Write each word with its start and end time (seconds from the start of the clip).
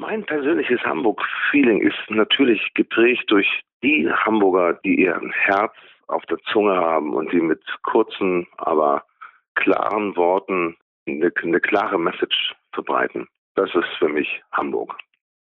Mein 0.00 0.24
persönliches 0.24 0.80
Hamburg-Feeling 0.80 1.82
ist 1.82 1.98
natürlich 2.08 2.72
geprägt 2.72 3.24
durch 3.26 3.46
die 3.82 4.10
Hamburger, 4.10 4.80
die 4.82 5.02
ihr 5.02 5.20
Herz 5.30 5.74
auf 6.06 6.24
der 6.24 6.38
Zunge 6.50 6.74
haben 6.74 7.12
und 7.12 7.30
die 7.32 7.40
mit 7.42 7.60
kurzen, 7.82 8.46
aber 8.56 9.04
klaren 9.56 10.16
Worten 10.16 10.74
eine, 11.06 11.30
eine 11.42 11.60
klare 11.60 11.98
Message 11.98 12.54
verbreiten. 12.72 13.28
Das 13.56 13.68
ist 13.74 13.90
für 13.98 14.08
mich 14.08 14.42
Hamburg. 14.52 14.96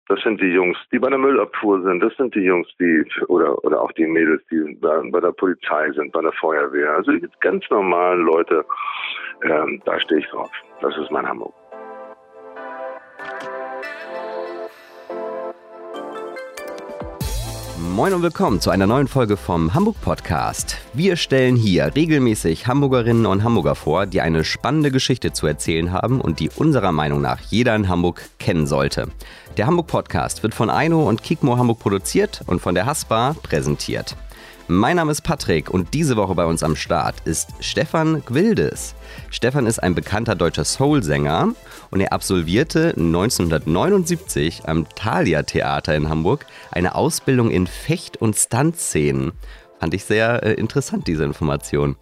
Das 0.08 0.22
sind 0.22 0.40
die 0.40 0.54
Jungs, 0.54 0.78
die 0.90 1.00
bei 1.00 1.10
der 1.10 1.20
Müllabfuhr 1.20 1.82
sind. 1.82 2.00
Das 2.00 2.16
sind 2.16 2.34
die 2.34 2.44
Jungs, 2.44 2.70
die 2.80 3.04
oder 3.28 3.62
oder 3.66 3.82
auch 3.82 3.92
die 3.92 4.08
Mädels, 4.08 4.42
die 4.50 4.74
bei, 4.80 5.02
bei 5.12 5.20
der 5.20 5.34
Polizei 5.34 5.92
sind, 5.92 6.14
bei 6.14 6.22
der 6.22 6.32
Feuerwehr. 6.32 6.92
Also 6.92 7.12
die 7.12 7.28
ganz 7.42 7.70
normalen 7.70 8.22
Leute. 8.22 8.66
Ähm, 9.44 9.82
da 9.84 10.00
stehe 10.00 10.22
ich 10.22 10.28
drauf. 10.28 10.52
Das 10.80 10.96
ist 10.96 11.12
mein 11.12 11.28
Hamburg. 11.28 11.54
Moin 17.96 18.14
und 18.14 18.24
willkommen 18.24 18.60
zu 18.60 18.72
einer 18.72 18.88
neuen 18.88 19.08
Folge 19.08 19.38
vom 19.38 19.74
Hamburg 19.74 19.96
Podcast. 20.02 20.76
Wir 20.92 21.16
stellen 21.16 21.56
hier 21.56 21.96
regelmäßig 21.96 22.68
Hamburgerinnen 22.68 23.26
und 23.26 23.42
Hamburger 23.46 23.74
vor, 23.74 24.06
die 24.06 24.20
eine 24.20 24.44
spannende 24.44 24.92
Geschichte 24.92 25.32
zu 25.32 25.48
erzählen 25.48 25.94
haben 25.94 26.20
und 26.20 26.42
die 26.42 26.50
unserer 26.50 26.92
Meinung 26.92 27.22
nach 27.22 27.40
jeder 27.40 27.74
in 27.74 27.88
Hamburg 27.88 28.22
kennen 28.38 28.68
sollte. 28.68 29.08
Der 29.56 29.66
Hamburg 29.66 29.88
Podcast 29.88 30.44
wird 30.44 30.54
von 30.54 30.70
Aino 30.70 31.08
und 31.08 31.24
Kikmo 31.24 31.58
Hamburg 31.58 31.80
produziert 31.80 32.42
und 32.48 32.60
von 32.60 32.76
der 32.76 32.86
Haspa 32.86 33.34
präsentiert. 33.42 34.18
Mein 34.68 34.96
Name 34.96 35.12
ist 35.12 35.22
Patrick 35.22 35.70
und 35.70 35.94
diese 35.94 36.18
Woche 36.18 36.34
bei 36.34 36.46
uns 36.48 36.64
am 36.64 36.76
Start 36.76 37.18
ist 37.26 37.50
Stefan 37.60 38.24
Gwildes. 38.26 38.96
Stefan 39.30 39.68
ist 39.68 39.78
ein 39.78 39.94
bekannter 39.94 40.34
deutscher 40.34 40.66
Soul-Sänger 40.66 41.54
und 41.92 42.02
er 42.02 42.12
absolvierte 42.12 42.96
1979 42.98 44.64
am 44.66 44.88
Thalia 44.96 45.44
Theater 45.44 45.96
in 45.96 46.10
Hamburg 46.10 46.48
eine 46.72 46.96
Ausbildung 46.96 47.52
in 47.52 47.68
Fecht- 47.68 48.18
und 48.18 48.36
Stuntszenen. 48.36 49.34
Fand 49.80 49.94
ich 49.94 50.04
sehr 50.04 50.42
äh, 50.42 50.54
interessant, 50.54 51.06
diese 51.06 51.26
Information. 51.26 51.96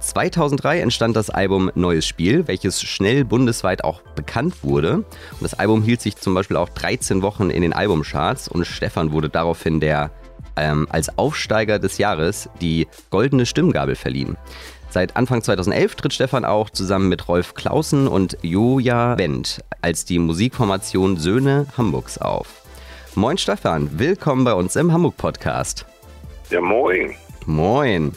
2003 0.00 0.80
entstand 0.80 1.16
das 1.16 1.30
Album 1.30 1.70
Neues 1.74 2.06
Spiel, 2.06 2.46
welches 2.48 2.82
schnell 2.82 3.24
bundesweit 3.24 3.82
auch 3.82 4.02
bekannt 4.14 4.62
wurde. 4.62 4.96
Und 4.96 5.42
das 5.42 5.54
Album 5.54 5.82
hielt 5.82 6.02
sich 6.02 6.16
zum 6.16 6.34
Beispiel 6.34 6.58
auch 6.58 6.68
13 6.68 7.22
Wochen 7.22 7.48
in 7.48 7.62
den 7.62 7.72
Albumcharts 7.72 8.46
und 8.48 8.66
Stefan 8.66 9.12
wurde 9.12 9.30
daraufhin 9.30 9.80
der 9.80 10.10
ähm, 10.60 10.86
als 10.90 11.18
Aufsteiger 11.18 11.78
des 11.78 11.98
Jahres 11.98 12.48
die 12.60 12.86
Goldene 13.10 13.46
Stimmgabel 13.46 13.96
verliehen. 13.96 14.36
Seit 14.90 15.16
Anfang 15.16 15.42
2011 15.42 15.94
tritt 15.94 16.12
Stefan 16.12 16.44
auch 16.44 16.68
zusammen 16.68 17.08
mit 17.08 17.28
Rolf 17.28 17.54
Clausen 17.54 18.06
und 18.06 18.36
Joja 18.42 19.16
Wendt 19.18 19.64
als 19.82 20.04
die 20.04 20.18
Musikformation 20.18 21.16
Söhne 21.16 21.66
Hamburgs 21.78 22.18
auf. 22.18 22.62
Moin 23.14 23.38
Stefan, 23.38 23.98
willkommen 23.98 24.44
bei 24.44 24.52
uns 24.52 24.76
im 24.76 24.92
Hamburg 24.92 25.16
Podcast. 25.16 25.86
Ja, 26.50 26.60
moin. 26.60 27.14
Moin. 27.46 28.12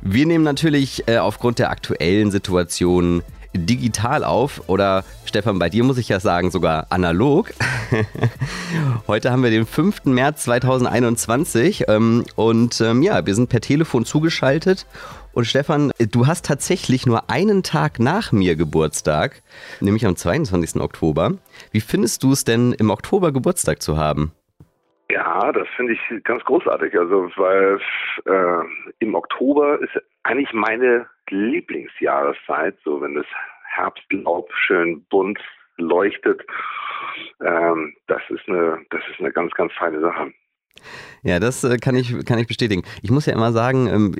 Wir 0.00 0.26
nehmen 0.26 0.44
natürlich 0.44 1.06
äh, 1.06 1.18
aufgrund 1.18 1.58
der 1.58 1.70
aktuellen 1.70 2.30
Situation 2.30 3.22
digital 3.54 4.24
auf 4.24 4.68
oder 4.68 5.04
Stefan, 5.24 5.58
bei 5.58 5.68
dir 5.68 5.84
muss 5.84 5.98
ich 5.98 6.08
ja 6.08 6.20
sagen, 6.20 6.50
sogar 6.50 6.86
analog. 6.90 7.52
Heute 9.06 9.30
haben 9.30 9.42
wir 9.42 9.50
den 9.50 9.66
5. 9.66 10.04
März 10.06 10.44
2021 10.44 11.84
ähm, 11.88 12.24
und 12.36 12.80
ähm, 12.80 13.02
ja, 13.02 13.24
wir 13.26 13.34
sind 13.34 13.48
per 13.48 13.60
Telefon 13.60 14.04
zugeschaltet. 14.04 14.86
Und 15.34 15.46
Stefan, 15.46 15.92
du 15.98 16.26
hast 16.26 16.44
tatsächlich 16.44 17.06
nur 17.06 17.30
einen 17.30 17.62
Tag 17.62 17.98
nach 17.98 18.32
mir 18.32 18.54
Geburtstag, 18.54 19.42
nämlich 19.80 20.06
am 20.06 20.16
22. 20.16 20.80
Oktober. 20.80 21.32
Wie 21.70 21.80
findest 21.80 22.22
du 22.22 22.32
es 22.32 22.44
denn, 22.44 22.72
im 22.72 22.90
Oktober 22.90 23.32
Geburtstag 23.32 23.80
zu 23.80 23.96
haben? 23.96 24.32
Ja, 25.10 25.52
das 25.52 25.66
finde 25.76 25.94
ich 25.94 26.24
ganz 26.24 26.44
großartig. 26.44 26.98
Also, 26.98 27.30
weil 27.36 27.78
äh, 28.26 28.64
im 28.98 29.14
Oktober 29.14 29.78
ist 29.80 30.02
eigentlich 30.22 30.52
meine 30.52 31.06
Lieblingsjahreszeit, 31.30 32.76
so 32.84 33.00
wenn 33.00 33.14
das 33.14 33.26
Herbstlaub 33.74 34.50
schön 34.66 35.04
bunt 35.10 35.38
leuchtet. 35.76 36.42
Ähm, 37.40 37.94
das 38.06 38.22
ist 38.28 38.48
eine, 38.48 38.84
das 38.90 39.00
ist 39.10 39.20
eine 39.20 39.32
ganz, 39.32 39.52
ganz 39.52 39.72
feine 39.74 40.00
Sache. 40.00 40.32
Ja, 41.22 41.38
das 41.38 41.64
äh, 41.64 41.76
kann 41.78 41.94
ich, 41.96 42.24
kann 42.24 42.38
ich 42.38 42.46
bestätigen. 42.46 42.82
Ich 43.02 43.10
muss 43.10 43.26
ja 43.26 43.32
immer 43.32 43.52
sagen, 43.52 43.86
ähm, 43.88 44.16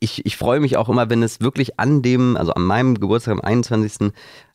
ich, 0.00 0.24
ich 0.24 0.36
freue 0.36 0.60
mich 0.60 0.76
auch 0.76 0.88
immer, 0.88 1.10
wenn 1.10 1.22
es 1.22 1.40
wirklich 1.40 1.78
an 1.80 2.02
dem, 2.02 2.36
also 2.36 2.52
an 2.52 2.62
meinem 2.62 3.00
Geburtstag 3.00 3.32
am 3.32 3.40
21. 3.40 4.12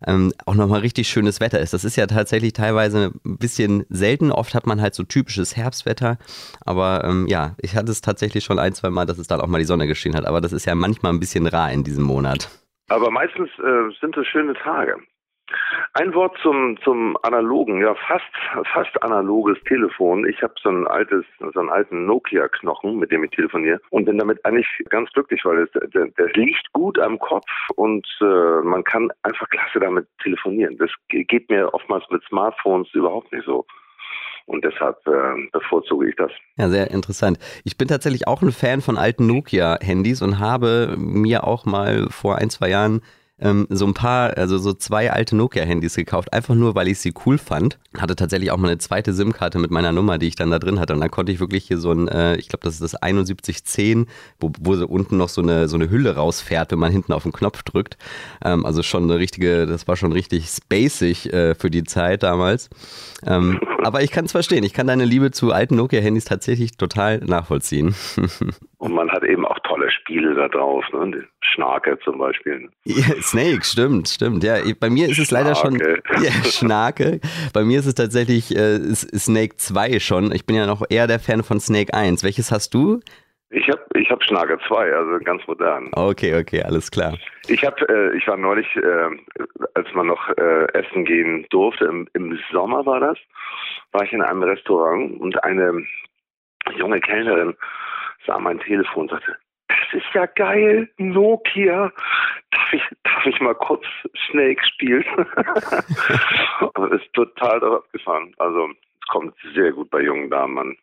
Ähm, 0.08 0.32
auch 0.46 0.56
nochmal 0.56 0.82
richtig 0.82 1.08
schönes 1.08 1.40
Wetter 1.40 1.60
ist. 1.60 1.74
Das 1.74 1.84
ist 1.84 1.96
ja 1.96 2.08
tatsächlich 2.08 2.54
teilweise 2.54 3.12
ein 3.26 3.38
bisschen 3.38 3.86
selten. 3.90 4.32
Oft 4.32 4.54
hat 4.54 4.68
man 4.68 4.82
halt 4.82 4.94
so 4.94 5.04
typisches 5.04 5.56
Herbstwetter. 5.56 6.18
Aber 6.66 7.04
ähm, 7.04 7.28
ja, 7.28 7.56
ich 7.62 7.76
hatte 7.76 7.92
es 7.92 8.02
tatsächlich 8.02 8.44
schon 8.44 8.60
ein, 8.60 8.74
zwei 8.74 8.90
Mal, 8.90 9.06
dass 9.06 9.18
es 9.18 9.28
dann 9.28 9.42
auch 9.42 9.48
mal 9.48 9.60
die 9.60 9.66
Sonne 9.66 9.88
geschienen 9.88 10.18
hat. 10.18 10.26
Aber 10.26 10.42
das 10.42 10.54
ist 10.54 10.66
ja 10.66 10.76
manchmal 10.76 11.14
ein 11.14 11.20
bisschen 11.20 11.48
rar 11.48 11.72
in 11.72 11.84
diesem 11.84 12.04
Monat. 12.04 12.50
Aber 12.88 13.10
meistens 13.12 13.50
äh, 13.60 13.92
sind 14.00 14.16
es 14.16 14.28
schöne 14.28 14.54
Tage. 14.54 14.98
Ein 15.94 16.14
Wort 16.14 16.38
zum 16.42 16.78
zum 16.84 17.18
analogen, 17.24 17.82
ja 17.82 17.96
fast 18.08 18.68
fast 18.74 19.02
analoges 19.02 19.58
Telefon. 19.64 20.28
Ich 20.28 20.42
habe 20.42 20.54
so 20.62 20.70
ein 20.70 20.88
altes 20.88 21.26
so 21.40 21.60
einen 21.60 21.70
alten 21.70 22.06
Nokia 22.06 22.48
Knochen, 22.48 22.98
mit 22.98 23.12
dem 23.12 23.24
ich 23.24 23.32
telefoniere 23.32 23.80
und 23.90 24.06
bin 24.06 24.18
damit 24.18 24.44
eigentlich 24.46 24.68
ganz 24.90 25.10
glücklich, 25.14 25.44
weil 25.46 25.60
es 25.60 25.72
der, 25.94 26.08
der 26.08 26.28
liegt 26.34 26.72
gut 26.74 27.00
am 27.00 27.20
Kopf 27.20 27.50
und 27.76 28.06
äh, 28.22 28.62
man 28.64 28.84
kann 28.84 29.10
einfach 29.24 29.50
klasse 29.50 29.80
damit 29.80 30.08
telefonieren. 30.22 30.78
Das 30.78 30.90
geht 31.10 31.50
mir 31.50 31.74
oftmals 31.74 32.04
mit 32.10 32.24
Smartphones 32.24 32.88
überhaupt 32.94 33.32
nicht 33.32 33.46
so. 33.46 33.66
Und 34.48 34.64
deshalb 34.64 34.98
äh, 35.08 35.50
bevorzuge 35.52 36.10
ich 36.10 36.16
das. 36.18 36.32
Ja, 36.58 36.70
sehr 36.70 36.92
interessant. 36.92 37.40
Ich 37.64 37.78
bin 37.78 37.88
tatsächlich 37.88 38.28
auch 38.28 38.42
ein 38.44 38.52
Fan 38.52 38.82
von 38.82 38.98
alten 38.98 39.26
Nokia-Handys 39.26 40.22
und 40.22 40.40
habe 40.40 40.96
mir 40.98 41.46
auch 41.46 41.66
mal 41.66 42.08
vor 42.10 42.38
ein, 42.38 42.52
zwei 42.52 42.70
Jahren 42.70 43.02
ähm, 43.40 43.68
so 43.70 43.86
ein 43.86 43.94
paar, 43.94 44.38
also 44.38 44.58
so 44.58 44.74
zwei 44.74 45.12
alte 45.12 45.36
Nokia-Handys 45.36 45.96
gekauft, 45.96 46.32
einfach 46.34 46.56
nur, 46.56 46.74
weil 46.76 46.88
ich 46.88 47.00
sie 47.00 47.14
cool 47.26 47.38
fand. 47.38 47.78
Hatte 47.98 48.16
tatsächlich 48.16 48.52
auch 48.52 48.58
mal 48.58 48.70
eine 48.70 48.78
zweite 48.78 49.14
SIM-Karte 49.14 49.60
mit 49.60 49.72
meiner 49.72 49.92
Nummer, 49.92 50.18
die 50.18 50.28
ich 50.28 50.36
dann 50.36 50.52
da 50.52 50.60
drin 50.60 50.80
hatte. 50.80 50.94
Und 50.94 51.02
dann 51.02 51.12
konnte 51.12 51.32
ich 51.32 51.40
wirklich 51.40 51.66
hier 51.66 51.78
so 51.78 51.92
ein, 51.92 52.08
äh, 52.08 52.38
ich 52.38 52.48
glaube, 52.48 52.64
das 52.64 52.76
ist 52.76 52.82
das 52.82 52.92
7110, 52.92 54.08
wo, 54.40 54.52
wo 54.62 54.76
so 54.76 54.88
unten 54.88 55.18
noch 55.18 55.30
so 55.30 55.42
eine, 55.42 55.68
so 55.68 55.76
eine 55.76 55.90
Hülle 55.90 56.16
rausfährt, 56.16 56.72
wenn 56.72 56.80
man 56.80 56.92
hinten 56.92 57.12
auf 57.12 57.24
den 57.24 57.34
Knopf 57.34 57.64
drückt. 57.64 57.98
Ähm, 58.44 58.66
also 58.66 58.84
schon 58.84 59.04
eine 59.04 59.20
richtige, 59.20 59.66
das 59.66 59.88
war 59.88 59.98
schon 59.98 60.14
richtig 60.14 60.50
spacig 60.50 61.34
äh, 61.34 61.56
für 61.56 61.70
die 61.70 61.84
Zeit 61.84 62.24
damals. 62.24 62.70
Ähm, 63.26 63.60
aber 63.84 64.02
ich 64.02 64.12
kann 64.12 64.26
es 64.26 64.32
verstehen. 64.32 64.64
Ich 64.64 64.74
kann 64.74 64.88
deine 64.88 65.06
Liebe 65.06 65.32
zu 65.32 65.52
alten 65.52 65.76
Nokia-Handys 65.76 66.26
tatsächlich 66.26 66.78
total 66.78 67.20
nachvollziehen. 67.20 67.96
Und 68.86 68.94
man 68.94 69.10
hat 69.12 69.24
eben 69.24 69.46
auch 69.46 69.58
tolle 69.64 69.90
Spiele 69.90 70.36
da 70.36 70.48
drauf, 70.48 70.86
ne? 70.94 71.28
Schnarke 71.42 71.98
zum 72.04 72.20
Beispiel. 72.20 72.70
Ja, 72.84 73.16
Snake, 73.20 73.64
stimmt, 73.64 74.08
stimmt. 74.10 74.44
Ja, 74.44 74.58
bei 74.80 74.92
mir 74.92 75.10
ist 75.10 75.18
es 75.18 75.32
leider 75.32 75.56
schon. 75.56 75.76
Ja, 76.22 76.32
Schnarke. 76.44 77.20
Bei 77.52 77.64
mir 77.64 77.80
ist 77.80 77.88
es 77.88 77.96
tatsächlich 77.96 78.56
äh, 78.56 78.78
Snake 78.94 79.58
2 79.58 80.00
schon. 80.00 80.32
Ich 80.32 80.46
bin 80.46 80.56
ja 80.56 80.68
noch 80.68 80.84
eher 80.88 81.08
der 81.08 81.20
Fan 81.20 81.42
von 81.42 81.60
Snake 81.60 81.94
1. 81.96 82.24
Welches 82.24 82.52
hast 82.52 82.76
du? 82.76 83.00
Ich 83.50 83.68
habe 83.70 83.82
ich 83.96 84.10
hab 84.12 84.24
Schnarke 84.24 84.60
2, 84.68 84.94
also 84.94 85.24
ganz 85.24 85.42
modern. 85.48 85.90
Okay, 85.94 86.40
okay, 86.40 86.62
alles 86.62 86.92
klar. 86.92 87.18
Ich 87.48 87.66
hab, 87.66 87.82
äh, 87.90 88.16
ich 88.16 88.28
war 88.28 88.38
neulich, 88.38 88.68
äh, 88.76 89.10
als 89.74 89.92
man 89.96 90.08
noch 90.08 90.30
äh, 90.38 90.66
essen 90.74 91.06
gehen 91.06 91.48
durfte, 91.50 91.86
im, 91.86 92.08
im 92.14 92.38
Sommer 92.52 92.86
war 92.86 93.00
das, 93.00 93.18
war 93.94 94.04
ich 94.04 94.14
in 94.14 94.22
einem 94.22 94.44
Restaurant 94.44 95.20
und 95.20 95.44
eine 95.44 95.84
junge 96.78 97.00
Kellnerin 97.00 97.56
sah 98.26 98.40
mein 98.40 98.60
Telefon 98.60 99.04
und 99.04 99.12
sagte, 99.12 99.38
das 99.68 99.78
ist 99.94 100.14
ja 100.14 100.26
geil, 100.28 100.90
Nokia. 100.98 101.92
Darf 102.52 102.74
ich, 102.74 102.84
darf 103.04 103.26
ich 103.26 103.40
mal 103.42 103.56
kurz 103.56 103.84
Snake 104.30 104.62
spielen? 104.66 105.04
ist 106.92 107.14
total 107.14 107.60
darauf 107.60 107.92
gefahren. 107.92 108.34
Also 108.38 108.70
kommt 109.10 109.34
sehr 109.54 109.72
gut 109.72 109.90
bei 109.90 110.02
jungen 110.02 110.30
Damen 110.30 110.58
an. 110.58 110.78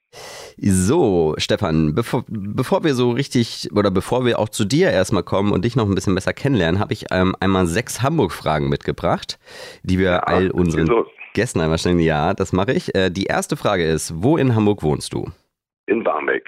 So, 0.59 1.35
Stefan, 1.39 1.95
bevor, 1.95 2.25
bevor 2.29 2.85
wir 2.85 2.95
so 2.95 3.11
richtig 3.11 3.69
oder 3.75 3.91
bevor 3.91 4.25
wir 4.25 4.39
auch 4.39 4.49
zu 4.49 4.65
dir 4.65 4.91
erstmal 4.91 5.23
kommen 5.23 5.53
und 5.53 5.65
dich 5.65 5.77
noch 5.77 5.87
ein 5.87 5.95
bisschen 5.95 6.15
besser 6.15 6.33
kennenlernen, 6.33 6.81
habe 6.81 6.93
ich 6.93 7.07
ähm, 7.11 7.35
einmal 7.41 7.67
sechs 7.67 8.03
Hamburg-Fragen 8.03 8.69
mitgebracht, 8.69 9.39
die 9.83 9.99
wir 9.99 10.11
ja, 10.11 10.19
all 10.19 10.51
unseren 10.51 10.89
Gästen 11.35 11.61
einmal 11.61 11.79
stellen. 11.79 11.99
Ja, 11.99 12.35
das 12.35 12.53
mache 12.53 12.73
ich. 12.73 12.95
Äh, 12.95 13.11
die 13.11 13.25
erste 13.25 13.57
Frage 13.57 13.85
ist: 13.85 14.13
Wo 14.23 14.37
in 14.37 14.55
Hamburg 14.55 14.83
wohnst 14.83 15.13
du? 15.13 15.31
In 15.87 16.05
Barmbek. 16.05 16.45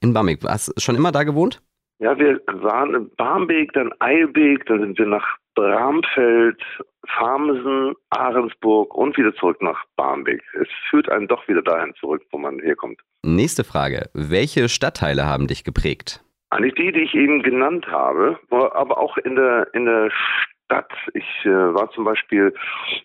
In 0.00 0.12
Barmbek. 0.12 0.40
Hast 0.44 0.68
du 0.68 0.80
schon 0.80 0.96
immer 0.96 1.12
da 1.12 1.24
gewohnt? 1.24 1.60
Ja, 1.98 2.16
wir 2.16 2.40
waren 2.46 2.94
in 2.94 3.10
Barmbek, 3.16 3.72
dann 3.72 3.92
Eilbek, 3.98 4.66
dann 4.66 4.80
sind 4.80 4.98
wir 4.98 5.06
nach 5.06 5.36
Bramfeld, 5.56 6.62
Farmsen, 7.08 7.94
Ahrensburg 8.10 8.94
und 8.94 9.16
wieder 9.16 9.34
zurück 9.34 9.60
nach 9.60 9.84
Barmbek. 9.96 10.40
Es 10.60 10.68
führt 10.88 11.08
einen 11.10 11.26
doch 11.26 11.48
wieder 11.48 11.62
dahin 11.62 11.92
zurück, 11.98 12.22
wo 12.30 12.38
man 12.38 12.60
herkommt. 12.60 13.00
Nächste 13.24 13.64
Frage. 13.64 14.08
Welche 14.14 14.68
Stadtteile 14.68 15.26
haben 15.26 15.48
dich 15.48 15.64
geprägt? 15.64 16.22
Eigentlich 16.50 16.74
die, 16.74 16.92
die 16.92 17.00
ich 17.00 17.14
eben 17.14 17.42
genannt 17.42 17.88
habe, 17.88 18.38
aber 18.50 18.98
auch 18.98 19.16
in 19.18 19.34
der, 19.34 19.66
in 19.74 19.86
der 19.86 20.10
Stadt. 20.64 20.92
Ich 21.14 21.44
äh, 21.44 21.50
war 21.50 21.90
zum 21.90 22.04
Beispiel, 22.04 22.54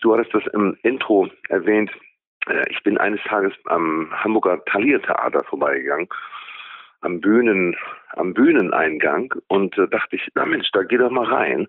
du 0.01 0.13
hattest 0.13 0.33
das 0.35 0.43
im 0.53 0.77
Intro 0.83 1.27
erwähnt, 1.49 1.89
äh, 2.47 2.69
ich 2.69 2.83
bin 2.83 2.99
eines 2.99 3.21
Tages 3.23 3.53
am 3.65 4.11
Hamburger 4.11 4.63
Thalia-Theater 4.65 5.43
vorbeigegangen 5.45 6.07
am 7.03 7.19
Bühnen, 7.19 7.75
am 8.15 8.33
Bühneneingang 8.33 9.33
und 9.47 9.77
äh, 9.77 9.88
dachte 9.88 10.15
ich, 10.15 10.27
na 10.35 10.45
Mensch, 10.45 10.69
da 10.71 10.83
geh 10.83 10.97
doch 10.97 11.11
mal 11.11 11.25
rein. 11.25 11.67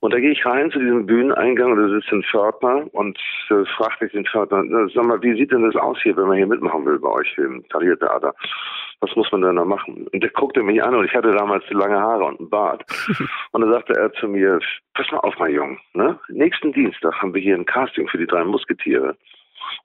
Und 0.00 0.14
da 0.14 0.20
gehe 0.20 0.32
ich 0.32 0.44
rein 0.46 0.70
zu 0.70 0.78
diesem 0.78 1.06
Bühneneingang 1.06 1.72
und 1.72 1.78
da 1.78 1.88
sitzt 1.88 2.12
ein 2.12 2.22
Pförtner 2.22 2.86
und 2.92 3.18
äh, 3.50 3.64
fragte 3.76 4.06
ich 4.06 4.12
den 4.12 4.26
Pförtner, 4.26 4.88
sag 4.94 5.04
mal, 5.04 5.22
wie 5.22 5.34
sieht 5.34 5.52
denn 5.52 5.64
das 5.64 5.76
aus 5.76 5.98
hier, 6.02 6.16
wenn 6.16 6.28
man 6.28 6.36
hier 6.36 6.46
mitmachen 6.46 6.86
will 6.86 6.98
bei 6.98 7.08
euch 7.08 7.36
im 7.38 7.66
Tariertheater? 7.68 8.34
Was 9.00 9.16
muss 9.16 9.32
man 9.32 9.42
denn 9.42 9.56
da 9.56 9.64
machen? 9.64 10.06
Und 10.12 10.22
der 10.22 10.30
guckte 10.30 10.62
mich 10.62 10.82
an 10.82 10.94
und 10.94 11.06
ich 11.06 11.14
hatte 11.14 11.32
damals 11.32 11.64
lange 11.70 11.98
Haare 11.98 12.24
und 12.24 12.38
einen 12.38 12.50
Bart. 12.50 12.84
Und 13.52 13.62
dann 13.62 13.72
sagte 13.72 13.94
er 13.94 14.12
zu 14.12 14.28
mir, 14.28 14.60
pass 14.94 15.10
mal 15.10 15.18
auf, 15.18 15.34
mein 15.38 15.54
Junge, 15.54 15.78
ne? 15.94 16.18
nächsten 16.28 16.72
Dienstag 16.72 17.14
haben 17.20 17.34
wir 17.34 17.40
hier 17.40 17.56
ein 17.56 17.64
Casting 17.64 18.06
für 18.08 18.18
die 18.18 18.26
drei 18.26 18.44
Musketiere. 18.44 19.16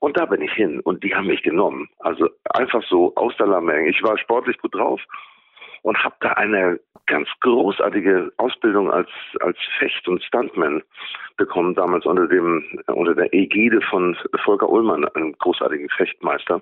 Und 0.00 0.16
da 0.16 0.26
bin 0.26 0.42
ich 0.42 0.52
hin 0.52 0.80
und 0.80 1.02
die 1.02 1.14
haben 1.14 1.26
mich 1.26 1.42
genommen. 1.42 1.88
Also 1.98 2.28
einfach 2.50 2.82
so 2.88 3.14
aus 3.16 3.36
der 3.38 3.46
Lameng. 3.46 3.86
Ich 3.86 4.02
war 4.02 4.18
sportlich 4.18 4.58
gut 4.58 4.74
drauf 4.74 5.00
und 5.82 6.02
habe 6.02 6.16
da 6.20 6.32
eine 6.32 6.80
ganz 7.06 7.28
großartige 7.40 8.32
Ausbildung 8.36 8.90
als 8.90 9.08
als 9.40 9.56
Fecht- 9.78 10.08
und 10.08 10.22
Stuntman 10.24 10.82
bekommen, 11.36 11.74
damals 11.74 12.04
unter 12.06 12.26
dem 12.26 12.64
unter 12.88 13.14
der 13.14 13.32
Ägide 13.32 13.80
von 13.82 14.16
Volker 14.44 14.68
Ullmann, 14.68 15.04
einem 15.04 15.36
großartigen 15.38 15.88
Fechtmeister. 15.90 16.60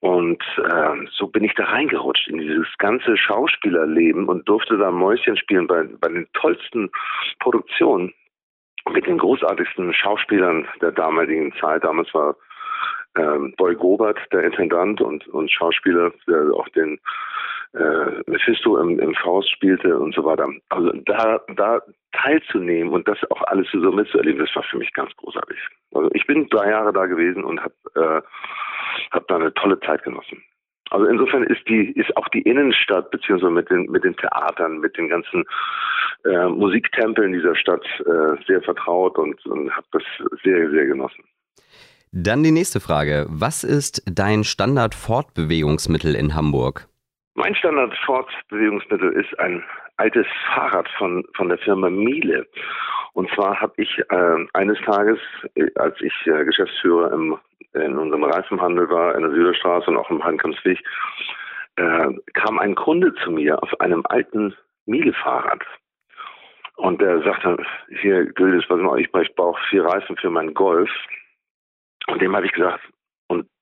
Und 0.00 0.42
äh, 0.58 1.06
so 1.12 1.28
bin 1.28 1.44
ich 1.44 1.54
da 1.54 1.64
reingerutscht 1.64 2.26
in 2.26 2.38
dieses 2.38 2.66
ganze 2.78 3.16
Schauspielerleben 3.16 4.26
und 4.28 4.48
durfte 4.48 4.76
da 4.76 4.90
Mäuschen 4.90 5.36
spielen 5.36 5.68
bei, 5.68 5.84
bei 6.00 6.08
den 6.08 6.26
tollsten 6.32 6.90
Produktionen 7.38 8.12
mit 8.90 9.06
den 9.06 9.18
großartigsten 9.18 9.92
Schauspielern 9.92 10.66
der 10.80 10.92
damaligen 10.92 11.52
Zeit. 11.60 11.84
Damals 11.84 12.12
war 12.14 12.36
ähm, 13.16 13.54
Boy 13.56 13.74
Gobert, 13.74 14.18
der 14.32 14.44
Intendant 14.44 15.00
und, 15.00 15.26
und 15.28 15.50
Schauspieler, 15.50 16.12
der 16.26 16.52
auch 16.54 16.68
den 16.70 16.98
äh, 17.74 18.22
Mephisto 18.26 18.78
im, 18.78 18.98
im 18.98 19.14
Faust 19.14 19.50
spielte 19.50 19.98
und 19.98 20.14
so 20.14 20.24
weiter. 20.24 20.48
Also 20.68 20.92
da, 21.06 21.40
da 21.56 21.80
teilzunehmen 22.12 22.92
und 22.92 23.08
das 23.08 23.18
auch 23.30 23.42
alles 23.44 23.68
so 23.72 23.92
mitzuerleben, 23.92 24.44
das 24.44 24.54
war 24.54 24.62
für 24.62 24.78
mich 24.78 24.92
ganz 24.92 25.14
großartig. 25.16 25.58
Also 25.94 26.10
ich 26.12 26.26
bin 26.26 26.48
drei 26.48 26.70
Jahre 26.70 26.92
da 26.92 27.06
gewesen 27.06 27.44
und 27.44 27.60
habe 27.60 27.74
äh, 27.94 28.22
hab 29.10 29.26
da 29.28 29.36
eine 29.36 29.54
tolle 29.54 29.80
Zeit 29.80 30.02
genossen. 30.04 30.42
Also 30.90 31.06
insofern 31.06 31.44
ist 31.44 31.66
die 31.68 31.92
ist 31.92 32.14
auch 32.18 32.28
die 32.28 32.42
Innenstadt 32.42 33.10
beziehungsweise 33.10 33.50
mit 33.50 33.70
den 33.70 33.90
mit 33.90 34.04
den 34.04 34.16
Theatern, 34.16 34.78
mit 34.78 34.98
den 34.98 35.08
ganzen 35.08 35.44
äh, 36.24 36.48
Musiktempeln 36.48 37.32
dieser 37.32 37.54
Stadt 37.56 37.84
äh, 38.00 38.42
sehr 38.46 38.62
vertraut 38.62 39.18
und, 39.18 39.44
und 39.46 39.70
habe 39.70 39.86
das 39.92 40.02
sehr 40.42 40.70
sehr 40.70 40.86
genossen. 40.86 41.24
Dann 42.12 42.42
die 42.42 42.52
nächste 42.52 42.80
Frage: 42.80 43.26
Was 43.28 43.64
ist 43.64 44.02
dein 44.06 44.44
Standard-Fortbewegungsmittel 44.44 46.14
in 46.14 46.34
Hamburg? 46.34 46.86
Mein 47.34 47.54
Standard-Fortbewegungsmittel 47.54 49.12
ist 49.12 49.38
ein 49.38 49.64
altes 49.96 50.26
Fahrrad 50.54 50.88
von 50.98 51.24
von 51.34 51.48
der 51.48 51.58
Firma 51.58 51.88
Miele. 51.90 52.46
Und 53.14 53.30
zwar 53.34 53.60
habe 53.60 53.74
ich 53.76 53.98
äh, 53.98 54.46
eines 54.54 54.78
Tages, 54.86 55.18
äh, 55.54 55.68
als 55.76 56.00
ich 56.00 56.14
äh, 56.26 56.44
Geschäftsführer 56.44 57.12
im 57.12 57.38
in 57.74 57.96
unserem 57.96 58.24
Reifenhandel 58.24 58.88
war, 58.90 59.14
in 59.14 59.22
der 59.22 59.30
Süderstraße 59.30 59.90
und 59.90 59.96
auch 59.96 60.10
im 60.10 60.22
Heidenkampsweg, 60.22 60.78
äh, 61.76 62.08
kam 62.34 62.58
ein 62.58 62.74
Kunde 62.74 63.14
zu 63.24 63.30
mir 63.30 63.62
auf 63.62 63.80
einem 63.80 64.04
alten 64.08 64.54
Miele-Fahrrad. 64.86 65.62
Und 66.82 67.00
der 67.00 67.22
sagte, 67.22 67.56
hier, 68.00 68.24
Güldes, 68.24 68.68
was 68.68 68.80
mal, 68.80 68.98
ich, 68.98 69.08
ich 69.14 69.34
brauche 69.36 69.60
vier 69.70 69.84
Reifen 69.84 70.16
für 70.16 70.30
meinen 70.30 70.52
Golf. 70.52 70.90
Und 72.08 72.20
dem 72.20 72.34
habe 72.34 72.44
ich 72.44 72.50
gesagt, 72.50 72.82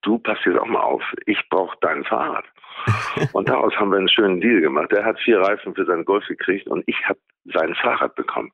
du 0.02 0.18
passt 0.18 0.44
jetzt 0.44 0.58
auch 0.58 0.66
mal 0.66 0.80
auf, 0.80 1.02
ich 1.26 1.38
brauche 1.48 1.76
dein 1.80 2.04
Fahrrad. 2.04 2.44
und 3.32 3.48
daraus 3.48 3.74
haben 3.76 3.90
wir 3.90 3.98
einen 3.98 4.08
schönen 4.08 4.40
Deal 4.40 4.60
gemacht. 4.60 4.90
Der 4.92 5.04
hat 5.04 5.18
vier 5.20 5.40
Reifen 5.40 5.74
für 5.74 5.84
seinen 5.84 6.04
Golf 6.04 6.26
gekriegt 6.26 6.66
und 6.66 6.82
ich 6.86 6.96
habe 7.06 7.18
sein 7.44 7.74
Fahrrad 7.74 8.14
bekommen. 8.14 8.52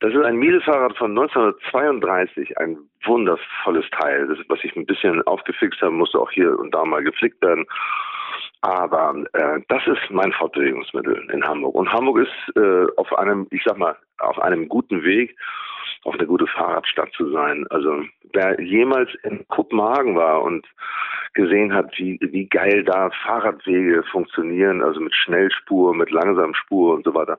Das 0.00 0.12
ist 0.12 0.22
ein 0.22 0.36
Miele-Fahrrad 0.36 0.96
von 0.96 1.10
1932, 1.10 2.58
ein 2.58 2.78
wundervolles 3.04 3.86
Teil. 3.90 4.26
Das 4.28 4.38
was 4.48 4.62
ich 4.62 4.76
ein 4.76 4.86
bisschen 4.86 5.22
aufgefixt 5.22 5.80
habe, 5.80 5.92
musste 5.92 6.18
auch 6.18 6.30
hier 6.30 6.58
und 6.58 6.74
da 6.74 6.84
mal 6.84 7.02
geflickt 7.02 7.42
werden. 7.42 7.66
Aber 8.62 9.14
äh, 9.32 9.60
das 9.68 9.86
ist 9.86 10.10
mein 10.10 10.32
Fortbewegungsmittel 10.32 11.30
in 11.32 11.46
Hamburg. 11.46 11.74
Und 11.74 11.92
Hamburg 11.92 12.18
ist 12.18 12.56
äh, 12.56 12.86
auf 12.96 13.16
einem, 13.18 13.46
ich 13.50 13.62
sag 13.64 13.78
mal, 13.78 13.96
auf 14.18 14.38
einem 14.38 14.68
guten 14.68 15.02
Weg 15.04 15.36
auch 16.06 16.14
eine 16.14 16.26
gute 16.26 16.46
Fahrradstadt 16.46 17.12
zu 17.12 17.30
sein. 17.30 17.66
Also 17.70 18.02
wer 18.32 18.60
jemals 18.60 19.10
in 19.22 19.46
Kopenhagen 19.48 20.16
war 20.16 20.42
und 20.42 20.66
gesehen 21.34 21.74
hat, 21.74 21.92
wie, 21.98 22.18
wie 22.20 22.48
geil 22.48 22.84
da 22.84 23.10
Fahrradwege 23.24 24.02
funktionieren, 24.04 24.82
also 24.82 25.00
mit 25.00 25.14
Schnellspur, 25.14 25.94
mit 25.94 26.10
Langsamspur 26.10 26.94
und 26.94 27.04
so 27.04 27.14
weiter, 27.14 27.38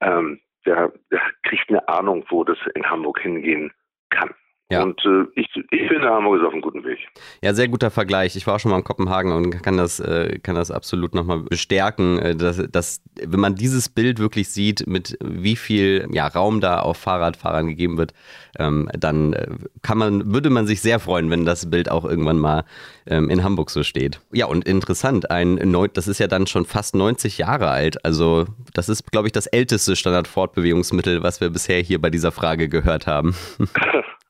ähm, 0.00 0.40
der, 0.66 0.92
der 1.10 1.20
kriegt 1.42 1.70
eine 1.70 1.86
Ahnung, 1.88 2.24
wo 2.28 2.44
das 2.44 2.58
in 2.74 2.88
Hamburg 2.88 3.20
hingehen 3.20 3.72
kann. 4.10 4.30
Ja. 4.72 4.82
Und 4.82 4.98
äh, 5.04 5.24
ich, 5.34 5.48
ich 5.70 5.88
finde, 5.88 6.08
Hamburg 6.08 6.40
ist 6.40 6.46
auf 6.46 6.52
einem 6.52 6.62
guten 6.62 6.82
Weg. 6.84 6.98
Ja, 7.42 7.52
sehr 7.52 7.68
guter 7.68 7.90
Vergleich. 7.90 8.36
Ich 8.36 8.46
war 8.46 8.54
auch 8.54 8.58
schon 8.60 8.70
mal 8.70 8.78
in 8.78 8.84
Kopenhagen 8.84 9.32
und 9.32 9.62
kann 9.62 9.76
das, 9.76 10.00
äh, 10.00 10.38
kann 10.42 10.54
das 10.54 10.70
absolut 10.70 11.14
nochmal 11.14 11.40
bestärken, 11.40 12.18
äh, 12.18 12.34
dass, 12.34 12.56
dass, 12.70 13.02
wenn 13.22 13.40
man 13.40 13.54
dieses 13.54 13.90
Bild 13.90 14.18
wirklich 14.18 14.48
sieht, 14.48 14.86
mit 14.86 15.18
wie 15.22 15.56
viel 15.56 16.08
ja, 16.10 16.26
Raum 16.26 16.60
da 16.60 16.80
auf 16.80 16.96
Fahrradfahrern 16.96 17.66
gegeben 17.66 17.98
wird, 17.98 18.14
ähm, 18.58 18.88
dann 18.98 19.34
äh, 19.34 19.46
kann 19.82 19.98
man, 19.98 20.32
würde 20.32 20.48
man 20.48 20.66
sich 20.66 20.80
sehr 20.80 20.98
freuen, 21.00 21.30
wenn 21.30 21.44
das 21.44 21.70
Bild 21.70 21.90
auch 21.90 22.04
irgendwann 22.04 22.38
mal 22.38 22.64
ähm, 23.06 23.28
in 23.28 23.44
Hamburg 23.44 23.70
so 23.70 23.82
steht. 23.82 24.20
Ja, 24.32 24.46
und 24.46 24.66
interessant, 24.66 25.30
ein 25.30 25.58
das 25.92 26.08
ist 26.08 26.18
ja 26.18 26.28
dann 26.28 26.46
schon 26.46 26.64
fast 26.64 26.94
90 26.94 27.38
Jahre 27.38 27.68
alt. 27.68 28.04
Also, 28.04 28.46
das 28.72 28.88
ist, 28.88 29.10
glaube 29.10 29.28
ich, 29.28 29.32
das 29.32 29.46
älteste 29.46 29.96
Standardfortbewegungsmittel, 29.96 31.22
was 31.22 31.40
wir 31.40 31.50
bisher 31.50 31.80
hier 31.80 32.00
bei 32.00 32.10
dieser 32.10 32.32
Frage 32.32 32.68
gehört 32.68 33.06
haben. 33.06 33.34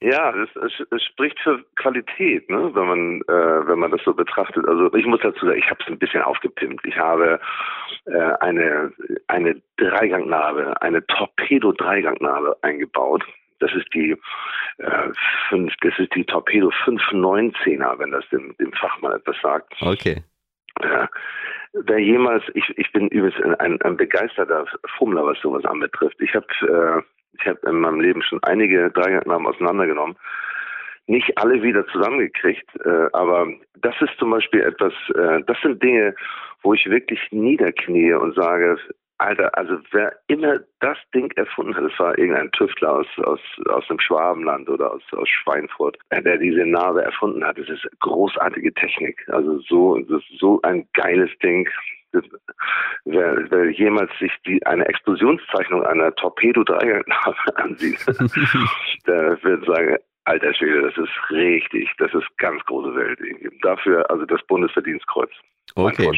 Ja, 0.00 0.32
es, 0.32 0.48
es, 0.54 0.86
es, 0.92 1.02
spricht 1.02 1.40
für 1.40 1.64
Qualität, 1.74 2.48
ne? 2.48 2.70
wenn 2.72 2.86
man 2.86 3.20
äh, 3.22 3.66
wenn 3.66 3.80
man 3.80 3.90
das 3.90 4.00
so 4.04 4.14
betrachtet. 4.14 4.66
Also 4.68 4.94
ich 4.94 5.06
muss 5.06 5.20
dazu 5.22 5.44
sagen, 5.44 5.58
ich 5.58 5.68
habe 5.68 5.80
es 5.82 5.88
ein 5.88 5.98
bisschen 5.98 6.22
aufgepimpt. 6.22 6.86
Ich 6.86 6.96
habe 6.96 7.40
äh, 8.04 8.32
eine 8.38 8.92
eine 9.26 9.60
Dreigangnarbe, 9.76 10.80
eine 10.82 11.04
Torpedo-Dreigangnarbe 11.06 12.56
eingebaut. 12.62 13.24
Das 13.58 13.72
ist 13.72 13.92
die 13.92 14.16
äh, 14.78 15.08
fünf, 15.48 15.74
das 15.80 15.98
ist 15.98 16.14
die 16.14 16.24
Torpedo 16.24 16.68
519er, 16.84 17.98
wenn 17.98 18.12
das 18.12 18.24
dem, 18.30 18.56
dem 18.58 18.72
Fachmann 18.74 19.14
etwas 19.14 19.36
sagt. 19.42 19.74
Okay. 19.80 20.22
Ja. 20.80 21.08
Wer 21.72 21.98
jemals, 21.98 22.44
ich, 22.54 22.68
ich 22.78 22.92
bin 22.92 23.08
übrigens 23.08 23.58
ein, 23.58 23.82
ein 23.82 23.96
begeisterter 23.96 24.64
Fummler, 24.96 25.26
was 25.26 25.40
sowas 25.40 25.64
anbetrifft. 25.64 26.20
Ich 26.20 26.34
habe 26.34 26.46
äh, 26.62 27.02
ich 27.32 27.46
habe 27.46 27.58
in 27.66 27.80
meinem 27.80 28.00
Leben 28.00 28.22
schon 28.22 28.42
einige 28.42 28.90
Dreigangnamen 28.90 29.46
auseinandergenommen. 29.46 30.16
Nicht 31.06 31.38
alle 31.38 31.62
wieder 31.62 31.86
zusammengekriegt, 31.88 32.68
äh, 32.84 33.08
aber 33.12 33.48
das 33.80 33.94
ist 34.00 34.18
zum 34.18 34.30
Beispiel 34.30 34.60
etwas, 34.60 34.92
äh, 35.14 35.42
das 35.46 35.56
sind 35.62 35.82
Dinge, 35.82 36.14
wo 36.62 36.74
ich 36.74 36.84
wirklich 36.90 37.20
niederknie 37.30 38.12
und 38.12 38.34
sage, 38.34 38.76
Alter, 39.18 39.56
also 39.58 39.78
wer 39.90 40.12
immer 40.28 40.60
das 40.80 40.96
Ding 41.12 41.30
erfunden 41.32 41.74
hat, 41.74 41.90
es 41.90 41.98
war 41.98 42.16
irgendein 42.16 42.52
Tüftler 42.52 42.98
aus, 42.98 43.06
aus, 43.24 43.40
aus 43.68 43.86
dem 43.88 43.98
Schwabenland 43.98 44.68
oder 44.68 44.92
aus, 44.92 45.02
aus 45.12 45.28
Schweinfurt, 45.28 45.98
äh, 46.10 46.22
der 46.22 46.38
diese 46.38 46.64
Narbe 46.64 47.02
erfunden 47.02 47.44
hat. 47.44 47.58
Das 47.58 47.68
ist 47.68 47.88
großartige 48.00 48.72
Technik. 48.74 49.24
Also 49.28 49.58
so, 49.60 49.98
das 49.98 50.22
so 50.38 50.60
ein 50.62 50.86
geiles 50.92 51.30
Ding 51.42 51.68
wer, 53.04 53.50
wer 53.50 53.70
jemals 53.70 54.10
sich 54.18 54.32
die, 54.46 54.64
eine 54.66 54.86
Explosionszeichnung 54.86 55.84
einer 55.84 56.14
Torpedo-Dreiecknarbe 56.14 57.36
ansieht, 57.56 58.04
der 59.06 59.42
wird 59.42 59.64
sagen, 59.66 59.96
alter 60.24 60.54
Schwede, 60.54 60.82
das 60.82 60.96
ist 60.96 61.30
richtig, 61.30 61.90
das 61.98 62.12
ist 62.12 62.26
ganz 62.38 62.62
große 62.66 62.94
Welt. 62.94 63.18
Dafür 63.62 64.08
also 64.10 64.24
das 64.26 64.40
Bundesverdienstkreuz. 64.46 65.30
Okay. 65.74 66.10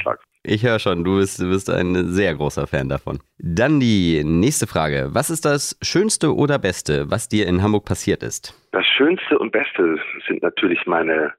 Ich 0.42 0.64
höre 0.64 0.78
schon, 0.78 1.04
du 1.04 1.18
bist, 1.18 1.40
du 1.40 1.50
bist 1.50 1.68
ein 1.68 1.94
sehr 2.06 2.34
großer 2.34 2.66
Fan 2.66 2.88
davon. 2.88 3.18
Dann 3.38 3.78
die 3.78 4.22
nächste 4.24 4.66
Frage. 4.66 5.10
Was 5.12 5.28
ist 5.28 5.44
das 5.44 5.78
Schönste 5.82 6.34
oder 6.34 6.58
Beste, 6.58 7.10
was 7.10 7.28
dir 7.28 7.46
in 7.46 7.62
Hamburg 7.62 7.84
passiert 7.84 8.22
ist? 8.22 8.54
Das 8.72 8.86
Schönste 8.86 9.38
und 9.38 9.52
Beste 9.52 9.98
sind 10.26 10.42
natürlich 10.42 10.86
meine 10.86 11.34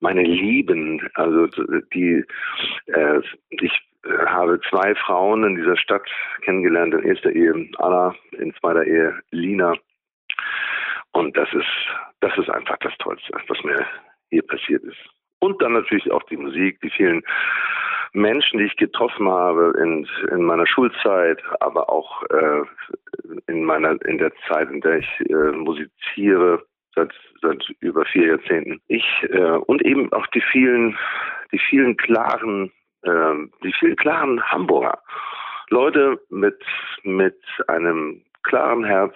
meine 0.00 0.22
Lieben, 0.22 1.08
also 1.14 1.46
die, 1.92 2.24
äh, 2.86 3.20
ich 3.50 3.72
äh, 4.04 4.26
habe 4.26 4.60
zwei 4.68 4.94
Frauen 4.94 5.44
in 5.44 5.56
dieser 5.56 5.76
Stadt 5.76 6.08
kennengelernt, 6.42 6.94
in 6.94 7.04
erster 7.04 7.32
Ehe 7.32 7.68
Anna, 7.78 8.14
in 8.32 8.54
zweiter 8.54 8.84
Ehe 8.84 9.18
Lina. 9.30 9.74
Und 11.12 11.36
das 11.36 11.48
ist, 11.54 11.66
das 12.20 12.36
ist 12.36 12.50
einfach 12.50 12.76
das 12.80 12.96
Tollste, 12.98 13.32
was 13.48 13.64
mir 13.64 13.86
hier 14.30 14.42
passiert 14.42 14.84
ist. 14.84 14.98
Und 15.38 15.60
dann 15.62 15.72
natürlich 15.72 16.10
auch 16.10 16.22
die 16.24 16.36
Musik, 16.36 16.80
die 16.82 16.90
vielen 16.90 17.22
Menschen, 18.12 18.58
die 18.58 18.66
ich 18.66 18.76
getroffen 18.76 19.28
habe 19.28 19.74
in, 19.82 20.08
in 20.30 20.42
meiner 20.42 20.66
Schulzeit, 20.66 21.42
aber 21.60 21.90
auch 21.90 22.22
äh, 22.30 22.62
in 23.46 23.64
meiner 23.64 24.00
in 24.06 24.18
der 24.18 24.32
Zeit, 24.48 24.70
in 24.70 24.80
der 24.80 24.98
ich 24.98 25.20
äh, 25.28 25.52
musiziere, 25.52 26.64
seit, 26.96 27.12
seit 27.42 27.62
über 27.80 28.04
vier 28.06 28.26
Jahrzehnten. 28.28 28.80
Ich 28.88 29.04
äh, 29.30 29.58
und 29.66 29.82
eben 29.82 30.12
auch 30.12 30.26
die 30.28 30.42
vielen, 30.52 30.96
die 31.52 31.58
vielen 31.58 31.96
klaren, 31.96 32.72
äh, 33.02 33.34
die 33.62 33.72
vielen 33.78 33.96
klaren 33.96 34.42
Hamburger. 34.42 34.98
Leute 35.68 36.20
mit, 36.30 36.60
mit 37.02 37.38
einem 37.68 38.22
klaren 38.42 38.84
Herz, 38.84 39.14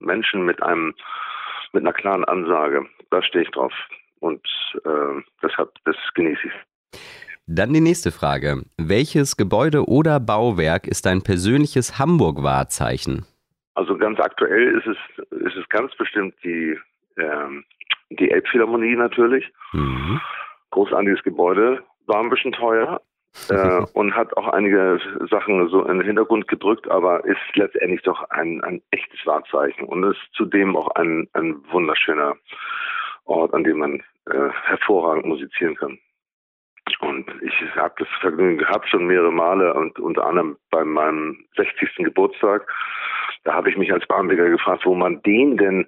Menschen 0.00 0.44
mit 0.44 0.62
einem, 0.62 0.94
mit 1.72 1.82
einer 1.82 1.92
klaren 1.92 2.24
Ansage. 2.24 2.86
Da 3.10 3.22
stehe 3.22 3.44
ich 3.44 3.50
drauf. 3.50 3.72
Und 4.20 4.46
äh, 4.84 5.22
deshalb, 5.42 5.70
das 5.84 5.96
genieße 6.14 6.46
ich. 6.46 7.00
Dann 7.46 7.74
die 7.74 7.80
nächste 7.82 8.10
Frage. 8.10 8.62
Welches 8.78 9.36
Gebäude 9.36 9.86
oder 9.86 10.18
Bauwerk 10.18 10.86
ist 10.86 11.04
dein 11.04 11.22
persönliches 11.22 11.98
Hamburg-Wahrzeichen? 11.98 13.26
Also 13.74 13.98
ganz 13.98 14.18
aktuell 14.20 14.78
ist 14.78 14.86
es, 14.86 14.96
ist 15.40 15.56
es 15.56 15.68
ganz 15.68 15.94
bestimmt 15.96 16.34
die, 16.42 16.78
ähm, 17.18 17.64
die 18.10 18.30
Elbphilharmonie 18.30 18.96
natürlich. 18.96 19.50
Mhm. 19.72 20.20
Großartiges 20.70 21.22
Gebäude, 21.22 21.82
war 22.06 22.20
ein 22.20 22.30
bisschen 22.30 22.52
teuer, 22.52 23.00
äh, 23.48 23.80
und 23.94 24.14
hat 24.14 24.36
auch 24.36 24.48
einige 24.48 25.00
Sachen 25.30 25.68
so 25.68 25.84
in 25.84 25.98
den 25.98 26.06
Hintergrund 26.06 26.48
gedrückt, 26.48 26.90
aber 26.90 27.24
ist 27.24 27.38
letztendlich 27.54 28.02
doch 28.02 28.28
ein, 28.30 28.62
ein 28.62 28.82
echtes 28.90 29.24
Wahrzeichen 29.26 29.84
und 29.86 30.04
ist 30.04 30.20
zudem 30.32 30.76
auch 30.76 30.88
ein, 30.94 31.28
ein 31.32 31.56
wunderschöner 31.70 32.36
Ort, 33.24 33.54
an 33.54 33.64
dem 33.64 33.78
man 33.78 34.02
äh, 34.30 34.50
hervorragend 34.64 35.26
musizieren 35.26 35.76
kann. 35.76 35.98
Und 37.00 37.26
ich 37.42 37.54
habe 37.76 37.94
das 37.98 38.08
Vergnügen 38.20 38.58
gehabt, 38.58 38.88
schon 38.88 39.06
mehrere 39.06 39.32
Male 39.32 39.72
und 39.74 39.98
unter 39.98 40.26
anderem 40.26 40.56
bei 40.70 40.84
meinem 40.84 41.44
60. 41.56 41.96
Geburtstag. 41.96 42.70
Da 43.44 43.54
habe 43.54 43.70
ich 43.70 43.76
mich 43.76 43.92
als 43.92 44.06
Barmbeker 44.06 44.48
gefragt, 44.48 44.84
wo 44.84 44.94
man 44.94 45.22
den 45.22 45.56
denn 45.56 45.86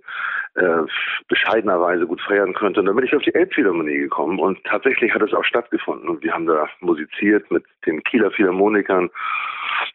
äh, 0.55 0.83
bescheidenerweise 1.29 2.07
gut 2.07 2.21
feiern 2.21 2.55
könnte. 2.55 2.81
Und 2.81 2.87
dann 2.87 2.97
bin 2.97 3.05
ich 3.05 3.15
auf 3.15 3.23
die 3.23 3.35
Elbphilharmonie 3.35 3.99
gekommen 3.99 4.39
und 4.39 4.63
tatsächlich 4.65 5.13
hat 5.13 5.23
es 5.23 5.35
auch 5.35 5.45
stattgefunden. 5.45 6.09
Und 6.09 6.23
wir 6.23 6.33
haben 6.33 6.47
da 6.47 6.69
musiziert 6.81 7.51
mit 7.51 7.65
den 7.87 8.03
Kieler 8.05 8.31
Philharmonikern, 8.31 9.11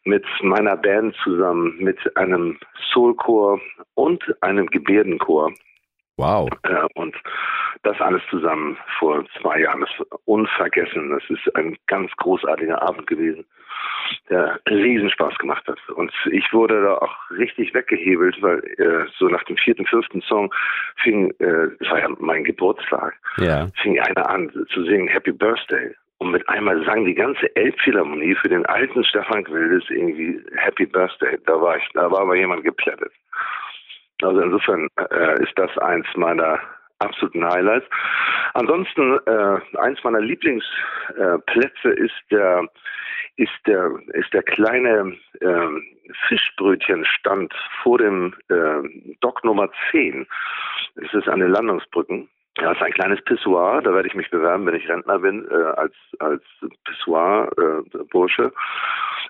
mit 0.04 0.26
meiner 0.42 0.76
Band 0.76 1.16
zusammen, 1.24 1.76
mit 1.80 1.98
einem 2.18 2.58
Soulchor 2.94 3.60
und 3.96 4.24
einem 4.42 4.68
Gebärdenchor. 4.68 5.52
Wow. 6.18 6.50
Äh, 6.64 6.88
und 6.96 7.16
das 7.84 8.00
alles 8.00 8.22
zusammen 8.30 8.78
vor 9.00 9.24
zwei 9.42 9.62
Jahren 9.62 9.82
ist 9.82 10.06
unvergessen. 10.26 11.10
Das 11.10 11.24
ist 11.30 11.56
ein 11.56 11.78
ganz 11.88 12.12
großartiger 12.18 12.82
Abend 12.82 13.08
gewesen, 13.08 13.46
der 14.30 14.60
Riesenspaß 14.70 15.38
gemacht 15.38 15.68
hat. 15.68 15.80
Und 15.96 16.12
ich 16.32 16.52
wurde 16.54 16.82
da 16.82 16.96
auch 16.96 17.16
richtig 17.32 17.74
weggehebelt, 17.74 18.42
weil 18.42 18.60
äh, 18.78 19.10
so 19.18 19.28
nach 19.28 19.44
dem 19.44 19.58
vierten, 19.58 19.86
fünften 19.86 20.22
Song 20.22 20.54
fing, 21.02 21.32
äh, 21.40 21.68
das 21.80 21.90
war 21.90 22.00
ja 22.00 22.10
mein 22.20 22.44
Geburtstag, 22.44 23.14
ja. 23.38 23.68
fing 23.82 24.00
einer 24.00 24.30
an 24.30 24.52
zu 24.70 24.84
singen 24.84 25.08
Happy 25.08 25.32
Birthday. 25.32 25.94
Und 26.20 26.32
mit 26.32 26.48
einmal 26.48 26.84
sang 26.86 27.04
die 27.06 27.16
ganze 27.16 27.54
Elbphilharmonie 27.56 28.36
für 28.36 28.50
den 28.50 28.64
alten 28.68 29.04
Stefan 29.04 29.44
Gwildes 29.44 29.90
irgendwie 29.90 30.40
Happy 30.56 30.86
Birthday. 30.86 31.40
Da 31.48 31.60
war 31.60 31.78
ich, 31.78 31.84
da 31.96 32.12
war 32.12 32.22
aber 32.22 32.36
jemand 32.36 32.64
geplättet. 32.64 33.12
Also 34.22 34.40
insofern 34.40 34.88
äh, 35.10 35.42
ist 35.42 35.54
das 35.56 35.76
eins 35.80 36.06
meiner 36.16 36.60
absoluten 37.02 37.46
Highlights. 37.46 37.88
Ansonsten 38.54 39.20
äh, 39.26 39.78
eins 39.78 40.04
meiner 40.04 40.22
Lieblingsplätze 40.22 41.90
äh, 41.90 42.06
ist 42.06 42.16
der 42.32 42.68
ist 43.38 43.52
der 43.66 43.92
ist 44.14 44.34
der 44.34 44.44
kleine 44.44 45.16
äh, 45.40 45.68
Fischbrötchenstand 46.28 47.54
vor 47.82 47.98
dem 47.98 48.34
äh, 48.50 49.16
Dock 49.22 49.44
Nummer 49.44 49.70
10. 49.92 50.28
Es 50.96 51.14
ist 51.14 51.30
eine 51.30 51.48
Landungsbrücken. 51.48 52.30
Ja, 52.58 52.72
es 52.72 52.78
ist 52.78 52.84
ein 52.84 52.92
kleines 52.92 53.22
Pissoir, 53.24 53.82
da 53.82 53.94
werde 53.94 54.10
ich 54.10 54.14
mich 54.14 54.30
bewerben, 54.30 54.66
wenn 54.66 54.76
ich 54.76 54.90
Rentner 54.90 55.20
bin, 55.20 55.48
äh, 55.50 55.54
als, 55.54 55.94
als 56.20 56.44
Pissoir-Bursche 56.84 58.52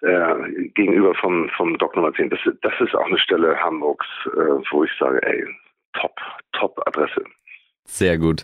äh, 0.01 0.69
gegenüber 0.69 1.13
vom, 1.13 1.47
vom 1.49 1.77
Dock 1.77 1.95
Nummer 1.95 2.11
10. 2.13 2.31
Das, 2.31 2.39
das 2.61 2.73
ist 2.79 2.95
auch 2.95 3.05
eine 3.05 3.19
Stelle 3.19 3.55
Hamburgs, 3.61 4.07
äh, 4.25 4.63
wo 4.71 4.83
ich 4.83 4.91
sage, 4.97 5.21
ey, 5.21 5.45
top, 5.93 6.19
top 6.53 6.81
Adresse. 6.87 7.23
Sehr 7.85 8.17
gut. 8.17 8.43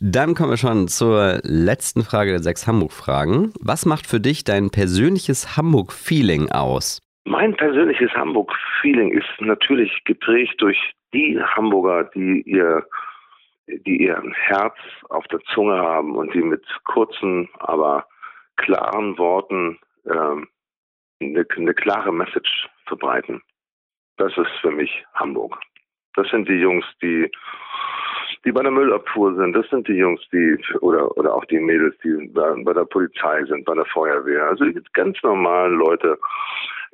Dann 0.00 0.34
kommen 0.34 0.50
wir 0.50 0.56
schon 0.56 0.88
zur 0.88 1.40
letzten 1.44 2.02
Frage 2.02 2.30
der 2.32 2.40
sechs 2.40 2.66
Hamburg-Fragen. 2.66 3.52
Was 3.60 3.86
macht 3.86 4.06
für 4.06 4.20
dich 4.20 4.44
dein 4.44 4.70
persönliches 4.70 5.56
Hamburg-Feeling 5.56 6.50
aus? 6.50 7.00
Mein 7.24 7.56
persönliches 7.56 8.10
Hamburg-Feeling 8.12 9.12
ist 9.12 9.28
natürlich 9.40 9.92
geprägt 10.04 10.54
durch 10.58 10.78
die 11.12 11.40
Hamburger, 11.40 12.10
die 12.14 12.42
ihr, 12.42 12.86
die 13.66 14.02
ihr 14.02 14.22
Herz 14.34 14.76
auf 15.08 15.26
der 15.28 15.40
Zunge 15.54 15.76
haben 15.76 16.16
und 16.16 16.34
die 16.34 16.42
mit 16.42 16.64
kurzen, 16.84 17.48
aber 17.58 18.06
klaren 18.56 19.16
Worten 19.18 19.78
ähm, 20.06 20.48
eine, 21.20 21.46
eine 21.56 21.74
klare 21.74 22.12
Message 22.12 22.68
verbreiten. 22.86 23.42
Das 24.16 24.36
ist 24.36 24.50
für 24.60 24.70
mich 24.70 25.04
Hamburg. 25.14 25.58
Das 26.14 26.28
sind 26.30 26.48
die 26.48 26.54
Jungs, 26.54 26.84
die 27.02 27.30
die 28.44 28.52
bei 28.52 28.62
der 28.62 28.70
Müllabfuhr 28.70 29.34
sind, 29.34 29.52
das 29.54 29.68
sind 29.68 29.86
die 29.88 29.94
Jungs, 29.94 30.20
die 30.32 30.58
oder 30.80 31.16
oder 31.16 31.34
auch 31.34 31.44
die 31.46 31.58
Mädels, 31.58 31.96
die 32.02 32.28
bei, 32.28 32.54
bei 32.64 32.72
der 32.72 32.84
Polizei 32.84 33.44
sind, 33.44 33.64
bei 33.64 33.74
der 33.74 33.84
Feuerwehr. 33.86 34.48
Also 34.48 34.64
die 34.64 34.80
ganz 34.92 35.22
normalen 35.22 35.76
Leute, 35.76 36.18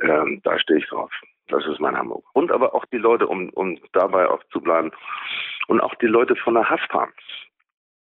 ähm, 0.01 0.41
da 0.45 0.59
stehe 0.59 0.81
ich 0.81 0.87
drauf. 0.89 1.11
Das 1.49 1.65
ist 1.67 1.81
mein 1.81 1.97
Hamburg. 1.97 2.25
Und 2.33 2.51
aber 2.51 2.75
auch 2.75 2.85
die 2.87 2.99
Leute, 2.99 3.27
um, 3.29 3.51
um 3.51 3.79
dabei 3.93 4.29
auch 4.29 4.43
zu 4.51 4.61
bleiben, 4.61 4.91
und 5.69 5.81
auch 5.81 5.95
die 5.97 6.07
Leute 6.07 6.37
von 6.37 6.55
der 6.55 6.69
Haspa. 6.69 7.09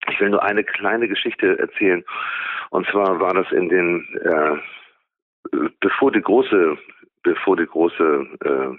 Ich 0.09 0.21
will 0.21 0.31
nur 0.31 0.43
eine 0.43 0.62
kleine 0.62 1.09
Geschichte 1.09 1.59
erzählen. 1.59 2.05
Und 2.71 2.87
zwar 2.88 3.21
war 3.21 3.35
das 3.35 3.50
in 3.53 3.69
den 3.69 4.07
äh, 4.23 4.57
bevor 5.81 6.12
die 6.12 6.21
große, 6.21 6.76
bevor 7.23 7.57
die 7.57 7.67
große 7.67 8.26
äh, 8.45 8.76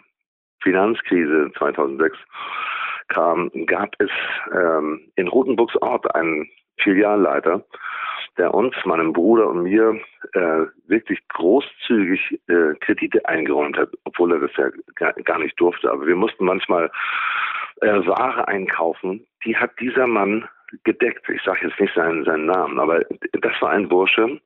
Finanzkrise 0.61 1.51
2006 1.57 2.17
kam, 3.07 3.51
gab 3.65 3.95
es 3.99 4.11
ähm, 4.53 5.11
in 5.15 5.27
Rotenburgsort 5.27 6.13
einen 6.15 6.49
Filialleiter, 6.79 7.63
der 8.37 8.53
uns, 8.53 8.75
meinem 8.85 9.13
Bruder 9.13 9.49
und 9.49 9.63
mir 9.63 9.99
äh, 10.33 10.65
wirklich 10.87 11.19
großzügig 11.29 12.39
äh, 12.47 12.75
Kredite 12.81 13.27
eingeräumt 13.27 13.77
hat, 13.77 13.89
obwohl 14.03 14.33
er 14.33 14.39
das 14.39 14.51
ja 14.57 14.69
gar, 14.95 15.13
gar 15.13 15.39
nicht 15.39 15.59
durfte. 15.59 15.91
Aber 15.91 16.05
wir 16.05 16.15
mussten 16.15 16.45
manchmal 16.45 16.91
äh, 17.81 18.05
Ware 18.05 18.47
einkaufen, 18.47 19.25
die 19.43 19.55
hat 19.55 19.71
dieser 19.79 20.07
Mann 20.07 20.47
gedeckt. 20.83 21.27
Ich 21.29 21.41
sage 21.43 21.67
jetzt 21.67 21.79
nicht 21.79 21.93
seinen, 21.95 22.25
seinen 22.25 22.45
Namen, 22.45 22.79
aber 22.79 23.03
das 23.41 23.53
war 23.61 23.71
ein 23.71 23.87
Bursche, 23.87 24.39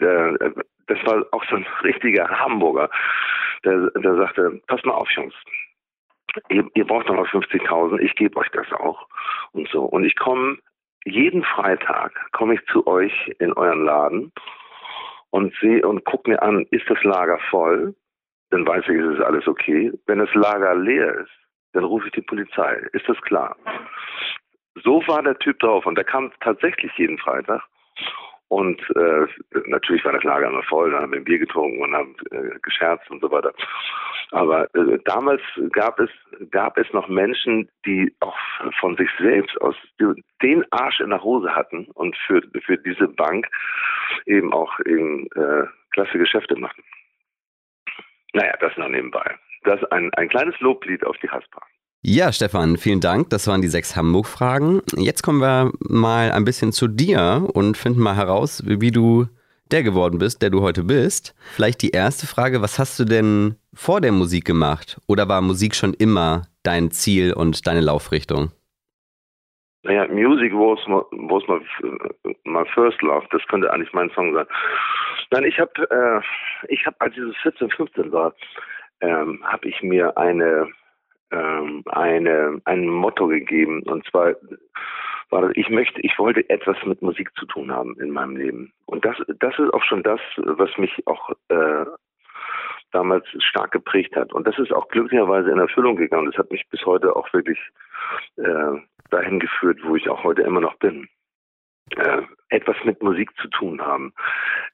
der, 0.00 0.36
das 0.86 0.98
war 1.06 1.24
auch 1.32 1.44
so 1.48 1.56
ein 1.56 1.66
richtiger 1.82 2.28
Hamburger, 2.28 2.90
der, 3.64 3.90
der 3.90 4.16
sagte, 4.16 4.60
pass 4.66 4.84
mal 4.84 4.94
auf, 4.94 5.10
Jungs, 5.10 5.34
ihr, 6.48 6.66
ihr 6.74 6.86
braucht 6.86 7.08
noch 7.08 7.16
mal 7.16 7.24
50.000, 7.24 7.98
ich 7.98 8.14
gebe 8.14 8.36
euch 8.38 8.48
das 8.50 8.70
auch 8.72 9.06
und 9.52 9.68
so. 9.68 9.84
Und 9.84 10.04
ich 10.04 10.16
komme 10.16 10.58
jeden 11.06 11.44
Freitag 11.44 12.12
komme 12.32 12.54
ich 12.54 12.66
zu 12.66 12.86
euch 12.86 13.12
in 13.38 13.52
euren 13.52 13.84
Laden 13.84 14.32
und 15.30 15.54
sehe 15.60 15.86
und 15.86 16.04
guck 16.04 16.26
mir 16.26 16.42
an, 16.42 16.66
ist 16.70 16.90
das 16.90 17.02
Lager 17.04 17.38
voll? 17.48 17.94
Dann 18.50 18.66
weiß 18.66 18.84
ich, 18.88 18.96
es 18.96 19.16
ist 19.16 19.24
alles 19.24 19.46
okay. 19.46 19.92
Wenn 20.06 20.18
das 20.18 20.34
Lager 20.34 20.74
leer 20.74 21.14
ist, 21.14 21.30
dann 21.72 21.84
rufe 21.84 22.06
ich 22.06 22.12
die 22.12 22.22
Polizei. 22.22 22.74
Ist 22.92 23.08
das 23.08 23.20
klar? 23.22 23.56
So 24.82 25.00
war 25.06 25.22
der 25.22 25.38
Typ 25.38 25.60
drauf 25.60 25.86
und 25.86 25.94
der 25.94 26.04
kam 26.04 26.32
tatsächlich 26.40 26.92
jeden 26.96 27.18
Freitag 27.18 27.62
und 28.48 28.80
äh, 28.94 29.26
natürlich 29.66 30.04
war 30.04 30.12
das 30.12 30.22
Lager 30.22 30.48
immer 30.48 30.62
voll, 30.62 30.92
da 30.92 31.00
haben 31.00 31.12
wir 31.12 31.18
ein 31.18 31.24
Bier 31.24 31.38
getrunken 31.38 31.82
und 31.82 31.94
haben 31.94 32.14
äh, 32.30 32.58
gescherzt 32.62 33.10
und 33.10 33.20
so 33.20 33.30
weiter. 33.30 33.52
Aber 34.30 34.72
äh, 34.74 34.98
damals 35.04 35.42
gab 35.72 35.98
es 35.98 36.10
gab 36.50 36.78
es 36.78 36.92
noch 36.92 37.08
Menschen, 37.08 37.68
die 37.84 38.14
auch 38.20 38.36
von 38.80 38.96
sich 38.96 39.10
selbst 39.18 39.60
aus 39.60 39.74
den 40.42 40.64
Arsch 40.70 41.00
in 41.00 41.10
der 41.10 41.22
Hose 41.22 41.54
hatten 41.54 41.86
und 41.94 42.16
für 42.26 42.40
für 42.64 42.78
diese 42.78 43.08
Bank 43.08 43.48
eben 44.26 44.52
auch 44.52 44.78
eben, 44.80 45.26
äh, 45.34 45.66
klasse 45.90 46.18
Geschäfte 46.18 46.56
machten. 46.56 46.82
Naja, 48.32 48.54
das 48.60 48.76
noch 48.76 48.88
nebenbei. 48.88 49.36
Das 49.62 49.82
ein, 49.90 50.12
ein 50.14 50.28
kleines 50.28 50.58
Loblied 50.60 51.04
auf 51.04 51.16
die 51.18 51.30
Haspa. 51.30 51.62
Ja, 52.08 52.30
Stefan, 52.30 52.76
vielen 52.76 53.00
Dank. 53.00 53.30
Das 53.30 53.48
waren 53.48 53.62
die 53.62 53.66
sechs 53.66 53.96
Hamburg-Fragen. 53.96 54.80
Jetzt 54.96 55.24
kommen 55.24 55.40
wir 55.40 55.72
mal 55.80 56.30
ein 56.30 56.44
bisschen 56.44 56.70
zu 56.70 56.86
dir 56.86 57.48
und 57.52 57.76
finden 57.76 58.00
mal 58.00 58.14
heraus, 58.14 58.62
wie 58.64 58.92
du 58.92 59.26
der 59.72 59.82
geworden 59.82 60.20
bist, 60.20 60.40
der 60.40 60.50
du 60.50 60.62
heute 60.62 60.84
bist. 60.84 61.34
Vielleicht 61.56 61.82
die 61.82 61.90
erste 61.90 62.28
Frage, 62.28 62.62
was 62.62 62.78
hast 62.78 63.00
du 63.00 63.04
denn 63.04 63.56
vor 63.74 64.00
der 64.00 64.12
Musik 64.12 64.44
gemacht? 64.44 65.00
Oder 65.08 65.28
war 65.28 65.40
Musik 65.40 65.74
schon 65.74 65.94
immer 65.94 66.42
dein 66.62 66.92
Ziel 66.92 67.32
und 67.32 67.66
deine 67.66 67.80
Laufrichtung? 67.80 68.52
Naja, 69.82 70.06
Music 70.06 70.52
was 70.52 70.78
my, 70.86 71.02
was 71.28 71.42
my, 71.48 71.58
my 72.44 72.64
first 72.72 73.02
love. 73.02 73.26
Das 73.32 73.42
könnte 73.48 73.72
eigentlich 73.72 73.92
mein 73.92 74.10
Song 74.10 74.32
sein. 74.32 74.46
Nein, 75.32 75.42
ich 75.42 75.58
habe, 75.58 75.72
äh, 75.90 76.72
ich 76.72 76.86
habe, 76.86 77.00
als 77.00 77.16
ich 77.16 77.22
so 77.24 77.32
14, 77.42 77.68
15 77.70 78.12
war, 78.12 78.32
ähm, 79.00 79.40
habe 79.42 79.66
ich 79.66 79.82
mir 79.82 80.16
eine 80.16 80.68
ähm, 81.30 81.82
eine, 81.86 82.60
ein 82.64 82.88
Motto 82.88 83.26
gegeben. 83.26 83.82
Und 83.84 84.06
zwar 84.06 84.34
war 85.30 85.42
das, 85.42 85.52
ich 85.54 85.68
möchte, 85.70 86.00
ich 86.02 86.18
wollte 86.18 86.48
etwas 86.48 86.76
mit 86.84 87.02
Musik 87.02 87.30
zu 87.36 87.46
tun 87.46 87.72
haben 87.72 87.98
in 88.00 88.10
meinem 88.10 88.36
Leben. 88.36 88.72
Und 88.86 89.04
das, 89.04 89.16
das 89.40 89.58
ist 89.58 89.74
auch 89.74 89.82
schon 89.82 90.02
das, 90.02 90.20
was 90.36 90.70
mich 90.78 91.06
auch 91.06 91.30
äh, 91.48 91.84
damals 92.92 93.26
stark 93.38 93.72
geprägt 93.72 94.16
hat. 94.16 94.32
Und 94.32 94.46
das 94.46 94.58
ist 94.58 94.72
auch 94.72 94.88
glücklicherweise 94.88 95.50
in 95.50 95.58
Erfüllung 95.58 95.96
gegangen. 95.96 96.26
Das 96.26 96.38
hat 96.38 96.50
mich 96.50 96.68
bis 96.70 96.84
heute 96.86 97.14
auch 97.16 97.32
wirklich 97.32 97.58
äh, 98.36 98.80
dahin 99.10 99.40
geführt, 99.40 99.80
wo 99.84 99.96
ich 99.96 100.08
auch 100.08 100.22
heute 100.24 100.42
immer 100.42 100.60
noch 100.60 100.76
bin. 100.76 101.08
Äh, 101.96 102.22
etwas 102.48 102.76
mit 102.84 103.02
Musik 103.02 103.30
zu 103.40 103.48
tun 103.48 103.80
haben. 103.80 104.12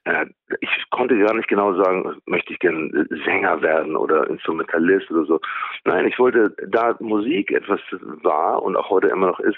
Äh, 0.03 0.27
ich 0.61 0.69
konnte 0.91 1.17
gar 1.17 1.33
nicht 1.33 1.47
genau 1.47 1.73
sagen, 1.73 2.21
möchte 2.25 2.53
ich 2.53 2.59
gern 2.59 3.07
Sänger 3.25 3.61
werden 3.61 3.95
oder 3.95 4.29
Instrumentalist 4.29 5.09
oder 5.11 5.25
so. 5.25 5.39
Nein, 5.85 6.07
ich 6.07 6.19
wollte, 6.19 6.55
da 6.67 6.95
Musik 6.99 7.51
etwas 7.51 7.81
war 7.91 8.61
und 8.61 8.75
auch 8.75 8.89
heute 8.89 9.07
immer 9.07 9.27
noch 9.27 9.39
ist, 9.39 9.57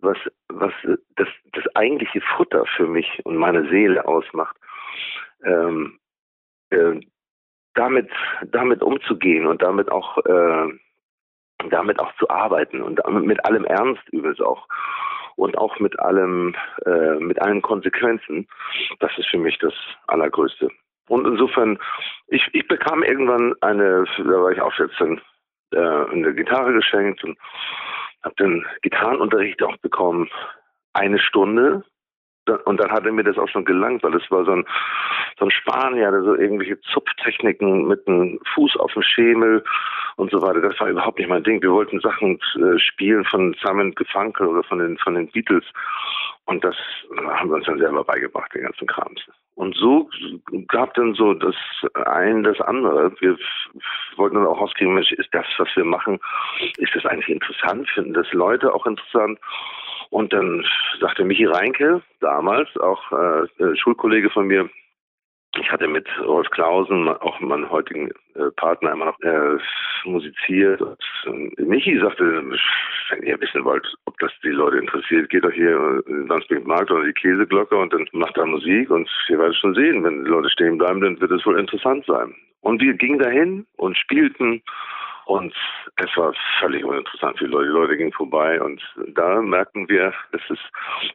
was, 0.00 0.18
was 0.48 0.72
das, 1.16 1.28
das 1.52 1.64
eigentliche 1.74 2.20
Futter 2.36 2.64
für 2.76 2.86
mich 2.86 3.20
und 3.24 3.36
meine 3.36 3.68
Seele 3.68 4.06
ausmacht, 4.06 4.56
ähm, 5.44 5.98
äh, 6.70 7.00
damit, 7.74 8.10
damit 8.46 8.82
umzugehen 8.82 9.46
und 9.46 9.62
damit 9.62 9.90
auch, 9.90 10.18
äh, 10.18 10.66
damit 11.70 11.98
auch 11.98 12.14
zu 12.16 12.28
arbeiten 12.28 12.82
und 12.82 13.00
mit 13.24 13.44
allem 13.44 13.64
Ernst 13.64 14.02
übrigens 14.10 14.40
auch 14.40 14.68
und 15.38 15.56
auch 15.56 15.78
mit 15.78 15.98
allem, 16.00 16.54
äh, 16.84 17.14
mit 17.20 17.40
allen 17.40 17.62
Konsequenzen. 17.62 18.48
Das 18.98 19.16
ist 19.16 19.28
für 19.28 19.38
mich 19.38 19.56
das 19.58 19.72
Allergrößte. 20.08 20.68
Und 21.08 21.26
insofern, 21.26 21.78
ich, 22.26 22.46
ich 22.52 22.66
bekam 22.66 23.02
irgendwann 23.02 23.54
eine, 23.60 24.04
da 24.18 24.24
war 24.24 24.50
ich 24.50 24.60
auch 24.60 24.76
jetzt 24.78 25.00
dann, 25.00 25.20
äh, 25.72 26.12
eine 26.12 26.34
Gitarre 26.34 26.72
geschenkt 26.72 27.22
und 27.24 27.38
habe 28.22 28.34
dann 28.36 28.66
Gitarrenunterricht 28.82 29.62
auch 29.62 29.76
bekommen. 29.78 30.28
Eine 30.92 31.20
Stunde 31.20 31.84
und 32.64 32.78
dann 32.80 32.90
hatte 32.90 33.12
mir 33.12 33.24
das 33.24 33.38
auch 33.38 33.48
schon 33.48 33.64
gelangt, 33.64 34.02
weil 34.02 34.14
es 34.14 34.30
war 34.30 34.44
so 34.44 34.52
ein, 34.52 34.64
so 35.38 35.44
ein 35.44 35.50
Spanier, 35.50 36.10
der 36.10 36.22
so 36.22 36.34
irgendwelche 36.34 36.80
Zupftechniken 36.80 37.86
mit 37.86 38.06
einem 38.06 38.38
Fuß 38.54 38.76
auf 38.76 38.92
dem 38.92 39.02
Schemel 39.02 39.64
und 40.16 40.30
so 40.30 40.42
weiter. 40.42 40.60
Das 40.60 40.78
war 40.80 40.88
überhaupt 40.88 41.18
nicht 41.18 41.28
mein 41.28 41.44
Ding. 41.44 41.62
Wir 41.62 41.72
wollten 41.72 42.00
Sachen 42.00 42.38
äh, 42.56 42.78
spielen 42.78 43.24
von 43.24 43.54
Simon 43.62 43.94
Gefunkel 43.94 44.46
oder 44.46 44.62
von 44.64 44.78
den, 44.78 44.98
von 44.98 45.14
den 45.14 45.28
Beatles. 45.28 45.64
Und 46.46 46.64
das 46.64 46.76
haben 47.26 47.50
wir 47.50 47.56
uns 47.56 47.66
dann 47.66 47.78
selber 47.78 48.04
beigebracht, 48.04 48.54
den 48.54 48.62
ganzen 48.62 48.86
Krams. 48.86 49.20
Und 49.54 49.76
so 49.76 50.08
gab 50.68 50.94
dann 50.94 51.14
so 51.14 51.34
das 51.34 51.54
ein, 52.06 52.42
das 52.42 52.60
andere. 52.60 53.12
Wir 53.20 53.36
wollten 54.16 54.36
dann 54.36 54.46
auch 54.46 54.60
rauskriegen, 54.60 54.94
Mensch, 54.94 55.12
ist 55.12 55.28
das, 55.32 55.44
was 55.58 55.68
wir 55.74 55.84
machen, 55.84 56.18
ist 56.78 56.94
das 56.94 57.04
eigentlich 57.04 57.28
interessant? 57.28 57.88
Finden 57.90 58.14
das 58.14 58.32
Leute 58.32 58.72
auch 58.72 58.86
interessant? 58.86 59.38
Und 60.10 60.32
dann 60.32 60.64
sagte 61.00 61.24
Michi 61.24 61.44
Reinke, 61.44 62.02
damals 62.20 62.68
auch 62.78 63.12
äh, 63.12 63.76
Schulkollege 63.76 64.30
von 64.30 64.46
mir, 64.46 64.68
ich 65.60 65.70
hatte 65.70 65.88
mit 65.88 66.06
Rolf 66.24 66.48
Klausen, 66.50 67.08
auch 67.08 67.40
meinem 67.40 67.70
heutigen 67.70 68.10
äh, 68.34 68.50
Partner, 68.56 68.92
immer 68.92 69.06
noch 69.06 69.20
äh, 69.20 69.58
musiziert. 70.04 70.80
Und, 70.80 71.58
äh, 71.58 71.62
Michi 71.62 71.98
sagte, 71.98 72.44
wenn 73.10 73.22
ihr 73.22 73.40
wissen 73.40 73.64
wollt, 73.64 73.86
ob 74.04 74.18
das 74.18 74.30
die 74.42 74.48
Leute 74.48 74.78
interessiert, 74.78 75.30
geht 75.30 75.44
doch 75.44 75.52
hier 75.52 76.02
in 76.06 76.14
den 76.20 76.28
Wandsbek 76.28 76.66
Markt 76.66 76.90
oder 76.90 77.04
die 77.04 77.12
Käseglocke 77.12 77.76
und 77.76 77.92
dann 77.92 78.06
macht 78.12 78.36
da 78.36 78.44
Musik 78.44 78.90
und 78.90 79.08
ihr 79.28 79.38
werdet 79.38 79.56
schon 79.56 79.74
sehen, 79.74 80.04
wenn 80.04 80.24
die 80.24 80.30
Leute 80.30 80.50
stehen 80.50 80.78
bleiben, 80.78 81.00
dann 81.00 81.20
wird 81.20 81.32
es 81.32 81.44
wohl 81.46 81.58
interessant 81.58 82.04
sein. 82.06 82.34
Und 82.60 82.80
wir 82.82 82.94
gingen 82.94 83.18
dahin 83.18 83.66
und 83.76 83.96
spielten 83.96 84.62
und 85.28 85.54
es 85.96 86.16
war 86.16 86.32
völlig 86.58 86.82
uninteressant 86.84 87.38
für 87.38 87.44
die 87.44 87.50
Leute. 87.50 87.66
Die 87.66 87.72
Leute 87.72 87.96
gingen 87.98 88.12
vorbei 88.12 88.60
und 88.62 88.82
da 89.08 89.42
merkten 89.42 89.86
wir, 89.88 90.14
dass, 90.32 90.40
es, 90.48 90.58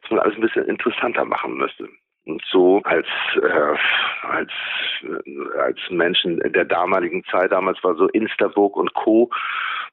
dass 0.02 0.10
man 0.10 0.20
alles 0.20 0.36
ein 0.36 0.40
bisschen 0.40 0.66
interessanter 0.66 1.24
machen 1.24 1.56
müsste. 1.56 1.88
Und 2.26 2.42
so 2.50 2.80
als, 2.84 3.06
äh, 3.36 4.26
als, 4.26 4.50
äh, 5.02 5.58
als 5.58 5.78
Menschen 5.90 6.38
der 6.38 6.64
damaligen 6.64 7.22
Zeit, 7.24 7.52
damals 7.52 7.82
war 7.84 7.94
so 7.96 8.08
Instaburg 8.08 8.76
und 8.76 8.94
Co. 8.94 9.30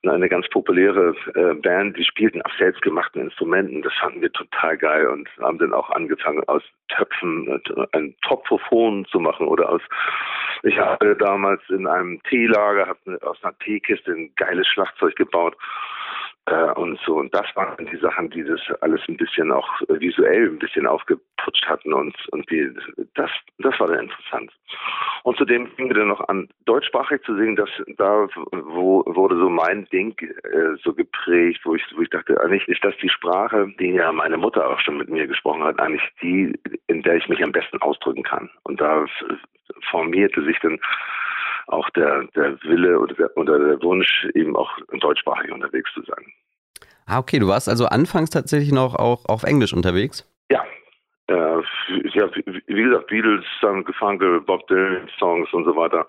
eine 0.08 0.30
ganz 0.30 0.48
populäre 0.50 1.14
äh, 1.36 1.54
Band, 1.56 1.98
die 1.98 2.06
spielten 2.06 2.42
auf 2.42 2.52
selbstgemachten 2.58 3.22
Instrumenten. 3.22 3.82
Das 3.82 3.94
fanden 4.00 4.22
wir 4.22 4.32
total 4.32 4.78
geil 4.78 5.08
und 5.08 5.28
haben 5.42 5.58
dann 5.58 5.74
auch 5.74 5.90
angefangen, 5.90 6.44
aus 6.48 6.64
Töpfen 6.88 7.48
äh, 7.50 7.88
ein 7.92 8.16
Topfophon 8.22 9.06
zu 9.06 9.20
machen 9.20 9.48
oder 9.48 9.70
aus 9.70 9.82
ich 10.64 10.78
habe 10.78 11.16
damals 11.16 11.62
in 11.70 11.88
einem 11.88 12.22
Teelager 12.30 12.88
hab 12.88 13.24
aus 13.24 13.44
einer 13.44 13.58
Teekiste 13.60 14.12
ein 14.12 14.32
geiles 14.36 14.68
Schlagzeug 14.68 15.16
gebaut 15.16 15.56
äh, 16.46 16.72
und 16.72 17.00
so. 17.06 17.16
Und 17.16 17.34
das 17.34 17.46
waren 17.56 17.86
die 17.86 17.98
Sachen, 17.98 18.30
die 18.30 18.44
das 18.44 18.60
alles 18.82 19.02
ein 19.08 19.18
bisschen 19.18 19.52
auch 19.52 19.70
visuell 19.88 20.48
ein 20.48 20.60
bisschen 20.60 20.88
aufgeputscht 20.88 21.68
hatten 21.68 21.94
und, 21.94 22.16
und 22.32 22.50
die, 22.50 22.74
das, 23.16 23.30
das 23.60 23.80
war 23.80 23.88
dann 23.88 24.06
interessant. 24.06 24.52
Und 25.24 25.38
zudem 25.38 25.68
fing 25.76 25.88
mir 25.88 25.94
dann 25.94 26.08
noch 26.08 26.28
an, 26.28 26.50
deutschsprachig 26.66 27.22
zu 27.24 27.36
singen, 27.36 27.56
dass 27.56 27.70
da 27.98 28.28
wo, 28.52 29.04
wurde 29.06 29.38
so 29.38 29.50
mein 29.50 29.86
Ding 29.86 30.16
äh, 30.20 30.76
so 30.84 30.94
geprägt, 30.94 31.62
wo 31.64 31.76
ich, 31.76 31.84
wo 31.96 32.02
ich 32.02 32.10
dachte, 32.10 32.40
eigentlich 32.42 32.68
ist 32.68 32.84
das 32.84 32.96
die 33.02 33.10
Sprache, 33.10 33.72
die 33.80 33.92
ja 33.92 34.12
meine 34.12 34.38
Mutter 34.38 34.68
auch 34.68 34.80
schon 34.80 34.98
mit 34.98 35.10
mir 35.10 35.28
gesprochen 35.28 35.64
hat, 35.64 35.80
eigentlich 35.80 36.08
die, 36.22 36.58
in 36.88 37.04
der 37.04 37.16
ich 37.16 37.28
mich 37.30 37.44
am 37.44 37.52
besten 37.52 37.82
ausdrücken 37.82 38.24
kann. 38.24 38.50
Und 38.64 38.82
da 38.82 39.06
formierte 39.90 40.44
sich 40.44 40.60
dann 40.60 40.80
auch 41.72 41.90
der, 41.92 42.24
der 42.36 42.62
Wille 42.64 43.00
oder 43.00 43.14
der, 43.16 43.38
oder 43.38 43.60
der 43.60 43.82
Wunsch, 43.82 44.28
eben 44.34 44.56
auch 44.56 44.70
deutschsprachig 45.00 45.52
unterwegs 45.52 45.90
zu 45.94 46.04
sein. 46.04 46.26
Ah, 47.06 47.20
okay, 47.20 47.40
du 47.40 47.48
warst 47.48 47.68
also 47.68 47.86
anfangs 47.88 48.30
tatsächlich 48.30 48.72
noch 48.72 48.96
auch 48.96 49.26
auf 49.26 49.44
Englisch 49.44 49.74
unterwegs? 49.74 50.30
Ja. 50.50 50.64
Äh, 51.32 51.64
ja, 52.14 52.30
wie 52.68 52.84
gesagt, 52.84 53.08
Beatles, 53.08 53.46
Sam 53.62 53.86
Gefunkel, 53.86 54.42
Bob 54.42 54.68
Dylan 54.68 55.08
Songs 55.18 55.52
und 55.54 55.64
so 55.64 55.76
weiter. 55.76 56.06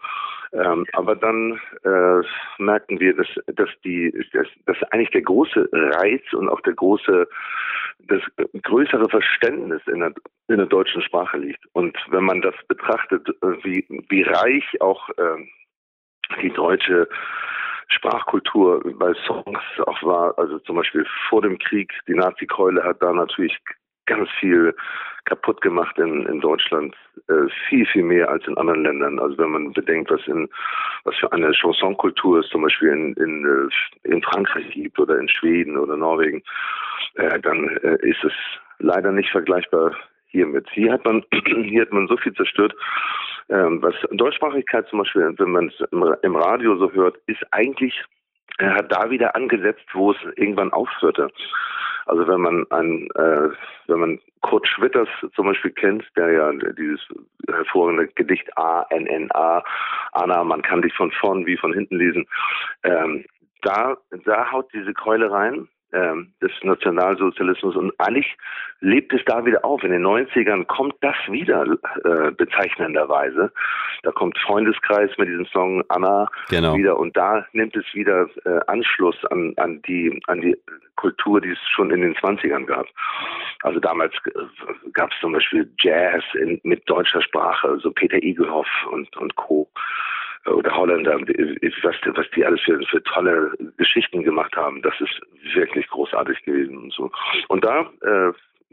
Ähm, 0.52 0.84
aber 0.94 1.14
dann 1.14 1.60
äh, 1.84 2.22
merkten 2.58 2.98
wir, 2.98 3.14
dass, 3.14 3.28
dass 3.54 3.70
die, 3.84 4.12
dass, 4.32 4.48
dass 4.66 4.82
eigentlich 4.90 5.10
der 5.10 5.22
große 5.22 5.68
Reiz 5.72 6.22
und 6.32 6.48
auch 6.48 6.60
der 6.62 6.74
große, 6.74 7.28
das 8.08 8.20
größere 8.62 9.08
Verständnis 9.08 9.80
in 9.86 10.00
der, 10.00 10.12
in 10.48 10.58
der 10.58 10.66
deutschen 10.66 11.02
Sprache 11.02 11.38
liegt. 11.38 11.64
Und 11.72 11.96
wenn 12.10 12.24
man 12.24 12.42
das 12.42 12.54
betrachtet, 12.66 13.26
wie, 13.62 13.86
wie 14.08 14.22
reich 14.22 14.80
auch 14.80 15.08
äh, 15.10 15.46
die 16.42 16.50
deutsche 16.50 17.08
Sprachkultur 17.88 18.82
bei 18.98 19.14
Songs 19.26 19.60
auch 19.86 20.02
war, 20.02 20.36
also 20.38 20.58
zum 20.60 20.76
Beispiel 20.76 21.06
vor 21.28 21.42
dem 21.42 21.58
Krieg, 21.58 21.92
die 22.08 22.14
Nazi-Keule 22.14 22.82
hat 22.82 23.02
da 23.02 23.12
natürlich 23.12 23.56
ganz 24.16 24.28
viel 24.40 24.74
kaputt 25.24 25.60
gemacht 25.60 25.98
in, 25.98 26.26
in 26.26 26.40
Deutschland, 26.40 26.94
äh, 27.28 27.48
viel, 27.68 27.86
viel 27.86 28.02
mehr 28.02 28.28
als 28.28 28.46
in 28.46 28.56
anderen 28.56 28.82
Ländern. 28.82 29.18
Also 29.18 29.38
wenn 29.38 29.50
man 29.50 29.72
bedenkt, 29.72 30.10
was 30.10 30.26
in 30.26 30.48
was 31.04 31.14
für 31.16 31.32
eine 31.32 31.52
Chansonkultur 31.54 32.40
es 32.40 32.48
zum 32.48 32.62
Beispiel 32.62 32.88
in, 32.88 33.14
in, 33.14 33.44
äh, 33.44 34.08
in 34.08 34.22
Frankreich 34.22 34.68
gibt 34.70 34.98
oder 34.98 35.18
in 35.18 35.28
Schweden 35.28 35.76
oder 35.76 35.96
Norwegen, 35.96 36.42
äh, 37.14 37.38
dann 37.40 37.68
äh, 37.82 37.98
ist 38.02 38.22
es 38.24 38.32
leider 38.78 39.12
nicht 39.12 39.30
vergleichbar 39.30 39.94
hiermit. 40.26 40.68
Hier 40.72 40.92
hat 40.92 41.04
man 41.04 41.24
hier 41.64 41.82
hat 41.82 41.92
man 41.92 42.08
so 42.08 42.16
viel 42.16 42.34
zerstört. 42.34 42.74
Ähm, 43.48 43.82
was 43.82 43.94
Deutschsprachigkeit 44.10 44.88
zum 44.88 45.00
Beispiel, 45.00 45.34
wenn 45.38 45.50
man 45.50 45.68
es 45.68 45.88
im, 45.92 46.14
im 46.22 46.36
Radio 46.36 46.76
so 46.76 46.92
hört, 46.92 47.16
ist 47.26 47.42
eigentlich 47.52 47.94
er 48.58 48.74
hat 48.74 48.92
da 48.92 49.10
wieder 49.10 49.34
angesetzt, 49.34 49.84
wo 49.92 50.12
es 50.12 50.18
irgendwann 50.36 50.72
aufhörte. 50.72 51.30
Also 52.06 52.26
wenn 52.26 52.40
man 52.40 52.66
ein, 52.70 53.08
äh, 53.14 53.50
wenn 53.86 54.00
man 54.00 54.20
Kurt 54.42 54.66
Schwitters 54.66 55.08
zum 55.34 55.46
Beispiel 55.46 55.70
kennt, 55.70 56.04
der 56.16 56.32
ja 56.32 56.52
dieses 56.52 57.00
hervorragende 57.48 58.08
Gedicht 58.08 58.56
A 58.56 58.84
N 58.90 59.06
N 59.06 59.30
A 59.32 59.62
Anna, 60.12 60.44
man 60.44 60.62
kann 60.62 60.82
dich 60.82 60.94
von 60.94 61.10
vorn 61.12 61.46
wie 61.46 61.56
von 61.56 61.72
hinten 61.72 61.96
lesen, 61.96 62.26
ähm, 62.82 63.24
da 63.62 63.96
da 64.24 64.50
haut 64.50 64.72
diese 64.72 64.92
Keule 64.92 65.30
rein 65.30 65.68
des 65.92 66.52
Nationalsozialismus 66.62 67.76
und 67.76 67.92
eigentlich 67.98 68.36
lebt 68.80 69.12
es 69.12 69.20
da 69.26 69.44
wieder 69.44 69.64
auf. 69.64 69.82
In 69.84 69.92
den 69.92 70.04
90ern 70.04 70.66
kommt 70.66 70.94
das 71.00 71.16
wieder 71.28 71.64
äh, 72.04 72.30
bezeichnenderweise. 72.32 73.52
Da 74.02 74.10
kommt 74.10 74.38
Freundeskreis 74.38 75.10
mit 75.18 75.28
diesem 75.28 75.46
Song 75.46 75.84
Anna 75.88 76.28
genau. 76.48 76.74
wieder 76.74 76.98
und 76.98 77.16
da 77.16 77.46
nimmt 77.52 77.76
es 77.76 77.84
wieder 77.94 78.26
äh, 78.44 78.60
Anschluss 78.66 79.16
an, 79.30 79.52
an 79.56 79.82
die 79.82 80.20
an 80.26 80.40
die 80.40 80.56
Kultur, 80.96 81.40
die 81.40 81.50
es 81.50 81.58
schon 81.74 81.90
in 81.90 82.00
den 82.00 82.14
20ern 82.14 82.64
gab. 82.64 82.86
Also 83.62 83.78
damals 83.78 84.14
äh, 84.26 84.40
gab 84.92 85.12
es 85.12 85.20
zum 85.20 85.32
Beispiel 85.32 85.70
Jazz 85.78 86.24
in, 86.34 86.60
mit 86.64 86.88
deutscher 86.88 87.22
Sprache, 87.22 87.78
so 87.80 87.90
Peter 87.92 88.22
Igelhoff 88.22 88.68
und, 88.90 89.16
und 89.16 89.36
Co 89.36 89.68
oder 90.46 90.76
Holländer, 90.76 91.20
was, 91.20 91.96
was 92.14 92.30
die 92.34 92.44
alles 92.44 92.60
für, 92.62 92.80
für 92.86 93.02
tolle 93.04 93.52
Geschichten 93.76 94.22
gemacht 94.22 94.54
haben, 94.56 94.82
das 94.82 94.94
ist 95.00 95.20
wirklich 95.54 95.86
großartig 95.88 96.42
gewesen 96.44 96.76
und 96.78 96.92
so. 96.92 97.10
Und 97.48 97.64
da, 97.64 97.90
äh, 98.02 98.32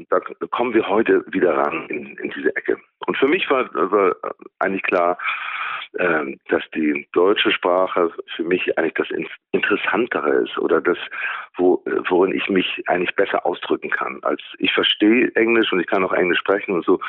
da 0.10 0.20
kommen 0.52 0.74
wir 0.74 0.88
heute 0.88 1.24
wieder 1.28 1.56
ran 1.56 1.88
in, 1.90 2.18
in 2.18 2.32
diese 2.32 2.56
Ecke. 2.56 2.78
Und 3.06 3.18
für 3.18 3.28
mich 3.28 3.50
war, 3.50 3.70
war 3.74 4.16
eigentlich 4.60 4.84
klar, 4.84 5.18
ähm, 5.98 6.40
dass 6.50 6.64
die 6.76 7.08
deutsche 7.14 7.52
Sprache 7.52 8.12
für 8.36 8.44
mich 8.44 8.78
eigentlich 8.78 8.94
das 8.94 9.08
Interessantere 9.52 10.44
ist 10.44 10.58
oder 10.60 10.82
das, 10.82 10.98
wo, 11.58 11.84
worin 12.10 12.36
ich 12.36 12.48
mich 12.48 12.84
eigentlich 12.88 13.16
besser 13.16 13.46
ausdrücken 13.46 13.90
kann. 13.90 14.20
Als 14.22 14.42
ich 14.60 14.72
verstehe 14.72 15.32
Englisch 15.36 15.72
und 15.72 15.80
ich 15.80 15.88
kann 15.88 16.04
auch 16.04 16.14
Englisch 16.14 16.40
sprechen 16.40 16.74
und 16.74 16.86
so, 16.86 17.00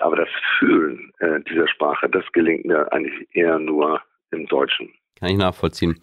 aber 0.00 0.16
das 0.16 0.28
Fühlen 0.58 1.12
äh, 1.18 1.40
dieser 1.50 1.66
Sprache, 1.66 2.08
das 2.08 2.24
gelingt 2.32 2.64
mir 2.64 2.92
eigentlich 2.92 3.26
eher 3.32 3.58
nur 3.58 4.00
im 4.30 4.46
Deutschen. 4.46 4.92
Kann 5.18 5.30
ich 5.30 5.38
nachvollziehen. 5.38 6.00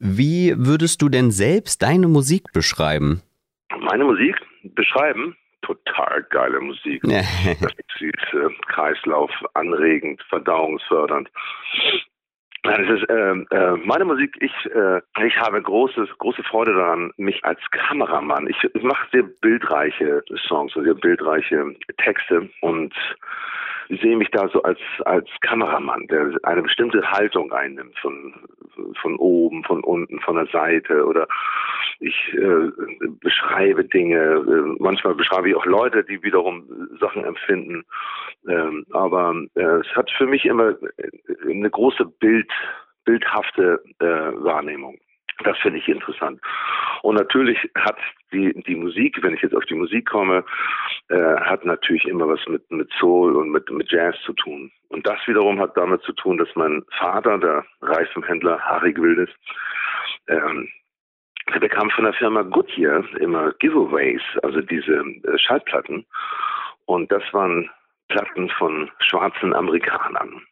Wie 0.00 0.54
würdest 0.56 1.02
du 1.02 1.08
denn 1.08 1.30
selbst 1.30 1.82
deine 1.82 2.08
Musik 2.08 2.52
beschreiben? 2.52 3.22
Meine 3.80 4.04
Musik 4.04 4.36
beschreiben? 4.62 5.36
Total 5.64 6.22
geile 6.30 6.60
Musik. 6.60 7.02
das 7.04 7.72
ist 8.00 8.34
äh, 8.34 8.48
Kreislauf 8.68 9.30
anregend, 9.54 10.22
verdauungsfördernd. 10.28 11.30
Nein, 12.64 12.84
es 12.84 13.02
ist 13.02 13.10
äh, 13.10 13.32
äh, 13.56 13.76
meine 13.84 14.06
Musik. 14.06 14.36
Ich 14.40 14.52
äh, 14.74 15.00
ich 15.26 15.36
habe 15.38 15.60
große 15.60 16.06
große 16.18 16.42
Freude 16.44 16.72
daran, 16.72 17.12
mich 17.18 17.44
als 17.44 17.60
Kameramann. 17.70 18.46
Ich, 18.48 18.56
ich 18.72 18.82
mache 18.82 19.06
sehr 19.12 19.22
bildreiche 19.22 20.22
Songs, 20.48 20.72
sehr 20.72 20.94
bildreiche 20.94 21.74
Texte 21.98 22.48
und 22.62 22.94
sehe 23.88 24.16
mich 24.16 24.30
da 24.30 24.48
so 24.48 24.62
als 24.62 24.78
als 25.04 25.28
Kameramann, 25.42 26.06
der 26.06 26.38
eine 26.44 26.62
bestimmte 26.62 27.02
Haltung 27.10 27.52
einnimmt 27.52 27.98
von 27.98 28.32
von 29.02 29.16
oben, 29.16 29.62
von 29.64 29.84
unten, 29.84 30.18
von 30.20 30.36
der 30.36 30.46
Seite 30.46 31.04
oder 31.04 31.28
ich 32.00 32.34
äh, 32.34 32.70
beschreibe 33.20 33.84
Dinge. 33.84 34.16
Äh, 34.16 34.76
manchmal 34.78 35.14
beschreibe 35.14 35.48
ich 35.48 35.56
auch 35.56 35.66
Leute, 35.66 36.04
die 36.04 36.22
wiederum 36.22 36.64
Sachen 37.00 37.24
empfinden. 37.24 37.84
Ähm, 38.48 38.84
aber 38.92 39.34
äh, 39.54 39.62
es 39.62 39.86
hat 39.94 40.10
für 40.10 40.26
mich 40.26 40.44
immer 40.44 40.74
eine 41.48 41.70
große 41.70 42.04
Bild 42.04 42.50
bildhafte 43.04 43.82
äh, 44.00 44.04
Wahrnehmung. 44.06 44.98
Das 45.42 45.58
finde 45.58 45.78
ich 45.78 45.88
interessant. 45.88 46.40
Und 47.02 47.16
natürlich 47.16 47.58
hat 47.74 47.98
die, 48.32 48.52
die 48.66 48.76
Musik, 48.76 49.18
wenn 49.22 49.34
ich 49.34 49.42
jetzt 49.42 49.54
auf 49.54 49.64
die 49.64 49.74
Musik 49.74 50.08
komme, 50.08 50.44
äh, 51.08 51.36
hat 51.40 51.64
natürlich 51.64 52.04
immer 52.04 52.28
was 52.28 52.40
mit, 52.46 52.70
mit 52.70 52.90
Soul 52.98 53.36
und 53.36 53.50
mit, 53.50 53.68
mit 53.70 53.90
Jazz 53.90 54.16
zu 54.24 54.32
tun. 54.34 54.70
Und 54.88 55.06
das 55.06 55.18
wiederum 55.26 55.60
hat 55.60 55.76
damit 55.76 56.02
zu 56.02 56.12
tun, 56.12 56.38
dass 56.38 56.48
mein 56.54 56.82
Vater, 56.98 57.38
der 57.38 57.64
Reifenhändler 57.82 58.60
Harry 58.60 58.92
Gwildes, 58.92 59.30
ähm, 60.28 60.68
der 61.52 61.60
bekam 61.60 61.90
von 61.90 62.04
der 62.04 62.14
Firma 62.14 62.42
Goodyear 62.42 63.04
immer 63.18 63.52
Giveaways, 63.54 64.22
also 64.42 64.60
diese 64.60 64.94
äh, 64.94 65.38
Schallplatten. 65.38 66.06
Und 66.86 67.10
das 67.10 67.22
waren 67.32 67.68
Platten 68.08 68.48
von 68.50 68.90
schwarzen 69.00 69.52
Amerikanern 69.52 70.42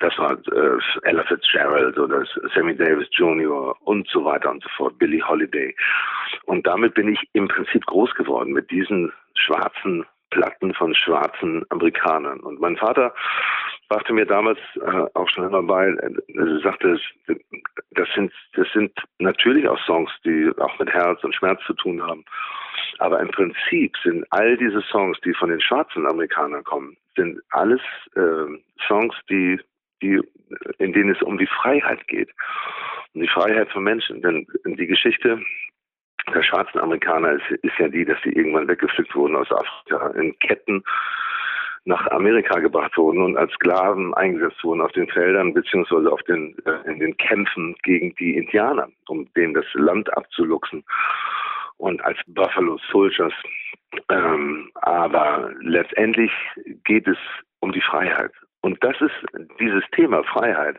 das 0.00 0.16
war 0.18 0.32
äh, 0.32 0.78
Ella 1.02 1.24
Fitzgerald 1.24 1.98
oder 1.98 2.24
Sammy 2.54 2.76
Davis 2.76 3.08
Jr. 3.12 3.76
und 3.86 4.08
so 4.08 4.24
weiter 4.24 4.50
und 4.50 4.62
so 4.62 4.68
fort, 4.76 4.98
Billie 4.98 5.26
Holiday. 5.26 5.74
Und 6.44 6.66
damit 6.66 6.94
bin 6.94 7.12
ich 7.12 7.20
im 7.32 7.48
Prinzip 7.48 7.84
groß 7.86 8.14
geworden 8.14 8.52
mit 8.52 8.70
diesen 8.70 9.12
schwarzen 9.34 10.04
Platten 10.30 10.74
von 10.74 10.94
schwarzen 10.94 11.64
Amerikanern. 11.70 12.40
Und 12.40 12.60
mein 12.60 12.76
Vater 12.76 13.14
brachte 13.88 14.12
mir 14.12 14.26
damals 14.26 14.58
äh, 14.76 15.06
auch 15.14 15.28
schon 15.30 15.44
immer 15.44 15.62
bei, 15.62 15.86
er 15.86 16.60
sagte, 16.60 17.00
das 17.92 18.08
sind, 18.14 18.32
das 18.54 18.66
sind 18.72 18.92
natürlich 19.18 19.68
auch 19.68 19.78
Songs, 19.86 20.10
die 20.24 20.50
auch 20.58 20.78
mit 20.78 20.90
Herz 20.90 21.22
und 21.24 21.34
Schmerz 21.34 21.60
zu 21.66 21.74
tun 21.74 22.02
haben. 22.02 22.24
Aber 22.98 23.20
im 23.20 23.30
Prinzip 23.30 23.96
sind 24.02 24.24
all 24.30 24.56
diese 24.56 24.82
Songs, 24.82 25.18
die 25.24 25.34
von 25.34 25.50
den 25.50 25.60
schwarzen 25.60 26.06
Amerikanern 26.06 26.64
kommen, 26.64 26.96
sind 27.16 27.40
alles 27.50 27.80
äh, 28.14 28.58
Songs, 28.86 29.14
die, 29.28 29.60
die, 30.02 30.20
in 30.78 30.92
denen 30.92 31.10
es 31.10 31.22
um 31.22 31.38
die 31.38 31.46
Freiheit 31.46 32.06
geht. 32.08 32.30
Um 33.14 33.22
die 33.22 33.28
Freiheit 33.28 33.70
von 33.70 33.84
Menschen. 33.84 34.22
Denn 34.22 34.46
die 34.64 34.86
Geschichte 34.86 35.40
der 36.34 36.42
schwarzen 36.42 36.78
Amerikaner 36.78 37.32
ist, 37.32 37.50
ist 37.62 37.78
ja 37.78 37.88
die, 37.88 38.04
dass 38.04 38.18
sie 38.22 38.32
irgendwann 38.32 38.68
weggepflückt 38.68 39.14
wurden 39.14 39.36
aus 39.36 39.50
Afrika 39.50 40.08
in 40.10 40.38
Ketten 40.40 40.84
nach 41.84 42.06
Amerika 42.10 42.58
gebracht 42.58 42.96
wurden 42.96 43.22
und 43.22 43.36
als 43.36 43.52
Sklaven 43.52 44.14
eingesetzt 44.14 44.62
wurden 44.62 44.80
auf 44.80 44.92
den 44.92 45.08
Feldern 45.08 45.54
beziehungsweise 45.54 46.10
auf 46.10 46.22
den 46.24 46.56
äh, 46.64 46.90
in 46.90 46.98
den 47.00 47.16
Kämpfen 47.16 47.74
gegen 47.82 48.14
die 48.16 48.36
Indianer, 48.36 48.88
um 49.08 49.32
denen 49.34 49.54
das 49.54 49.66
Land 49.74 50.14
abzuluxen 50.16 50.84
und 51.78 52.04
als 52.04 52.18
Buffalo 52.26 52.78
Soldiers. 52.90 53.32
Ähm, 54.10 54.70
aber 54.74 55.50
letztendlich 55.60 56.32
geht 56.84 57.08
es 57.08 57.18
um 57.60 57.72
die 57.72 57.80
Freiheit. 57.80 58.32
Und 58.60 58.82
das 58.82 59.00
ist 59.00 59.14
dieses 59.60 59.84
Thema 59.92 60.22
Freiheit 60.24 60.78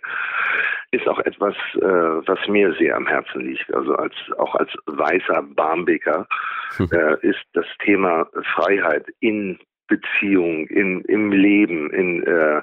ist 0.91 1.07
auch 1.07 1.19
etwas, 1.19 1.55
äh, 1.75 1.79
was 1.81 2.39
mir 2.47 2.73
sehr 2.73 2.95
am 2.95 3.07
Herzen 3.07 3.41
liegt. 3.41 3.73
Also 3.73 3.95
als 3.95 4.13
auch 4.37 4.55
als 4.55 4.71
weißer 4.87 5.43
Barmbeker 5.55 6.27
äh, 6.91 7.27
ist 7.27 7.43
das 7.53 7.65
Thema 7.83 8.27
Freiheit 8.55 9.05
in 9.19 9.59
Beziehung, 9.89 10.67
in, 10.67 11.01
im 11.01 11.31
Leben, 11.31 11.91
in, 11.91 12.23
äh, 12.23 12.61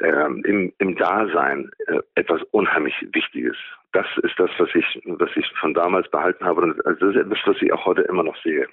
äh, 0.00 0.26
im, 0.44 0.72
im 0.78 0.96
Dasein 0.96 1.70
äh, 1.86 2.00
etwas 2.14 2.42
unheimlich 2.50 2.94
Wichtiges. 3.12 3.56
Das 3.92 4.06
ist 4.22 4.38
das, 4.38 4.50
was 4.58 4.68
ich, 4.74 5.00
was 5.06 5.30
ich 5.36 5.46
von 5.60 5.74
damals 5.74 6.10
behalten 6.10 6.44
habe. 6.44 6.60
Und 6.60 6.78
das 6.84 7.00
ist 7.00 7.16
etwas, 7.16 7.38
was 7.46 7.56
ich 7.62 7.72
auch 7.72 7.86
heute 7.86 8.02
immer 8.02 8.22
noch 8.22 8.36
sehe. 8.42 8.66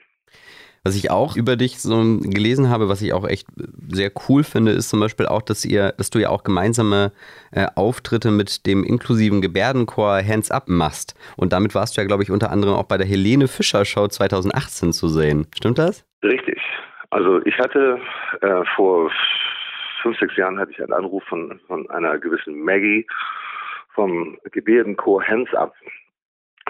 Was 0.86 0.96
ich 0.96 1.10
auch 1.10 1.36
über 1.36 1.56
dich 1.56 1.80
so 1.80 2.20
gelesen 2.22 2.70
habe, 2.70 2.90
was 2.90 3.02
ich 3.02 3.12
auch 3.12 3.28
echt 3.28 3.48
sehr 3.90 4.12
cool 4.30 4.44
finde, 4.44 4.72
ist 4.72 4.90
zum 4.90 5.00
Beispiel 5.00 5.26
auch, 5.26 5.42
dass 5.42 5.66
ihr, 5.66 5.94
dass 5.98 6.12
du 6.12 6.20
ja 6.20 6.30
auch 6.30 6.44
gemeinsame 6.44 7.12
äh, 7.52 7.66
Auftritte 7.76 8.30
mit 8.30 8.68
dem 8.68 8.84
inklusiven 8.84 9.42
Gebärdenchor 9.42 10.22
Hands 10.22 10.52
Up 10.52 10.66
machst. 10.68 11.16
Und 11.38 11.54
damit 11.54 11.74
warst 11.74 11.98
du 11.98 12.02
ja, 12.02 12.08
glaube 12.08 12.22
ich, 12.22 12.30
unter 12.30 12.52
anderem 12.52 12.76
auch 12.76 12.84
bei 12.84 12.98
der 12.98 13.08
Helene 13.08 13.48
Fischer 13.48 13.84
Show 13.84 14.08
2018 14.08 14.94
zu 14.94 15.08
sehen. 15.08 15.48
Stimmt 15.56 15.80
das? 15.80 16.06
Richtig. 16.24 16.62
Also 17.16 17.42
ich 17.46 17.58
hatte 17.60 17.98
äh, 18.42 18.66
vor 18.76 19.10
fünf, 20.02 20.20
sechs 20.20 20.36
Jahren 20.36 20.60
hatte 20.60 20.72
ich 20.72 20.82
einen 20.82 20.92
Anruf 20.92 21.24
von, 21.24 21.62
von 21.66 21.90
einer 21.90 22.18
gewissen 22.18 22.60
Maggie 22.62 23.08
vom 23.94 24.38
Gebärdenchor 24.52 25.26
Hands 25.26 25.54
Up. 25.54 25.74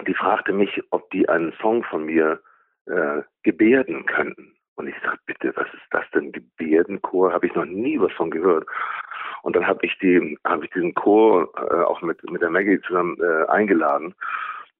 Die 0.06 0.14
fragte 0.14 0.52
mich, 0.52 0.80
ob 0.90 1.10
die 1.10 1.28
einen 1.28 1.52
Song 1.60 1.82
von 1.82 2.04
mir 2.04 2.38
äh, 2.86 3.22
gebärden 3.42 4.06
könnten. 4.06 4.54
Und 4.76 4.86
ich 4.86 4.94
sagte, 5.02 5.18
bitte, 5.26 5.52
was 5.56 5.66
ist 5.74 5.82
das 5.90 6.04
denn? 6.14 6.30
Gebärdenchor? 6.30 7.32
Habe 7.32 7.48
ich 7.48 7.54
noch 7.56 7.64
nie 7.64 7.98
was 7.98 8.12
von 8.12 8.30
gehört. 8.30 8.68
Und 9.42 9.56
dann 9.56 9.66
habe 9.66 9.84
ich 9.84 9.98
die, 9.98 10.38
habe 10.44 10.64
ich 10.64 10.70
diesen 10.70 10.94
Chor 10.94 11.48
äh, 11.56 11.82
auch 11.82 12.02
mit 12.02 12.22
mit 12.30 12.40
der 12.40 12.50
Maggie 12.50 12.80
zusammen 12.82 13.18
äh, 13.20 13.50
eingeladen 13.50 14.14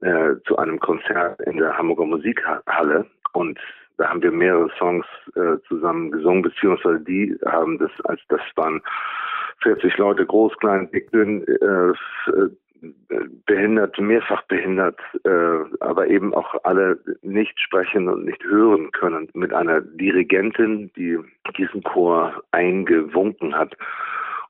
äh, 0.01 0.37
zu 0.47 0.59
einem 0.59 0.79
Konzert 0.79 1.41
in 1.41 1.57
der 1.57 1.77
Hamburger 1.77 2.07
Musikhalle. 2.07 3.05
Und 3.33 3.59
da 3.99 4.09
haben 4.09 4.23
wir 4.23 4.31
mehrere 4.31 4.71
Songs 4.79 5.07
äh, 5.35 5.57
zusammen 5.69 6.11
gesungen, 6.11 6.43
beziehungsweise 6.43 7.01
die 7.01 7.37
haben 7.47 7.79
das, 7.79 7.91
als 8.05 8.21
das 8.29 8.41
waren 8.57 8.83
40 9.63 9.97
Leute, 9.97 10.27
groß, 10.27 10.57
klein, 10.59 10.91
dick, 10.91 11.11
dünn, 11.13 11.43
äh, 11.47 11.93
behindert, 13.47 13.99
mehrfach 13.99 14.43
behindert, 14.43 15.01
äh, 15.25 15.59
aber 15.81 16.09
eben 16.09 16.35
auch 16.35 16.55
alle 16.65 16.99
nicht 17.23 17.59
sprechen 17.59 18.09
und 18.09 18.25
nicht 18.25 18.43
hören 18.45 18.93
können, 18.93 19.29
mit 19.35 19.53
einer 19.53 19.81
Dirigentin, 19.81 20.91
die 20.97 21.19
diesen 21.57 21.83
Chor 21.83 22.43
eingewunken 22.51 23.57
hat. 23.57 23.77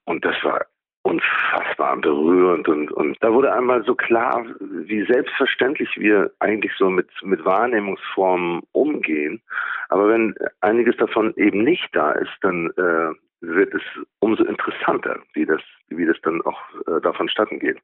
Und 0.04 0.24
das 0.24 0.34
war 0.42 0.66
unfassbar 1.06 1.96
berührend 1.98 2.68
und, 2.68 2.90
und 2.90 3.16
da 3.20 3.32
wurde 3.32 3.52
einmal 3.52 3.84
so 3.84 3.94
klar, 3.94 4.44
wie 4.60 5.06
selbstverständlich 5.06 5.88
wir 5.96 6.32
eigentlich 6.40 6.72
so 6.76 6.90
mit, 6.90 7.08
mit 7.22 7.44
Wahrnehmungsformen 7.44 8.62
umgehen. 8.72 9.40
Aber 9.88 10.08
wenn 10.08 10.34
einiges 10.60 10.96
davon 10.96 11.32
eben 11.36 11.62
nicht 11.62 11.88
da 11.92 12.10
ist, 12.12 12.32
dann 12.42 12.70
äh, 12.76 13.14
wird 13.40 13.72
es 13.72 13.82
umso 14.18 14.42
interessanter, 14.44 15.20
wie 15.34 15.46
das, 15.46 15.60
wie 15.88 16.06
das 16.06 16.16
dann 16.22 16.40
auch 16.42 16.60
äh, 16.86 17.00
davon 17.00 17.28
statten 17.28 17.58
geht. 17.58 17.78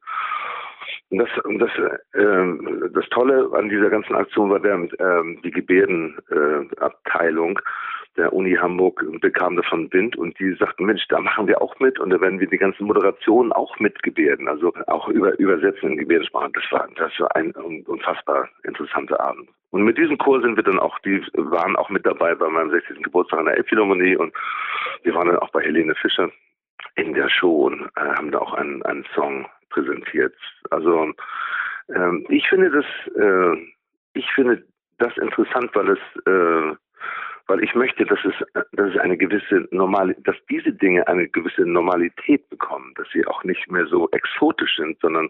Und 1.11 1.19
das, 1.19 1.29
das, 1.59 1.71
äh, 2.13 2.47
das 2.93 3.09
Tolle 3.11 3.51
an 3.53 3.69
dieser 3.69 3.91
ganzen 3.91 4.15
Aktion 4.17 4.49
war 4.51 4.61
der, 4.61 4.77
äh, 4.77 5.37
die 5.45 5.51
Gebärdenabteilung 5.51 7.61
der 8.17 8.33
Uni 8.33 8.55
Hamburg 8.55 9.05
bekam 9.21 9.57
davon 9.57 9.93
Wind 9.93 10.17
und 10.17 10.39
die 10.39 10.53
sagten, 10.55 10.85
Mensch, 10.85 11.07
da 11.09 11.21
machen 11.21 11.47
wir 11.47 11.63
auch 11.63 11.79
mit 11.81 11.99
und 11.99 12.11
da 12.11 12.21
werden 12.21 12.41
wir 12.41 12.47
die 12.47 12.59
ganzen 12.59 12.85
Moderationen 12.85 13.53
auch 13.53 13.79
mitgebärden, 13.79 14.49
also 14.49 14.73
auch 14.87 15.09
über, 15.09 15.39
übersetzen 15.39 15.93
in 15.93 15.97
Gebärdensprache. 15.97 16.51
Das 16.53 16.65
war, 16.71 16.89
das 16.97 17.13
war 17.19 17.35
ein 17.37 17.53
unfassbar 17.53 18.49
interessanter 18.65 19.19
Abend. 19.21 19.49
Und 19.71 19.85
mit 19.85 19.97
diesem 19.97 20.19
Chor 20.19 20.43
sind 20.43 20.57
wir 20.57 20.63
dann 20.63 20.79
auch, 20.79 20.99
die 21.01 21.23
waren 21.35 21.77
auch 21.77 21.89
mit 21.89 22.05
dabei 22.05 22.35
bei 22.35 22.49
meinem 22.49 22.71
60. 22.71 23.03
Geburtstag 23.03 23.41
in 23.41 23.47
der 23.47 23.57
Elbphilharmonie 23.57 24.17
und 24.17 24.35
wir 25.03 25.15
waren 25.15 25.29
dann 25.29 25.39
auch 25.39 25.51
bei 25.51 25.63
Helene 25.63 25.95
Fischer 25.95 26.31
in 26.97 27.15
der 27.15 27.29
Show 27.29 27.67
und 27.67 27.83
äh, 27.97 28.01
haben 28.01 28.31
da 28.31 28.39
auch 28.39 28.55
einen, 28.55 28.83
einen 28.83 29.05
Song 29.15 29.47
präsentiert. 29.71 30.35
Also 30.71 31.13
ähm, 31.95 32.27
ich 32.29 32.49
finde 32.49 32.71
das, 32.71 33.17
äh, 33.17 33.57
ich 34.15 34.31
finde 34.33 34.65
das 34.99 35.17
interessant, 35.17 35.71
weil 35.75 35.91
es, 35.91 35.99
äh, 36.27 36.77
weil 37.49 37.65
ich 37.65 37.75
möchte, 37.75 38.05
dass 38.05 38.21
es, 38.25 38.35
dass 38.73 38.95
es 38.95 38.99
eine 38.99 39.17
gewisse 39.17 39.67
Normalität, 39.71 40.27
dass 40.27 40.37
diese 40.49 40.73
Dinge 40.73 41.07
eine 41.09 41.29
gewisse 41.29 41.63
Normalität 41.63 42.49
bekommen, 42.51 42.93
dass 42.97 43.09
sie 43.13 43.27
auch 43.27 43.43
nicht 43.45 43.71
mehr 43.71 43.87
so 43.87 44.09
exotisch 44.11 44.77
sind, 44.77 44.99
sondern 45.01 45.29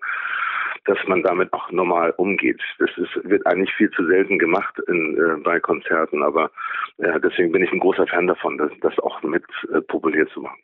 dass 0.84 0.98
man 1.06 1.22
damit 1.22 1.52
auch 1.52 1.70
normal 1.70 2.12
umgeht. 2.16 2.60
Das 2.78 2.90
ist, 2.96 3.28
wird 3.28 3.46
eigentlich 3.46 3.72
viel 3.74 3.90
zu 3.92 4.04
selten 4.06 4.38
gemacht 4.38 4.78
in, 4.88 5.16
äh, 5.16 5.40
bei 5.42 5.60
Konzerten, 5.60 6.22
aber 6.22 6.50
äh, 6.98 7.20
deswegen 7.20 7.52
bin 7.52 7.62
ich 7.62 7.72
ein 7.72 7.78
großer 7.78 8.06
Fan 8.06 8.26
davon, 8.26 8.58
das, 8.58 8.72
das 8.80 8.98
auch 8.98 9.22
mit 9.22 9.44
äh, 9.72 9.80
populär 9.80 10.26
zu 10.28 10.40
machen. 10.40 10.58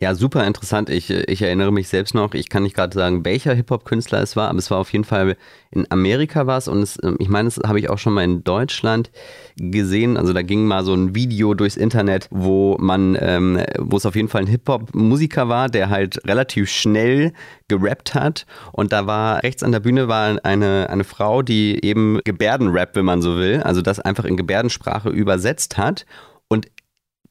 Ja, 0.00 0.14
super 0.14 0.46
interessant. 0.46 0.90
Ich, 0.90 1.10
ich 1.10 1.42
erinnere 1.42 1.72
mich 1.72 1.88
selbst 1.88 2.14
noch, 2.14 2.34
ich 2.34 2.48
kann 2.48 2.62
nicht 2.62 2.76
gerade 2.76 2.94
sagen, 2.94 3.24
welcher 3.24 3.52
Hip-Hop-Künstler 3.54 4.22
es 4.22 4.36
war, 4.36 4.48
aber 4.48 4.58
es 4.58 4.70
war 4.70 4.78
auf 4.78 4.92
jeden 4.92 5.04
Fall 5.04 5.36
in 5.70 5.90
Amerika 5.90 6.46
was 6.46 6.68
und 6.68 6.82
es, 6.82 6.98
ähm, 7.02 7.16
ich 7.18 7.28
meine, 7.28 7.48
das 7.48 7.58
habe 7.66 7.80
ich 7.80 7.90
auch 7.90 7.98
schon 7.98 8.14
mal 8.14 8.22
in 8.22 8.44
Deutschland 8.44 9.10
gesehen. 9.56 10.16
Also 10.16 10.32
da 10.32 10.42
ging 10.42 10.66
mal 10.66 10.84
so 10.84 10.94
ein 10.94 11.14
Video 11.14 11.54
durchs 11.54 11.76
Internet, 11.76 12.28
wo 12.30 12.76
man, 12.78 13.18
ähm, 13.20 13.60
wo 13.78 13.96
es 13.96 14.06
auf 14.06 14.14
jeden 14.14 14.28
Fall 14.28 14.42
ein 14.42 14.46
Hip-Hop-Musiker 14.46 15.48
war, 15.48 15.68
der 15.68 15.90
halt 15.90 16.24
relativ 16.26 16.70
schnell 16.70 17.32
gerappt 17.66 18.14
hat 18.14 18.46
und 18.72 18.92
da 18.92 19.06
war 19.06 19.42
rechts 19.42 19.62
an 19.62 19.72
der 19.72 19.80
Bühne 19.80 20.08
war 20.08 20.38
eine, 20.44 20.88
eine 20.90 21.04
Frau, 21.04 21.42
die 21.42 21.84
eben 21.84 22.20
Gebärdenrap, 22.24 22.94
wenn 22.94 23.04
man 23.04 23.20
so 23.20 23.36
will, 23.36 23.62
also 23.62 23.82
das 23.82 24.00
einfach 24.00 24.24
in 24.24 24.36
Gebärdensprache 24.36 25.10
übersetzt 25.10 25.76
hat 25.76 26.06
und 26.48 26.68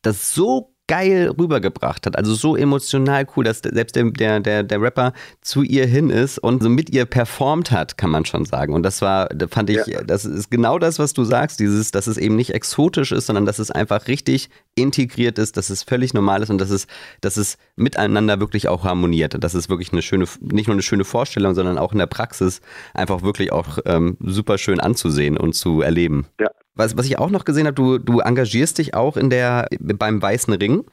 das 0.02 0.34
so 0.34 0.73
geil 0.88 1.34
rübergebracht 1.38 2.06
hat. 2.06 2.17
Also 2.17 2.34
so 2.34 2.56
emotional 2.56 3.28
cool, 3.36 3.43
dass 3.43 3.60
selbst 3.60 3.95
der, 3.95 4.06
der, 4.12 4.39
der, 4.39 4.63
der 4.63 4.82
Rapper 4.82 5.13
zu 5.41 5.62
ihr 5.62 5.86
hin 5.86 6.10
ist 6.10 6.39
und 6.39 6.63
so 6.63 6.69
mit 6.69 6.89
ihr 6.89 7.06
performt 7.06 7.71
hat, 7.71 7.97
kann 7.97 8.10
man 8.10 8.26
schon 8.26 8.45
sagen. 8.45 8.73
Und 8.73 8.84
das 8.84 9.02
war, 9.02 9.28
da 9.28 9.47
fand 9.47 9.69
ich, 9.69 9.86
ja. 9.86 10.02
das 10.04 10.26
ist 10.26 10.50
genau 10.50 10.80
das, 10.80 10.97
was 10.97 11.13
du 11.13 11.26
sagst, 11.26 11.60
dieses, 11.60 11.91
dass 11.91 12.08
es 12.08 12.17
eben 12.17 12.36
nicht 12.36 12.54
exotisch 12.54 13.12
ist, 13.12 13.28
sondern 13.28 13.45
dass 13.45 13.60
es 13.60 13.69
einfach 13.69 14.08
richtig 14.08 14.50
integriert 14.76 15.38
ist, 15.39 15.58
dass 15.58 15.69
es 15.69 15.84
völlig 15.84 16.13
normal 16.13 16.41
ist 16.41 16.50
und 16.50 16.60
dass 16.60 16.69
es, 16.69 16.88
dass 17.21 17.36
es 17.36 17.58
miteinander 17.76 18.39
wirklich 18.39 18.67
auch 18.67 18.84
harmoniert. 18.84 19.36
Das 19.43 19.56
ist 19.56 19.69
wirklich 19.69 19.91
eine 19.91 20.02
schöne, 20.02 20.26
nicht 20.39 20.67
nur 20.67 20.76
eine 20.76 20.82
schöne 20.82 21.04
Vorstellung, 21.04 21.54
sondern 21.54 21.78
auch 21.78 21.91
in 21.91 22.00
der 22.00 22.08
Praxis 22.08 22.62
einfach 22.93 23.23
wirklich 23.23 23.52
auch 23.52 23.80
ähm, 23.86 24.17
super 24.19 24.58
schön 24.58 24.80
anzusehen 24.80 25.38
und 25.38 25.54
zu 25.54 25.82
erleben. 25.82 26.28
Ja, 26.39 26.50
was, 26.77 26.97
was 26.97 27.05
ich 27.05 27.19
auch 27.19 27.29
noch 27.29 27.45
gesehen 27.45 27.67
habe, 27.67 27.75
du, 27.75 27.97
du 27.97 28.19
engagierst 28.19 28.77
dich 28.77 28.93
auch 28.93 29.17
in 29.17 29.29
der, 29.29 29.67
beim 29.79 30.21
Weißen 30.21 30.53
Ring. 30.53 30.85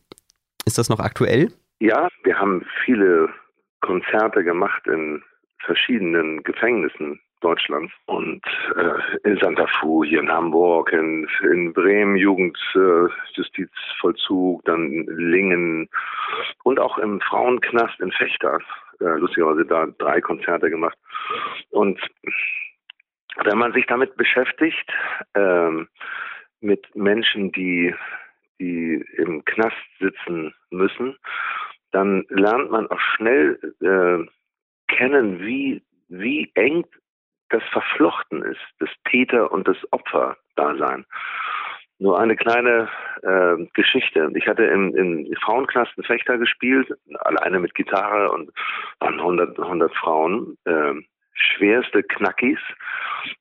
Ist 0.67 0.79
das 0.79 0.89
noch 0.89 1.01
aktuell? 1.01 1.51
Ja, 1.81 2.09
wir 2.23 2.39
haben 2.39 2.65
viele 2.85 3.29
Konzerte 3.81 4.45
gemacht 4.45 4.87
in 4.87 5.23
verschiedenen 5.65 6.43
Gefängnissen 6.43 7.21
Deutschlands 7.45 7.93
und 8.07 8.43
äh, 8.75 9.29
in 9.29 9.39
Santa 9.39 9.67
Fu, 9.67 10.03
hier 10.03 10.21
in 10.21 10.33
Hamburg, 10.33 10.91
in, 10.93 11.29
in 11.43 11.75
Bremen 11.75 12.17
Jugendjustizvollzug, 12.17 14.61
äh, 14.61 14.63
dann 14.65 15.05
Lingen 15.09 15.91
und 16.63 16.81
auch 16.81 16.97
im 16.97 17.21
Frauenknast 17.21 18.01
in 18.01 18.11
Fechter. 18.13 18.61
Äh, 19.01 19.19
lustigerweise 19.19 19.67
da 19.67 19.89
drei 19.99 20.23
Konzerte 20.23 20.71
gemacht. 20.71 20.97
Und 21.71 22.01
wenn 23.43 23.59
man 23.59 23.73
sich 23.73 23.87
damit 23.87 24.17
beschäftigt, 24.17 24.91
ähm, 25.35 25.89
mit 26.61 26.95
Menschen, 26.95 27.53
die, 27.53 27.95
die 28.61 29.05
im 29.17 29.45
Knast 29.45 29.77
sitzen 29.99 30.55
müssen, 30.71 31.17
dann 31.93 32.25
lernt 32.29 32.71
man 32.71 32.89
auch 32.89 33.01
schnell 33.17 33.59
äh, 33.81 34.27
kennen, 34.93 35.41
wie, 35.41 35.83
wie 36.09 36.51
eng 36.55 36.85
das 37.51 37.63
verflochten 37.71 38.43
ist, 38.43 38.61
das 38.81 38.89
Täter- 39.09 39.53
und 39.53 39.69
das 39.69 39.77
Opfer-Dasein. 39.93 41.07
Nur 41.99 42.19
eine 42.19 42.35
kleine 42.35 42.89
äh, 43.23 43.65
Geschichte. 43.75 44.31
Ich 44.35 44.49
hatte 44.49 44.65
im, 44.65 44.95
im 44.97 45.33
Frauenknasten 45.41 46.03
Fechter 46.03 46.39
gespielt, 46.39 46.93
alleine 47.21 47.61
mit 47.61 47.75
Gitarre 47.75 48.33
und 48.33 48.51
waren 48.99 49.21
100, 49.21 49.59
100 49.59 49.95
Frauen. 49.95 50.59
Äh, 50.65 50.95
schwerste 51.35 52.03
Knackis. 52.03 52.59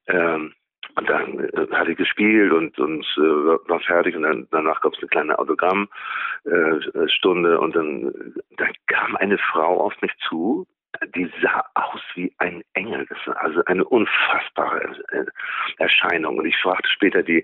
Ähm, 0.07 0.53
und 0.95 1.09
dann 1.09 1.39
äh, 1.39 1.67
hatte 1.71 1.91
ich 1.91 1.97
gespielt 1.97 2.51
und, 2.51 2.77
und 2.77 3.03
äh, 3.17 3.21
war 3.21 3.79
fertig 3.79 4.15
und 4.15 4.21
dann, 4.23 4.47
danach 4.51 4.81
gab 4.81 4.93
es 4.93 4.99
eine 4.99 5.07
kleine 5.07 5.39
Autogrammstunde 5.39 7.53
äh, 7.53 7.57
und 7.57 7.75
dann, 7.75 8.13
dann 8.57 8.73
kam 8.87 9.15
eine 9.15 9.39
Frau 9.39 9.79
auf 9.81 9.99
mich 10.01 10.11
zu, 10.27 10.67
die 11.15 11.31
sah 11.41 11.65
aus 11.73 12.01
wie 12.15 12.31
ein 12.37 12.63
Engel. 12.73 13.07
Das 13.07 13.17
war 13.25 13.41
also 13.41 13.65
eine 13.65 13.83
unfassbare 13.83 14.95
Erscheinung. 15.79 16.37
Und 16.37 16.45
ich 16.45 16.55
fragte 16.57 16.87
später 16.89 17.23
die 17.23 17.43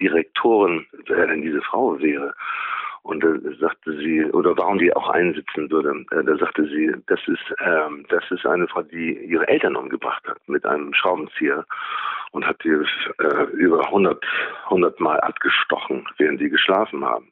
Direktorin, 0.00 0.86
wer 1.06 1.26
denn 1.26 1.42
diese 1.42 1.62
Frau 1.62 2.00
wäre. 2.00 2.32
Und 3.06 3.22
da 3.22 3.28
sagte 3.60 3.96
sie, 3.98 4.24
oder 4.32 4.56
warum 4.56 4.78
die 4.78 4.92
auch 4.92 5.08
einsitzen 5.08 5.70
würde, 5.70 6.04
äh, 6.10 6.24
da 6.24 6.36
sagte 6.38 6.64
sie, 6.66 6.92
das 7.06 7.20
ist, 7.28 7.54
ähm, 7.64 8.04
das 8.08 8.24
ist 8.32 8.44
eine 8.44 8.66
Frau, 8.66 8.82
die 8.82 9.16
ihre 9.26 9.46
Eltern 9.46 9.76
umgebracht 9.76 10.26
hat 10.26 10.38
mit 10.48 10.66
einem 10.66 10.92
Schraubenzieher 10.92 11.64
und 12.32 12.44
hat 12.44 12.62
die 12.64 12.70
äh, 12.70 13.44
über 13.52 13.86
100, 13.86 14.24
100 14.64 14.98
Mal 14.98 15.20
abgestochen, 15.20 16.04
während 16.18 16.40
sie 16.40 16.50
geschlafen 16.50 17.04
haben. 17.04 17.30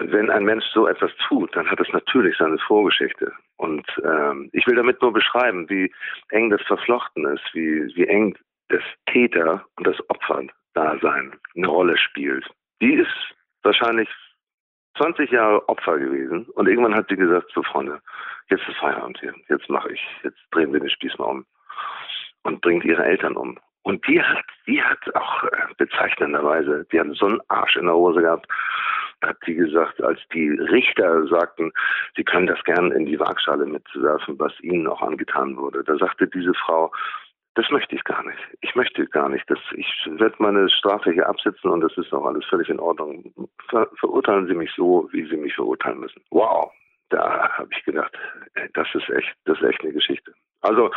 Wenn 0.00 0.28
ein 0.30 0.44
Mensch 0.44 0.64
so 0.74 0.88
etwas 0.88 1.12
tut, 1.28 1.54
dann 1.54 1.70
hat 1.70 1.78
es 1.78 1.92
natürlich 1.92 2.36
seine 2.36 2.58
Vorgeschichte. 2.58 3.32
Und 3.56 3.86
ähm, 4.02 4.50
ich 4.52 4.66
will 4.66 4.74
damit 4.74 5.00
nur 5.00 5.12
beschreiben, 5.12 5.70
wie 5.70 5.94
eng 6.30 6.50
das 6.50 6.62
verflochten 6.62 7.24
ist, 7.26 7.44
wie, 7.52 7.86
wie 7.94 8.08
eng 8.08 8.36
das 8.68 8.82
Täter 9.06 9.64
und 9.76 9.86
das 9.86 9.96
Opfer-Dasein 10.10 11.36
eine 11.54 11.68
Rolle 11.68 11.96
spielt. 11.96 12.44
Die 12.82 12.94
ist 12.94 13.33
wahrscheinlich 13.64 14.08
20 14.96 15.30
Jahre 15.30 15.68
Opfer 15.68 15.98
gewesen 15.98 16.46
und 16.54 16.68
irgendwann 16.68 16.94
hat 16.94 17.08
sie 17.08 17.16
gesagt, 17.16 17.50
so 17.52 17.62
Freunde, 17.62 18.00
jetzt 18.48 18.66
ist 18.68 18.76
Feierabend 18.76 19.18
hier, 19.18 19.34
jetzt 19.48 19.68
mache 19.68 19.92
ich, 19.92 20.00
jetzt 20.22 20.38
drehen 20.52 20.72
wir 20.72 20.80
den 20.80 20.90
Spieß 20.90 21.18
mal 21.18 21.26
um 21.26 21.46
und 22.44 22.60
bringt 22.60 22.84
ihre 22.84 23.04
Eltern 23.04 23.36
um. 23.36 23.58
Und 23.82 24.06
die 24.06 24.22
hat, 24.22 24.44
die 24.66 24.82
hat 24.82 25.14
auch 25.14 25.44
äh, 25.44 25.74
bezeichnenderweise, 25.76 26.86
die 26.90 27.00
hat 27.00 27.08
so 27.12 27.26
einen 27.26 27.40
Arsch 27.48 27.76
in 27.76 27.84
der 27.84 27.94
Hose 27.94 28.22
gehabt, 28.22 28.46
hat 29.22 29.36
sie 29.44 29.54
gesagt, 29.54 30.02
als 30.02 30.20
die 30.32 30.48
Richter 30.50 31.26
sagten, 31.26 31.72
sie 32.16 32.24
können 32.24 32.46
das 32.46 32.62
gern 32.64 32.92
in 32.92 33.06
die 33.06 33.18
Waagschale 33.18 33.66
mitwerfen, 33.66 34.38
was 34.38 34.58
ihnen 34.60 34.86
auch 34.86 35.02
angetan 35.02 35.56
wurde. 35.56 35.84
Da 35.84 35.96
sagte 35.96 36.26
diese 36.26 36.54
Frau, 36.54 36.92
das 37.54 37.70
möchte 37.70 37.94
ich 37.94 38.02
gar 38.04 38.24
nicht. 38.24 38.38
Ich 38.62 38.74
möchte 38.74 39.06
gar 39.06 39.28
nicht. 39.28 39.48
Das, 39.48 39.58
ich 39.76 39.86
werde 40.06 40.34
meine 40.38 40.68
Strafe 40.68 41.12
hier 41.12 41.28
absitzen 41.28 41.70
und 41.70 41.80
das 41.80 41.96
ist 41.96 42.12
auch 42.12 42.24
alles 42.24 42.44
völlig 42.46 42.68
in 42.68 42.80
Ordnung. 42.80 43.32
Ver, 43.70 43.88
verurteilen 43.98 44.46
Sie 44.46 44.54
mich 44.54 44.72
so, 44.76 45.08
wie 45.12 45.26
Sie 45.28 45.36
mich 45.36 45.54
verurteilen 45.54 46.00
müssen. 46.00 46.20
Wow, 46.30 46.72
da 47.10 47.48
habe 47.50 47.68
ich 47.70 47.84
gedacht, 47.84 48.12
das 48.74 48.88
ist 48.94 49.08
echt, 49.10 49.32
das 49.44 49.58
ist 49.58 49.64
echt 49.64 49.82
eine 49.82 49.92
Geschichte. 49.92 50.32
Also 50.62 50.90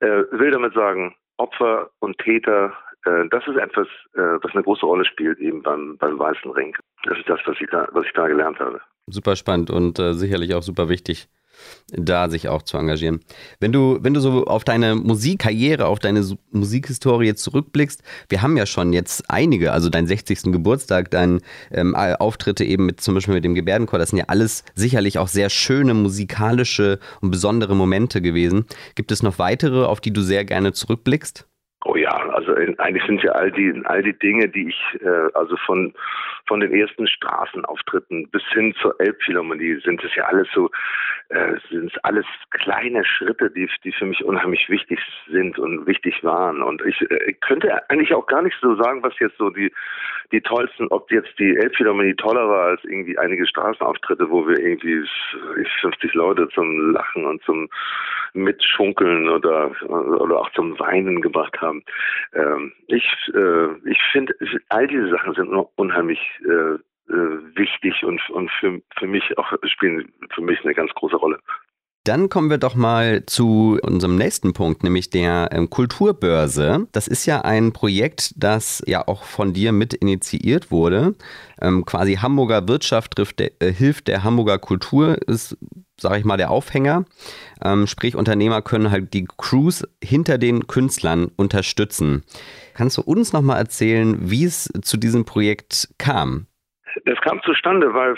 äh, 0.00 0.24
will 0.32 0.50
damit 0.50 0.74
sagen, 0.74 1.14
Opfer 1.36 1.90
und 2.00 2.18
Täter, 2.18 2.72
äh, 3.04 3.28
das 3.30 3.46
ist 3.46 3.56
etwas, 3.56 3.86
äh, 4.14 4.42
was 4.42 4.52
eine 4.52 4.64
große 4.64 4.84
Rolle 4.84 5.04
spielt 5.04 5.38
eben 5.38 5.62
beim, 5.62 5.96
beim 5.98 6.18
Weißen 6.18 6.50
Ring. 6.50 6.76
Das 7.04 7.18
ist 7.18 7.28
das, 7.28 7.40
was 7.46 7.56
ich 7.60 7.68
da, 7.70 7.86
was 7.92 8.04
ich 8.06 8.12
da 8.14 8.26
gelernt 8.26 8.58
habe. 8.58 8.80
Super 9.06 9.36
spannend 9.36 9.70
und 9.70 9.98
äh, 9.98 10.14
sicherlich 10.14 10.54
auch 10.54 10.62
super 10.62 10.88
wichtig 10.88 11.28
da 11.92 12.28
sich 12.28 12.48
auch 12.48 12.62
zu 12.62 12.76
engagieren. 12.78 13.20
Wenn 13.58 13.72
du, 13.72 13.98
wenn 14.02 14.14
du 14.14 14.20
so 14.20 14.44
auf 14.44 14.64
deine 14.64 14.94
Musikkarriere, 14.94 15.86
auf 15.86 15.98
deine 15.98 16.22
Musikhistorie 16.52 17.34
zurückblickst, 17.34 18.02
wir 18.28 18.42
haben 18.42 18.56
ja 18.56 18.66
schon 18.66 18.92
jetzt 18.92 19.24
einige, 19.28 19.72
also 19.72 19.90
deinen 19.90 20.06
60. 20.06 20.52
Geburtstag, 20.52 21.10
deine 21.10 21.40
ähm, 21.70 21.94
Auftritte 21.94 22.64
eben 22.64 22.86
mit 22.86 23.00
zum 23.00 23.14
Beispiel 23.14 23.34
mit 23.34 23.44
dem 23.44 23.54
Gebärdenchor, 23.54 23.98
das 23.98 24.10
sind 24.10 24.18
ja 24.18 24.26
alles 24.28 24.64
sicherlich 24.74 25.18
auch 25.18 25.28
sehr 25.28 25.50
schöne 25.50 25.94
musikalische 25.94 26.98
und 27.20 27.30
besondere 27.30 27.74
Momente 27.74 28.22
gewesen. 28.22 28.66
Gibt 28.94 29.12
es 29.12 29.22
noch 29.22 29.38
weitere, 29.38 29.84
auf 29.84 30.00
die 30.00 30.12
du 30.12 30.20
sehr 30.20 30.44
gerne 30.44 30.72
zurückblickst? 30.72 31.46
Oh 31.86 31.96
ja, 31.96 32.10
also 32.10 32.52
eigentlich 32.54 33.04
sind 33.06 33.22
ja 33.22 33.32
all 33.32 33.50
die 33.50 33.72
all 33.84 34.02
die 34.02 34.18
Dinge, 34.18 34.48
die 34.50 34.68
ich 34.68 35.00
äh, 35.00 35.30
also 35.32 35.56
von 35.64 35.94
von 36.46 36.60
den 36.60 36.74
ersten 36.74 37.06
Straßenauftritten 37.06 38.28
bis 38.28 38.42
hin 38.52 38.74
zur 38.82 39.00
Elbphilharmonie 39.00 39.80
sind 39.82 40.02
es 40.04 40.14
ja 40.14 40.24
alles 40.24 40.48
so 40.54 40.68
äh, 41.30 41.56
sind 41.70 41.92
es 41.92 42.04
alles 42.04 42.26
kleine 42.50 43.04
Schritte, 43.04 43.50
die 43.50 43.68
die 43.84 43.92
für 43.92 44.06
mich 44.06 44.24
unheimlich 44.24 44.68
wichtig 44.68 44.98
sind 45.30 45.58
und 45.58 45.86
wichtig 45.86 46.22
waren 46.24 46.62
und 46.62 46.82
ich 46.84 47.00
äh, 47.10 47.32
könnte 47.40 47.88
eigentlich 47.88 48.14
auch 48.14 48.26
gar 48.26 48.42
nicht 48.42 48.56
so 48.60 48.74
sagen, 48.76 49.02
was 49.02 49.18
jetzt 49.18 49.38
so 49.38 49.50
die 49.50 49.72
die 50.32 50.40
tollsten, 50.40 50.86
ob 50.88 51.10
jetzt 51.10 51.38
die 51.38 51.56
Elbphilharmonie 51.56 52.14
toller 52.14 52.48
war 52.48 52.66
als 52.66 52.84
irgendwie 52.84 53.18
einige 53.18 53.46
Straßenauftritte, 53.46 54.30
wo 54.30 54.46
wir 54.46 54.58
irgendwie 54.58 55.04
50 55.80 56.14
Leute 56.14 56.48
zum 56.54 56.92
Lachen 56.92 57.26
und 57.26 57.42
zum 57.42 57.68
Mitschunkeln 58.32 59.28
oder 59.28 59.70
oder 59.88 60.40
auch 60.40 60.50
zum 60.52 60.78
Weinen 60.78 61.20
gebracht 61.20 61.60
haben. 61.60 61.82
Ähm, 62.34 62.72
ich 62.86 63.06
äh, 63.34 63.66
ich 63.88 64.00
finde, 64.12 64.34
all 64.68 64.86
diese 64.86 65.10
Sachen 65.10 65.34
sind 65.34 65.48
unheimlich 65.76 66.20
äh, 66.44 66.78
wichtig 67.10 68.04
und, 68.04 68.20
und 68.30 68.50
für, 68.60 68.80
für 68.98 69.06
mich 69.06 69.36
auch 69.38 69.52
spielen 69.64 70.12
für 70.34 70.42
mich 70.42 70.58
eine 70.64 70.74
ganz 70.74 70.90
große 70.94 71.16
Rolle. 71.16 71.38
Dann 72.04 72.30
kommen 72.30 72.48
wir 72.48 72.56
doch 72.56 72.74
mal 72.74 73.26
zu 73.26 73.78
unserem 73.82 74.16
nächsten 74.16 74.54
Punkt, 74.54 74.82
nämlich 74.82 75.10
der 75.10 75.50
ähm, 75.52 75.68
Kulturbörse. 75.68 76.88
Das 76.92 77.06
ist 77.06 77.26
ja 77.26 77.42
ein 77.42 77.72
Projekt, 77.72 78.32
das 78.36 78.82
ja 78.86 79.06
auch 79.06 79.24
von 79.24 79.52
dir 79.52 79.72
mit 79.72 79.92
initiiert 79.92 80.70
wurde. 80.70 81.14
Ähm, 81.60 81.84
quasi 81.84 82.14
Hamburger 82.14 82.66
Wirtschaft 82.68 83.16
trifft 83.16 83.38
der, 83.38 83.50
äh, 83.60 83.70
hilft 83.70 84.08
der 84.08 84.24
Hamburger 84.24 84.58
Kultur 84.58 85.18
ist 85.28 85.58
sage 86.00 86.18
ich 86.18 86.24
mal, 86.24 86.36
der 86.36 86.50
Aufhänger. 86.50 87.04
Ähm, 87.62 87.86
sprich, 87.86 88.16
Unternehmer 88.16 88.62
können 88.62 88.90
halt 88.90 89.12
die 89.12 89.26
Crews 89.36 89.86
hinter 90.02 90.38
den 90.38 90.66
Künstlern 90.66 91.30
unterstützen. 91.36 92.24
Kannst 92.74 92.96
du 92.96 93.02
uns 93.02 93.32
nochmal 93.32 93.58
erzählen, 93.58 94.16
wie 94.30 94.44
es 94.44 94.70
zu 94.82 94.96
diesem 94.96 95.24
Projekt 95.24 95.90
kam? 95.98 96.46
Das 97.04 97.20
kam 97.20 97.42
zustande, 97.42 97.92
weil 97.94 98.16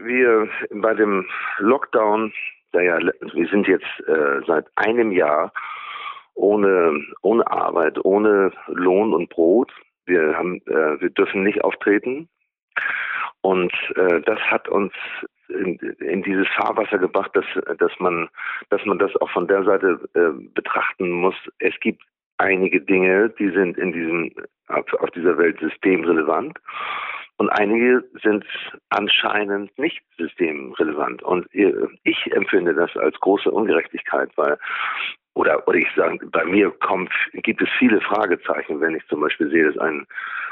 wir 0.00 0.48
bei 0.70 0.94
dem 0.94 1.26
Lockdown, 1.58 2.32
der 2.72 2.82
ja, 2.82 2.98
wir 2.98 3.48
sind 3.48 3.66
jetzt 3.66 3.86
äh, 4.06 4.40
seit 4.46 4.66
einem 4.76 5.12
Jahr 5.12 5.52
ohne, 6.34 7.00
ohne 7.22 7.46
Arbeit, 7.50 8.04
ohne 8.04 8.52
Lohn 8.66 9.12
und 9.12 9.28
Brot. 9.30 9.72
Wir 10.06 10.36
haben, 10.36 10.60
äh, 10.66 11.00
wir 11.00 11.10
dürfen 11.10 11.42
nicht 11.44 11.62
auftreten. 11.62 12.28
Und 13.40 13.72
äh, 13.96 14.20
das 14.22 14.38
hat 14.40 14.68
uns 14.68 14.92
in, 15.48 15.76
in 16.00 16.22
dieses 16.22 16.48
Fahrwasser 16.56 16.98
gebracht, 16.98 17.30
dass, 17.34 17.44
dass 17.78 17.92
man, 17.98 18.28
dass 18.70 18.84
man 18.84 18.98
das 18.98 19.14
auch 19.16 19.30
von 19.30 19.46
der 19.46 19.64
Seite 19.64 20.00
äh, 20.14 20.30
betrachten 20.54 21.10
muss. 21.10 21.36
Es 21.58 21.78
gibt 21.80 22.02
einige 22.38 22.80
Dinge, 22.80 23.30
die 23.38 23.50
sind 23.50 23.78
in 23.78 23.92
diesem, 23.92 24.32
auf 24.68 25.10
dieser 25.10 25.38
Welt 25.38 25.60
systemrelevant. 25.60 26.58
Und 27.36 27.50
einige 27.50 28.04
sind 28.22 28.44
anscheinend 28.90 29.76
nicht 29.78 30.00
systemrelevant. 30.18 31.22
Und 31.22 31.48
ich 31.52 32.32
empfinde 32.32 32.74
das 32.74 32.96
als 32.96 33.18
große 33.20 33.50
Ungerechtigkeit, 33.50 34.30
weil, 34.36 34.56
oder, 35.34 35.66
oder 35.66 35.78
ich 35.78 35.88
sage, 35.96 36.24
bei 36.26 36.44
mir 36.44 36.70
kommt, 36.70 37.10
gibt 37.32 37.60
es 37.60 37.68
viele 37.78 38.00
Fragezeichen, 38.00 38.80
wenn 38.80 38.94
ich 38.94 39.06
zum 39.08 39.20
Beispiel 39.20 39.50
sehe, 39.50 39.72
dass 39.72 39.78
ein, 39.78 40.06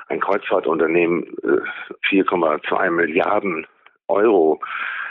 ein 0.09 0.21
Kreuzfahrtunternehmen 0.21 1.25
4,2 2.11 2.87
äh, 2.87 2.91
Milliarden 2.91 3.67
Euro 4.09 4.61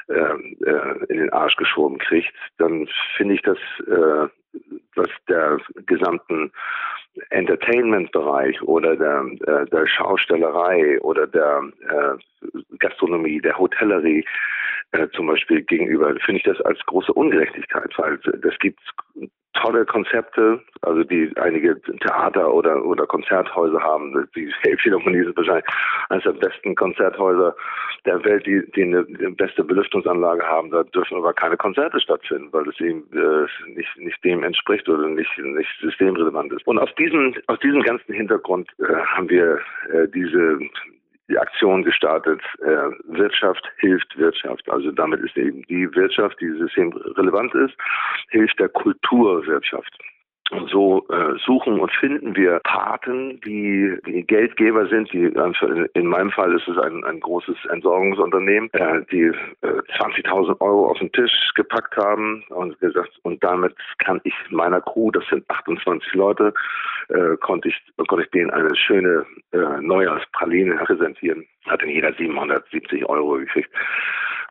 äh, 0.09 0.13
äh, 0.13 1.05
in 1.07 1.17
den 1.19 1.31
Arsch 1.31 1.55
geschoben 1.55 1.97
kriegt, 1.99 2.33
dann 2.57 2.87
finde 3.15 3.35
ich 3.35 3.41
das, 3.43 3.57
äh, 3.87 4.27
was 4.95 5.09
der 5.27 5.57
gesamten 5.85 6.51
Entertainment-Bereich 7.29 8.61
oder 8.61 8.95
der, 8.95 9.25
äh, 9.47 9.65
der 9.65 9.87
Schaustellerei 9.87 10.99
oder 11.01 11.27
der 11.27 11.63
äh, 11.89 12.57
Gastronomie, 12.79 13.41
der 13.41 13.57
Hotellerie 13.57 14.25
äh, 14.91 15.07
zum 15.09 15.27
Beispiel 15.27 15.61
gegenüber, 15.61 16.15
finde 16.25 16.37
ich 16.37 16.43
das 16.43 16.61
als 16.61 16.79
große 16.85 17.13
Ungerechtigkeit, 17.13 17.91
weil 17.97 18.17
das 18.17 18.57
gibt 18.59 18.79
tolle 19.53 19.85
Konzepte, 19.85 20.61
also 20.81 21.03
die 21.03 21.31
einige 21.37 21.79
Theater 21.81 22.53
oder 22.53 22.83
oder 22.83 23.05
Konzerthäuser 23.05 23.81
haben. 23.81 24.27
Die 24.35 24.51
Elbphilharmonie 24.63 25.19
ist 25.19 25.37
wahrscheinlich 25.37 25.65
eines 26.09 26.23
der 26.23 26.31
besten 26.31 26.75
Konzerthäuser 26.75 27.55
der 28.05 28.23
Welt, 28.23 28.45
die, 28.45 28.63
die 28.75 28.83
eine 28.83 29.03
beste 29.03 29.63
Belüftungsanlage 29.63 30.43
haben. 30.43 30.71
Da 30.71 30.83
dürfen 30.83 31.17
aber 31.17 31.33
keine 31.33 31.57
Konzerte 31.57 31.99
stattfinden, 31.99 32.49
weil 32.51 32.67
es 32.67 32.79
eben 32.79 33.03
äh, 33.13 33.71
nicht 33.71 33.97
nicht 33.97 34.23
dem 34.23 34.43
entspricht 34.43 34.87
oder 34.89 35.07
nicht 35.07 35.37
nicht 35.37 35.69
systemrelevant 35.81 36.53
ist. 36.53 36.65
Und 36.65 36.79
aus 36.79 36.93
diesem 36.95 37.35
aus 37.47 37.59
diesem 37.59 37.83
ganzen 37.83 38.13
Hintergrund 38.13 38.69
äh, 38.79 38.93
haben 38.93 39.29
wir 39.29 39.59
äh, 39.91 40.07
diese 40.07 40.59
die 41.31 41.39
Aktion 41.39 41.83
gestartet, 41.83 42.41
äh, 42.59 43.15
Wirtschaft 43.17 43.65
hilft 43.77 44.17
Wirtschaft. 44.17 44.69
Also 44.69 44.91
damit 44.91 45.21
ist 45.21 45.37
eben 45.37 45.63
die 45.63 45.93
Wirtschaft, 45.95 46.39
die 46.41 46.51
systemrelevant 46.51 47.55
ist, 47.55 47.73
hilft 48.29 48.59
der 48.59 48.69
Kulturwirtschaft. 48.69 49.97
Und 50.51 50.69
so 50.69 51.07
äh, 51.07 51.37
suchen 51.45 51.79
und 51.79 51.91
finden 51.93 52.35
wir 52.35 52.59
Paten, 52.65 53.39
die, 53.41 53.97
die 54.05 54.23
Geldgeber 54.23 54.85
sind, 54.87 55.11
die 55.13 55.33
in 55.93 56.07
meinem 56.07 56.31
Fall 56.31 56.53
ist 56.53 56.67
es 56.67 56.77
ein, 56.77 57.05
ein 57.05 57.21
großes 57.21 57.55
Entsorgungsunternehmen, 57.69 58.69
äh, 58.73 59.01
die 59.11 59.31
äh, 59.61 59.81
20.000 59.97 60.59
Euro 60.59 60.89
auf 60.89 60.99
den 60.99 61.11
Tisch 61.13 61.31
gepackt 61.55 61.95
haben 61.95 62.43
und 62.49 62.77
gesagt, 62.81 63.11
und 63.23 63.41
damit 63.41 63.73
kann 63.99 64.19
ich 64.25 64.33
meiner 64.49 64.81
Crew, 64.81 65.09
das 65.11 65.23
sind 65.29 65.49
28 65.49 66.13
Leute, 66.15 66.53
äh, 67.07 67.37
konnte 67.37 67.69
ich 67.69 67.75
konnte 68.07 68.25
ich 68.25 68.31
denen 68.31 68.49
eine 68.51 68.75
schöne 68.75 69.25
äh, 69.53 69.81
Neujahrspraline 69.81 70.75
präsentieren. 70.75 71.45
Hat 71.67 71.81
in 71.83 71.89
jeder 71.89 72.13
770 72.13 73.07
Euro 73.07 73.37
gekriegt. 73.37 73.69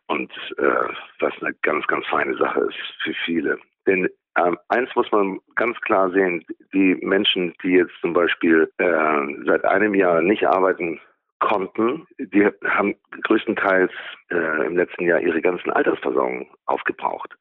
Und 0.07 0.33
äh, 0.57 0.89
was 1.21 1.33
eine 1.41 1.55
ganz, 1.63 1.87
ganz 1.87 2.07
feine 2.07 2.37
Sache 2.37 2.61
ist 2.61 2.79
für 3.03 3.15
viele. 3.25 3.59
Denn 3.87 4.09
ähm, 4.38 4.59
eins 4.69 4.95
muss 4.95 5.11
man 5.11 5.40
ganz 5.57 5.81
klar 5.81 6.11
sehen, 6.11 6.45
die 6.73 6.97
Menschen, 7.03 7.55
die 7.62 7.73
jetzt 7.73 7.95
zum 8.01 8.12
Beispiel 8.12 8.71
äh, 8.79 9.45
seit 9.47 9.64
einem 9.64 9.95
Jahr 9.95 10.23
nicht 10.23 10.47
arbeiten 10.47 11.01
konnten, 11.40 12.07
die 12.19 12.49
haben 12.64 12.95
größtenteils 13.23 13.90
äh, 14.31 14.66
im 14.66 14.77
letzten 14.77 15.05
Jahr 15.05 15.21
ihre 15.21 15.40
ganzen 15.40 15.71
Altersversorgung 15.71 16.49
aufgebraucht 16.66 17.35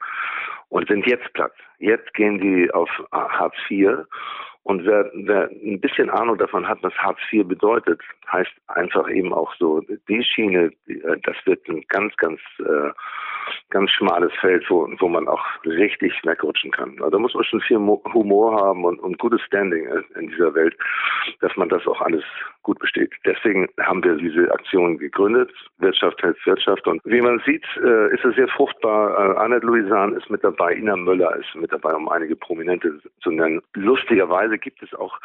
und 0.69 0.88
sind 0.88 1.06
jetzt 1.06 1.32
platt. 1.34 1.54
Jetzt 1.80 2.13
gehen 2.13 2.39
die 2.39 2.71
auf 2.71 2.89
Hartz 3.12 3.56
IV 3.69 4.06
und 4.63 4.86
wer, 4.86 5.10
wer 5.13 5.50
ein 5.50 5.80
bisschen 5.80 6.10
Ahnung 6.10 6.38
davon 6.38 6.67
hat, 6.67 6.80
was 6.82 6.93
Hartz 6.93 7.19
IV 7.32 7.48
bedeutet, 7.48 8.02
heißt 8.32 8.52
einfach 8.67 9.10
eben 9.10 9.34
auch 9.34 9.54
so, 9.56 9.82
die 10.08 10.24
Schiene, 10.24 10.72
äh, 10.88 11.17
das 11.24 11.36
wird 11.45 11.67
ein 11.67 11.84
ganz, 11.88 12.15
ganz, 12.17 12.39
äh, 12.60 12.91
ganz 13.69 13.89
schmales 13.91 14.32
Feld, 14.39 14.63
wo, 14.69 14.88
wo 15.00 15.08
man 15.08 15.28
auch 15.28 15.43
richtig 15.65 16.13
wegrutschen 16.24 16.72
kann. 16.72 16.91
Also 17.00 17.10
da 17.10 17.19
muss 17.19 17.34
man 17.34 17.43
schon 17.43 17.62
viel 17.62 17.78
Humor 17.78 18.62
haben 18.62 18.84
und, 18.84 19.00
und 19.00 19.17
gutes 19.17 19.41
Standing 19.41 19.88
in 20.15 20.30
dieser 20.30 20.54
Welt, 20.54 20.76
dass 21.41 21.56
man 21.56 21.69
das 21.69 21.86
auch 21.88 22.02
alles 22.02 22.24
gut 22.62 22.78
besteht. 22.78 23.12
Deswegen 23.26 23.67
haben 23.80 24.04
wir 24.04 24.15
diese 24.15 24.52
Aktion 24.52 25.00
gegründet, 25.00 25.52
Wirtschaft 25.80 26.22
hilft 26.22 26.45
Wirtschaft. 26.45 26.86
Und 26.88 27.02
wie 27.06 27.22
man 27.22 27.41
sieht, 27.45 27.65
äh, 27.84 28.13
ist 28.13 28.24
es 28.24 28.36
sehr 28.36 28.48
fruchtbar. 28.50 29.39
Äh, 29.39 29.60
Louisan 29.65 30.15
ist 30.15 30.30
mit 30.30 30.43
dabei, 30.43 30.76
Ina 30.76 30.95
Möller 30.95 31.36
ist 31.36 31.56
mit 31.56 31.72
dabei, 31.72 31.95
um 31.95 32.08
einige 32.10 32.36
Prominente 32.36 33.00
zu 33.22 33.32
nennen. 33.32 33.62
Lustigerweise 33.74 34.59
gibt 34.60 34.84
es 34.84 34.93
auch 34.93 35.19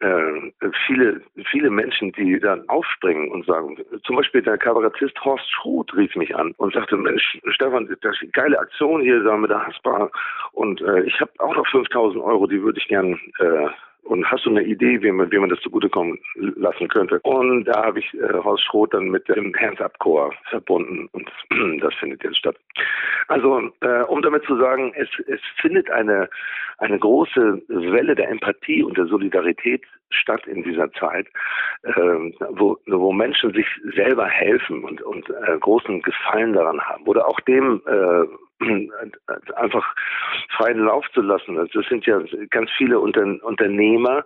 äh, 0.00 0.70
viele, 0.86 1.20
viele 1.50 1.70
Menschen, 1.70 2.12
die 2.12 2.38
dann 2.38 2.68
aufspringen 2.68 3.30
und 3.30 3.44
sagen, 3.46 3.76
zum 4.04 4.16
Beispiel 4.16 4.42
der 4.42 4.58
Kabarettist 4.58 5.18
Horst 5.24 5.50
Schroth 5.50 5.94
rief 5.96 6.14
mich 6.14 6.34
an 6.36 6.54
und 6.58 6.72
sagte, 6.72 6.96
Mensch, 6.96 7.38
Stefan, 7.48 7.88
das 8.00 8.14
ist 8.14 8.22
eine 8.22 8.30
geile 8.30 8.58
Aktion 8.58 9.00
hier 9.00 9.22
da 9.22 9.36
mit 9.36 9.50
der 9.50 9.66
Haspa 9.66 10.10
und 10.52 10.80
äh, 10.82 11.02
ich 11.02 11.20
habe 11.20 11.32
auch 11.38 11.56
noch 11.56 11.66
5000 11.66 12.22
Euro, 12.22 12.46
die 12.46 12.62
würde 12.62 12.78
ich 12.78 12.88
gern 12.88 13.18
äh, 13.38 13.68
und 14.08 14.24
hast 14.30 14.46
du 14.46 14.50
eine 14.50 14.62
Idee, 14.62 15.02
wie 15.02 15.12
man, 15.12 15.30
wie 15.30 15.38
man 15.38 15.50
das 15.50 15.60
zugutekommen 15.60 16.18
lassen 16.34 16.88
könnte? 16.88 17.20
Und 17.24 17.64
da 17.64 17.84
habe 17.84 17.98
ich 17.98 18.14
äh, 18.14 18.32
Horst 18.42 18.64
Schroth 18.64 18.94
dann 18.94 19.10
mit 19.10 19.28
dem 19.28 19.54
Hands 19.54 19.80
Up 19.82 19.98
Core 19.98 20.32
verbunden 20.48 21.08
und 21.12 21.30
das 21.82 21.94
findet 21.94 22.24
jetzt 22.24 22.38
statt. 22.38 22.56
Also, 23.28 23.70
äh, 23.80 24.02
um 24.04 24.22
damit 24.22 24.44
zu 24.44 24.56
sagen, 24.56 24.94
es, 24.96 25.08
es 25.26 25.40
findet 25.60 25.90
eine, 25.90 26.30
eine 26.78 26.98
große 26.98 27.62
Welle 27.68 28.14
der 28.14 28.30
Empathie 28.30 28.82
und 28.82 28.96
der 28.96 29.06
Solidarität 29.06 29.82
statt 30.10 30.46
in 30.46 30.62
dieser 30.62 30.90
Zeit, 30.92 31.26
äh, 31.82 31.92
wo, 32.50 32.78
wo 32.86 33.12
Menschen 33.12 33.52
sich 33.52 33.66
selber 33.94 34.26
helfen 34.26 34.84
und, 34.84 35.02
und 35.02 35.28
äh, 35.30 35.58
großen 35.58 36.02
Gefallen 36.02 36.52
daran 36.52 36.80
haben 36.80 37.04
oder 37.04 37.26
auch 37.26 37.40
dem 37.40 37.82
äh, 37.86 38.24
einfach 39.56 39.94
freien 40.56 40.84
Lauf 40.84 41.06
zu 41.12 41.20
lassen. 41.20 41.58
Also 41.58 41.80
das 41.80 41.88
sind 41.88 42.06
ja 42.06 42.20
ganz 42.50 42.70
viele 42.76 42.98
Unter 42.98 43.22
Unternehmer, 43.44 44.24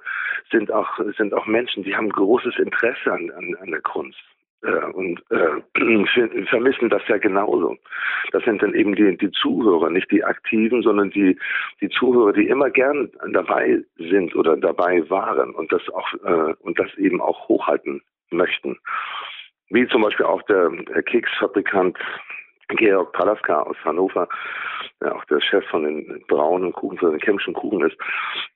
sind 0.51 0.73
auch 0.73 0.99
sind 1.17 1.35
auch 1.35 1.47
Menschen, 1.47 1.83
die 1.83 1.95
haben 1.95 2.09
großes 2.09 2.59
Interesse 2.59 3.13
an, 3.13 3.31
an, 3.37 3.57
an 3.61 3.71
der 3.71 3.83
Kunst 3.83 4.23
und 4.63 5.23
äh, 5.31 5.61
vermissen 6.47 6.89
das 6.89 7.03
ja 7.09 7.19
genauso. 7.19 7.77
Das 8.33 8.45
sind 8.45 8.63
dann 8.63 8.75
eben 8.75 8.95
die, 8.95 9.17
die 9.17 9.31
Zuhörer, 9.33 9.91
nicht 9.91 10.11
die 10.11 10.25
Aktiven, 10.25 10.83
sondern 10.83 11.11
die, 11.11 11.39
die 11.81 11.89
Zuhörer, 11.89 12.33
die 12.33 12.49
immer 12.49 12.71
gern 12.71 13.11
dabei 13.33 13.83
sind 13.97 14.35
oder 14.37 14.57
dabei 14.57 15.09
waren 15.11 15.55
und 15.55 15.73
das 15.73 15.83
auch 15.91 16.13
äh, 16.25 16.55
und 16.61 16.79
das 16.79 16.95
eben 16.97 17.21
auch 17.21 17.49
hochhalten 17.49 18.03
möchten. 18.31 18.79
Wie 19.71 19.87
zum 19.89 20.03
Beispiel 20.03 20.27
auch 20.27 20.43
der 20.43 20.71
Keksfabrikant 21.07 21.99
Georg 22.69 23.13
Palaska 23.13 23.63
aus 23.63 23.77
Hannover, 23.85 24.29
der 25.01 25.15
auch 25.15 25.25
der 25.27 25.41
Chef 25.41 25.65
von 25.67 25.85
den 25.85 26.25
braunen 26.29 26.73
Kuchen, 26.73 26.99
von 26.99 27.11
den 27.11 27.21
Kempschen 27.21 27.55
Kuchen 27.55 27.83
ist, 27.83 27.97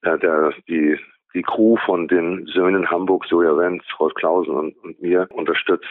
der 0.03 0.53
die 0.69 0.99
die 1.37 1.43
Crew 1.43 1.77
von 1.85 2.09
den 2.09 2.47
Söhnen 2.47 2.91
Hamburg, 2.91 3.27
Soja 3.27 3.57
Wenz, 3.57 3.85
Rolf 4.01 4.15
Klausen 4.15 4.55
und, 4.55 4.77
und, 4.83 5.01
mir 5.03 5.29
unterstützt. 5.31 5.85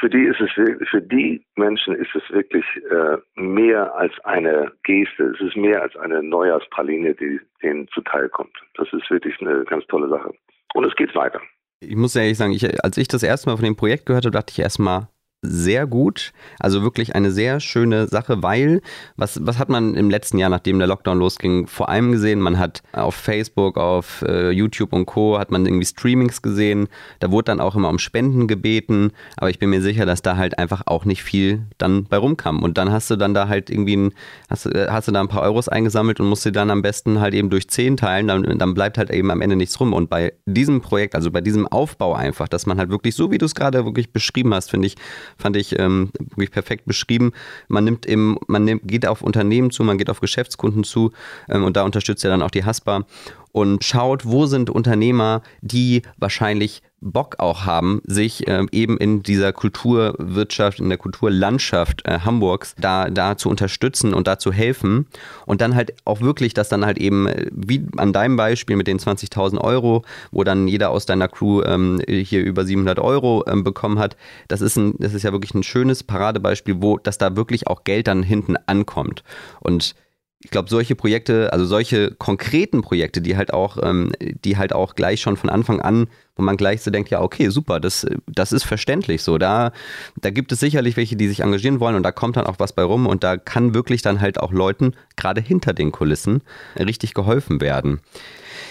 Für 0.00 0.10
die 0.10 0.24
ist 0.24 0.40
es 0.40 0.50
für 0.52 1.00
die 1.00 1.42
Menschen 1.56 1.94
ist 1.94 2.14
es 2.14 2.22
wirklich 2.30 2.64
äh, 2.90 3.16
mehr 3.40 3.94
als 3.94 4.12
eine 4.24 4.72
Geste, 4.82 5.34
es 5.34 5.40
ist 5.40 5.56
mehr 5.56 5.82
als 5.82 5.96
eine 5.96 6.22
Neujahrspraline, 6.22 7.14
die 7.14 7.40
denen 7.62 7.88
zuteil 7.88 8.28
kommt. 8.28 8.56
Das 8.74 8.88
ist 8.92 9.08
wirklich 9.10 9.40
eine 9.40 9.64
ganz 9.64 9.86
tolle 9.86 10.08
Sache. 10.08 10.32
Und 10.74 10.84
es 10.84 10.94
geht 10.96 11.14
weiter. 11.14 11.40
Ich 11.80 11.96
muss 11.96 12.16
ehrlich 12.16 12.36
sagen, 12.36 12.52
ich, 12.52 12.84
als 12.84 12.96
ich 12.96 13.06
das 13.06 13.22
erste 13.22 13.48
Mal 13.48 13.56
von 13.56 13.64
dem 13.64 13.76
Projekt 13.76 14.06
gehört 14.06 14.24
habe, 14.24 14.32
dachte 14.32 14.52
ich 14.52 14.58
erstmal, 14.58 15.08
sehr 15.42 15.86
gut. 15.86 16.32
Also 16.58 16.82
wirklich 16.82 17.14
eine 17.14 17.30
sehr 17.30 17.60
schöne 17.60 18.08
Sache, 18.08 18.42
weil, 18.42 18.80
was, 19.16 19.38
was 19.46 19.58
hat 19.58 19.68
man 19.68 19.94
im 19.94 20.10
letzten 20.10 20.38
Jahr, 20.38 20.50
nachdem 20.50 20.78
der 20.78 20.88
Lockdown 20.88 21.18
losging, 21.18 21.68
vor 21.68 21.88
allem 21.88 22.10
gesehen? 22.10 22.40
Man 22.40 22.58
hat 22.58 22.82
auf 22.92 23.14
Facebook, 23.14 23.76
auf 23.76 24.24
äh, 24.26 24.50
YouTube 24.50 24.92
und 24.92 25.06
Co. 25.06 25.38
hat 25.38 25.52
man 25.52 25.64
irgendwie 25.64 25.86
Streamings 25.86 26.42
gesehen. 26.42 26.88
Da 27.20 27.30
wurde 27.30 27.46
dann 27.46 27.60
auch 27.60 27.76
immer 27.76 27.88
um 27.88 28.00
Spenden 28.00 28.48
gebeten. 28.48 29.12
Aber 29.36 29.48
ich 29.48 29.60
bin 29.60 29.70
mir 29.70 29.80
sicher, 29.80 30.06
dass 30.06 30.22
da 30.22 30.36
halt 30.36 30.58
einfach 30.58 30.82
auch 30.86 31.04
nicht 31.04 31.22
viel 31.22 31.62
dann 31.78 32.04
bei 32.04 32.16
rumkam. 32.16 32.62
Und 32.62 32.76
dann 32.76 32.90
hast 32.90 33.08
du 33.10 33.16
dann 33.16 33.32
da 33.32 33.46
halt 33.46 33.70
irgendwie 33.70 33.96
ein, 33.96 34.12
hast, 34.50 34.66
äh, 34.66 34.88
hast 34.90 35.06
du 35.06 35.12
da 35.12 35.20
ein 35.20 35.28
paar 35.28 35.42
Euros 35.42 35.68
eingesammelt 35.68 36.18
und 36.18 36.26
musst 36.26 36.42
sie 36.42 36.52
dann 36.52 36.70
am 36.70 36.82
besten 36.82 37.20
halt 37.20 37.34
eben 37.34 37.48
durch 37.48 37.68
zehn 37.70 37.96
teilen. 37.96 38.26
Dann, 38.26 38.58
dann 38.58 38.74
bleibt 38.74 38.98
halt 38.98 39.10
eben 39.10 39.30
am 39.30 39.40
Ende 39.40 39.54
nichts 39.54 39.78
rum. 39.78 39.92
Und 39.92 40.10
bei 40.10 40.32
diesem 40.46 40.80
Projekt, 40.80 41.14
also 41.14 41.30
bei 41.30 41.40
diesem 41.42 41.68
Aufbau 41.68 42.14
einfach, 42.14 42.48
dass 42.48 42.66
man 42.66 42.78
halt 42.78 42.90
wirklich, 42.90 43.14
so 43.14 43.30
wie 43.30 43.38
du 43.38 43.46
es 43.46 43.54
gerade 43.54 43.84
wirklich 43.84 44.12
beschrieben 44.12 44.52
hast, 44.52 44.70
finde 44.70 44.88
ich, 44.88 44.96
fand 45.38 45.56
ich 45.56 45.78
ähm, 45.78 46.10
wirklich 46.18 46.50
perfekt 46.50 46.84
beschrieben. 46.86 47.32
Man 47.68 47.84
nimmt 47.84 48.06
eben, 48.06 48.36
man 48.46 48.64
nimmt, 48.64 48.82
geht 48.86 49.06
auf 49.06 49.22
Unternehmen 49.22 49.70
zu, 49.70 49.84
man 49.84 49.98
geht 49.98 50.10
auf 50.10 50.20
Geschäftskunden 50.20 50.84
zu 50.84 51.12
ähm, 51.48 51.64
und 51.64 51.76
da 51.76 51.84
unterstützt 51.84 52.24
er 52.24 52.30
dann 52.30 52.42
auch 52.42 52.50
die 52.50 52.64
Haspa 52.64 53.06
und 53.52 53.84
schaut, 53.84 54.26
wo 54.26 54.46
sind 54.46 54.70
Unternehmer, 54.70 55.42
die 55.62 56.02
wahrscheinlich 56.16 56.82
Bock 57.00 57.36
auch 57.38 57.64
haben, 57.64 58.02
sich 58.04 58.48
äh, 58.48 58.64
eben 58.72 58.98
in 58.98 59.22
dieser 59.22 59.52
Kulturwirtschaft, 59.52 60.80
in 60.80 60.88
der 60.88 60.98
Kulturlandschaft 60.98 62.02
äh, 62.06 62.20
Hamburgs 62.20 62.74
da, 62.80 63.08
da 63.08 63.36
zu 63.36 63.48
unterstützen 63.48 64.14
und 64.14 64.26
da 64.26 64.38
zu 64.38 64.52
helfen. 64.52 65.06
Und 65.46 65.60
dann 65.60 65.74
halt 65.74 65.94
auch 66.04 66.20
wirklich, 66.20 66.54
dass 66.54 66.68
dann 66.68 66.84
halt 66.84 66.98
eben, 66.98 67.28
äh, 67.28 67.46
wie 67.52 67.86
an 67.96 68.12
deinem 68.12 68.36
Beispiel 68.36 68.76
mit 68.76 68.88
den 68.88 68.98
20.000 68.98 69.60
Euro, 69.60 70.04
wo 70.32 70.42
dann 70.42 70.66
jeder 70.66 70.90
aus 70.90 71.06
deiner 71.06 71.28
Crew 71.28 71.62
ähm, 71.62 72.00
hier 72.06 72.44
über 72.44 72.64
700 72.64 72.98
Euro 72.98 73.44
ähm, 73.46 73.62
bekommen 73.62 73.98
hat, 73.98 74.16
das 74.48 74.60
ist, 74.60 74.76
ein, 74.76 74.94
das 74.98 75.14
ist 75.14 75.22
ja 75.22 75.32
wirklich 75.32 75.54
ein 75.54 75.62
schönes 75.62 76.02
Paradebeispiel, 76.02 76.76
wo, 76.80 76.98
dass 76.98 77.18
da 77.18 77.36
wirklich 77.36 77.68
auch 77.68 77.84
Geld 77.84 78.08
dann 78.08 78.22
hinten 78.24 78.56
ankommt. 78.66 79.22
Und 79.60 79.94
ich 80.40 80.50
glaube, 80.50 80.70
solche 80.70 80.94
Projekte, 80.94 81.52
also 81.52 81.64
solche 81.64 82.12
konkreten 82.12 82.80
Projekte, 82.80 83.20
die 83.20 83.36
halt 83.36 83.52
auch, 83.52 83.76
ähm, 83.82 84.12
die 84.20 84.56
halt 84.56 84.72
auch 84.72 84.94
gleich 84.94 85.20
schon 85.20 85.36
von 85.36 85.50
Anfang 85.50 85.80
an, 85.80 86.06
wo 86.36 86.44
man 86.44 86.56
gleich 86.56 86.80
so 86.82 86.92
denkt, 86.92 87.10
ja, 87.10 87.20
okay, 87.20 87.48
super, 87.48 87.80
das, 87.80 88.06
das 88.26 88.52
ist 88.52 88.62
verständlich 88.62 89.22
so. 89.22 89.36
Da, 89.38 89.72
da 90.20 90.30
gibt 90.30 90.52
es 90.52 90.60
sicherlich 90.60 90.96
welche, 90.96 91.16
die 91.16 91.26
sich 91.26 91.40
engagieren 91.40 91.80
wollen 91.80 91.96
und 91.96 92.04
da 92.04 92.12
kommt 92.12 92.36
dann 92.36 92.46
auch 92.46 92.60
was 92.60 92.72
bei 92.72 92.84
rum 92.84 93.06
und 93.06 93.24
da 93.24 93.36
kann 93.36 93.74
wirklich 93.74 94.02
dann 94.02 94.20
halt 94.20 94.38
auch 94.38 94.52
Leuten, 94.52 94.92
gerade 95.16 95.40
hinter 95.40 95.72
den 95.72 95.90
Kulissen, 95.90 96.42
richtig 96.78 97.14
geholfen 97.14 97.60
werden. 97.60 98.00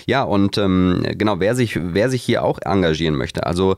Ja, 0.05 0.23
und 0.23 0.57
ähm, 0.57 1.03
genau, 1.17 1.41
wer 1.41 1.53
sich, 1.53 1.77
wer 1.81 2.09
sich 2.09 2.23
hier 2.23 2.43
auch 2.43 2.59
engagieren 2.63 3.15
möchte, 3.15 3.45
also 3.45 3.75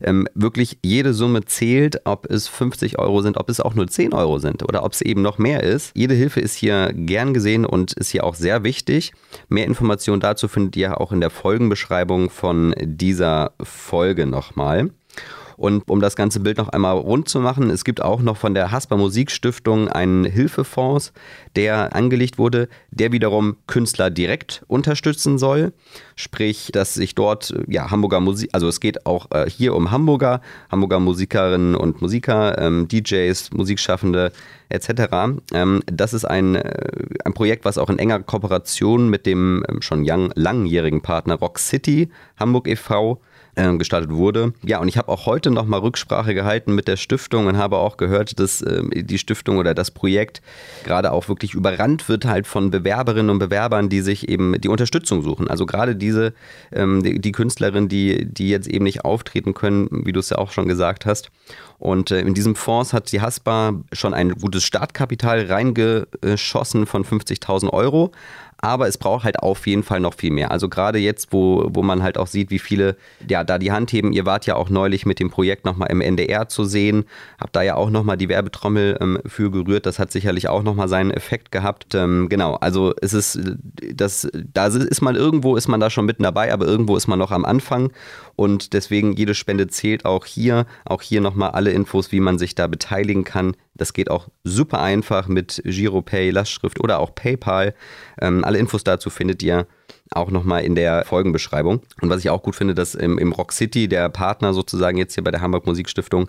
ähm, 0.00 0.26
wirklich 0.34 0.78
jede 0.82 1.14
Summe 1.14 1.44
zählt, 1.44 2.02
ob 2.04 2.26
es 2.30 2.48
50 2.48 2.98
Euro 2.98 3.22
sind, 3.22 3.36
ob 3.36 3.48
es 3.48 3.60
auch 3.60 3.74
nur 3.74 3.86
10 3.86 4.12
Euro 4.12 4.38
sind 4.38 4.62
oder 4.62 4.84
ob 4.84 4.92
es 4.92 5.00
eben 5.00 5.22
noch 5.22 5.38
mehr 5.38 5.62
ist. 5.62 5.92
Jede 5.94 6.14
Hilfe 6.14 6.40
ist 6.40 6.54
hier 6.54 6.92
gern 6.94 7.34
gesehen 7.34 7.64
und 7.64 7.92
ist 7.94 8.10
hier 8.10 8.24
auch 8.24 8.34
sehr 8.34 8.64
wichtig. 8.64 9.12
Mehr 9.48 9.66
Informationen 9.66 10.20
dazu 10.20 10.48
findet 10.48 10.76
ihr 10.76 11.00
auch 11.00 11.12
in 11.12 11.20
der 11.20 11.30
Folgenbeschreibung 11.30 12.30
von 12.30 12.74
dieser 12.80 13.52
Folge 13.62 14.26
nochmal. 14.26 14.90
Und 15.60 15.90
um 15.90 16.00
das 16.00 16.16
ganze 16.16 16.40
Bild 16.40 16.56
noch 16.56 16.70
einmal 16.70 16.96
rund 16.96 17.28
zu 17.28 17.38
machen, 17.38 17.68
es 17.68 17.84
gibt 17.84 18.00
auch 18.00 18.22
noch 18.22 18.38
von 18.38 18.54
der 18.54 18.70
Hasper 18.70 18.96
Musikstiftung 18.96 19.88
einen 19.88 20.24
Hilfefonds, 20.24 21.12
der 21.54 21.94
angelegt 21.94 22.38
wurde, 22.38 22.70
der 22.90 23.12
wiederum 23.12 23.58
Künstler 23.66 24.08
direkt 24.08 24.64
unterstützen 24.68 25.36
soll. 25.36 25.74
Sprich, 26.16 26.70
dass 26.72 26.94
sich 26.94 27.14
dort, 27.14 27.54
ja, 27.68 27.90
Hamburger 27.90 28.20
Musik, 28.20 28.48
also 28.54 28.68
es 28.68 28.80
geht 28.80 29.04
auch 29.04 29.30
äh, 29.32 29.50
hier 29.50 29.74
um 29.74 29.90
Hamburger, 29.90 30.40
Hamburger 30.72 30.98
Musikerinnen 30.98 31.74
und 31.74 32.00
Musiker, 32.00 32.56
ähm, 32.56 32.88
DJs, 32.88 33.50
Musikschaffende 33.52 34.32
etc. 34.70 35.42
Ähm, 35.52 35.82
das 35.84 36.14
ist 36.14 36.24
ein, 36.24 36.54
äh, 36.54 36.84
ein 37.26 37.34
Projekt, 37.34 37.66
was 37.66 37.76
auch 37.76 37.90
in 37.90 37.98
enger 37.98 38.20
Kooperation 38.20 39.10
mit 39.10 39.26
dem 39.26 39.62
ähm, 39.68 39.82
schon 39.82 40.04
young, 40.06 40.32
langjährigen 40.34 41.02
Partner 41.02 41.34
Rock 41.34 41.58
City 41.58 42.08
Hamburg 42.38 42.66
e.V 42.66 43.20
ähm, 43.56 43.78
gestartet 43.78 44.10
wurde. 44.10 44.52
Ja, 44.62 44.78
und 44.78 44.88
ich 44.88 44.96
habe 44.96 45.08
auch 45.08 45.26
heute 45.26 45.50
nochmal 45.50 45.80
Rücksprache 45.80 46.34
gehalten 46.34 46.74
mit 46.74 46.88
der 46.88 46.96
Stiftung 46.96 47.46
und 47.46 47.56
habe 47.56 47.78
auch 47.78 47.96
gehört, 47.96 48.38
dass 48.38 48.62
äh, 48.62 48.82
die 49.02 49.18
Stiftung 49.18 49.58
oder 49.58 49.74
das 49.74 49.90
Projekt 49.90 50.42
gerade 50.84 51.12
auch 51.12 51.28
wirklich 51.28 51.54
überrannt 51.54 52.08
wird 52.08 52.24
halt 52.24 52.46
von 52.46 52.70
Bewerberinnen 52.70 53.30
und 53.30 53.38
Bewerbern, 53.38 53.88
die 53.88 54.00
sich 54.00 54.28
eben 54.28 54.60
die 54.60 54.68
Unterstützung 54.68 55.22
suchen. 55.22 55.48
Also 55.48 55.66
gerade 55.66 55.96
diese, 55.96 56.32
ähm, 56.72 57.02
die, 57.02 57.20
die 57.20 57.32
Künstlerinnen, 57.32 57.88
die, 57.88 58.24
die 58.24 58.48
jetzt 58.48 58.68
eben 58.68 58.84
nicht 58.84 59.04
auftreten 59.04 59.54
können, 59.54 59.88
wie 59.90 60.12
du 60.12 60.20
es 60.20 60.30
ja 60.30 60.38
auch 60.38 60.52
schon 60.52 60.68
gesagt 60.68 61.06
hast. 61.06 61.30
Und 61.78 62.10
äh, 62.10 62.20
in 62.20 62.34
diesem 62.34 62.54
Fonds 62.54 62.92
hat 62.92 63.10
die 63.10 63.22
Haspa 63.22 63.72
schon 63.92 64.12
ein 64.12 64.34
gutes 64.34 64.64
Startkapital 64.64 65.46
reingeschossen 65.46 66.86
von 66.86 67.04
50.000 67.04 67.70
Euro 67.70 68.12
aber 68.62 68.88
es 68.88 68.98
braucht 68.98 69.24
halt 69.24 69.38
auf 69.38 69.66
jeden 69.66 69.82
Fall 69.82 70.00
noch 70.00 70.14
viel 70.14 70.30
mehr. 70.30 70.50
Also 70.50 70.68
gerade 70.68 70.98
jetzt, 70.98 71.32
wo, 71.32 71.68
wo 71.72 71.82
man 71.82 72.02
halt 72.02 72.18
auch 72.18 72.26
sieht, 72.26 72.50
wie 72.50 72.58
viele 72.58 72.96
ja 73.28 73.44
da 73.44 73.58
die 73.58 73.72
Hand 73.72 73.92
heben. 73.92 74.12
Ihr 74.12 74.26
wart 74.26 74.46
ja 74.46 74.56
auch 74.56 74.68
neulich 74.68 75.06
mit 75.06 75.18
dem 75.18 75.30
Projekt 75.30 75.64
nochmal 75.64 75.90
im 75.90 76.00
NDR 76.00 76.48
zu 76.48 76.64
sehen, 76.64 77.04
habt 77.40 77.56
da 77.56 77.62
ja 77.62 77.76
auch 77.76 77.90
nochmal 77.90 78.16
die 78.16 78.28
Werbetrommel 78.28 78.98
ähm, 79.00 79.18
für 79.26 79.50
gerührt. 79.50 79.86
Das 79.86 79.98
hat 79.98 80.12
sicherlich 80.12 80.48
auch 80.48 80.62
nochmal 80.62 80.88
seinen 80.88 81.10
Effekt 81.10 81.52
gehabt. 81.52 81.94
Ähm, 81.94 82.28
genau, 82.28 82.54
also 82.56 82.92
es 83.00 83.14
ist, 83.14 83.38
das, 83.94 84.28
da 84.32 84.66
ist 84.66 85.00
man 85.00 85.16
irgendwo, 85.16 85.56
ist 85.56 85.68
man 85.68 85.80
da 85.80 85.90
schon 85.90 86.04
mitten 86.04 86.22
dabei, 86.22 86.52
aber 86.52 86.66
irgendwo 86.66 86.96
ist 86.96 87.06
man 87.06 87.18
noch 87.18 87.30
am 87.30 87.44
Anfang 87.44 87.90
und 88.40 88.72
deswegen 88.72 89.12
jede 89.12 89.34
Spende 89.34 89.66
zählt 89.66 90.06
auch 90.06 90.24
hier. 90.24 90.64
Auch 90.86 91.02
hier 91.02 91.20
nochmal 91.20 91.50
alle 91.50 91.72
Infos, 91.72 92.10
wie 92.10 92.20
man 92.20 92.38
sich 92.38 92.54
da 92.54 92.68
beteiligen 92.68 93.22
kann. 93.22 93.54
Das 93.74 93.92
geht 93.92 94.10
auch 94.10 94.28
super 94.44 94.80
einfach 94.80 95.28
mit 95.28 95.60
Giropay, 95.66 96.30
Lastschrift 96.30 96.80
oder 96.80 97.00
auch 97.00 97.14
PayPal. 97.14 97.74
Ähm, 98.18 98.42
alle 98.42 98.56
Infos 98.56 98.82
dazu 98.82 99.10
findet 99.10 99.42
ihr 99.42 99.66
auch 100.10 100.30
nochmal 100.30 100.64
in 100.64 100.74
der 100.74 101.04
Folgenbeschreibung. 101.04 101.80
Und 102.00 102.10
was 102.10 102.20
ich 102.20 102.30
auch 102.30 102.42
gut 102.42 102.56
finde, 102.56 102.74
dass 102.74 102.94
im, 102.94 103.18
im, 103.18 103.32
Rock 103.32 103.52
City 103.52 103.88
der 103.88 104.08
Partner 104.08 104.52
sozusagen 104.52 104.98
jetzt 104.98 105.14
hier 105.14 105.22
bei 105.22 105.30
der 105.30 105.40
Hamburg 105.40 105.66
Musikstiftung, 105.66 106.28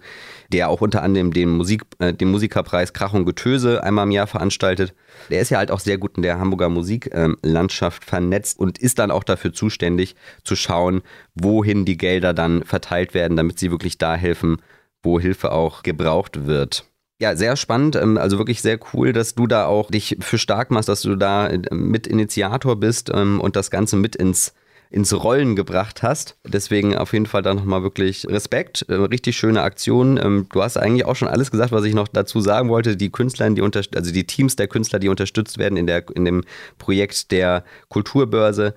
der 0.50 0.70
auch 0.70 0.82
unter 0.82 1.02
anderem 1.02 1.34
den, 1.34 1.50
Musik, 1.50 1.84
äh, 2.00 2.14
den 2.14 2.30
Musikerpreis 2.30 2.94
Krach 2.94 3.14
und 3.14 3.26
Getöse 3.26 3.84
einmal 3.84 4.06
im 4.06 4.12
Jahr 4.12 4.28
veranstaltet, 4.28 4.94
der 5.30 5.42
ist 5.42 5.50
ja 5.50 5.58
halt 5.58 5.72
auch 5.72 5.80
sehr 5.80 5.98
gut 5.98 6.18
in 6.18 6.24
der 6.24 6.40
Hamburger 6.40 6.70
Musiklandschaft 6.70 8.04
ähm, 8.04 8.08
vernetzt 8.08 8.60
und 8.60 8.78
ist 8.78 9.00
dann 9.00 9.12
auch 9.12 9.24
dafür 9.24 9.54
zuständig 9.54 10.16
zu 10.44 10.56
schauen, 10.56 11.02
wohin 11.34 11.86
die 11.86 11.98
Gelder 11.98 12.34
dann 12.34 12.64
verteilt 12.64 13.14
werden, 13.14 13.36
damit 13.36 13.58
sie 13.58 13.72
wirklich 13.72 13.98
da 13.98 14.16
helfen, 14.16 14.58
wo 15.02 15.20
Hilfe 15.20 15.52
auch 15.52 15.82
gebraucht 15.84 16.46
wird. 16.46 16.86
Ja, 17.22 17.36
sehr 17.36 17.56
spannend. 17.56 17.96
Ähm, 17.96 18.18
also 18.18 18.40
wirklich 18.40 18.64
sehr 18.64 18.80
cool, 18.94 19.14
dass 19.14 19.36
du 19.36 19.46
da 19.46 19.68
auch 19.68 19.92
dich 19.92 20.18
für 20.22 20.40
stark 20.40 20.72
machst, 20.72 20.90
dass 20.90 21.04
du 21.04 21.16
da 21.16 21.50
äh, 21.50 21.62
mit 21.72 22.08
Initiator 22.08 22.76
bist 22.76 23.12
ähm, 23.14 23.40
und 23.40 23.56
das 23.56 23.70
Ganze 23.70 23.96
mit 23.96 24.16
ins 24.16 24.56
ins 24.90 25.14
Rollen 25.14 25.56
gebracht 25.56 26.04
hast. 26.04 26.36
Deswegen 26.44 26.98
auf 26.98 27.14
jeden 27.14 27.28
Fall 27.28 27.44
da 27.44 27.54
nochmal 27.54 27.84
wirklich 27.84 28.28
Respekt. 28.28 28.88
Äh, 28.90 28.96
richtig 28.96 29.38
schöne 29.38 29.62
Aktion. 29.62 30.20
Ähm, 30.22 30.48
du 30.52 30.64
hast 30.64 30.78
eigentlich 30.78 31.06
auch 31.06 31.16
schon 31.16 31.28
alles 31.28 31.52
gesagt, 31.52 31.72
was 31.72 31.86
ich 31.86 31.94
noch 31.94 32.08
dazu 32.08 32.42
sagen 32.42 32.70
wollte. 32.70 32.98
Die 32.98 33.12
Künstler, 33.12 33.48
die 33.52 33.62
also 33.62 34.12
die 34.12 34.26
Teams 34.26 34.56
der 34.56 34.68
Künstler, 34.68 34.98
die 34.98 35.08
unterstützt 35.08 35.60
werden 35.60 35.78
in, 35.78 35.86
der, 35.86 36.04
in 36.16 36.26
dem 36.26 36.44
Projekt 36.80 37.32
der 37.32 37.64
Kulturbörse. 37.88 38.74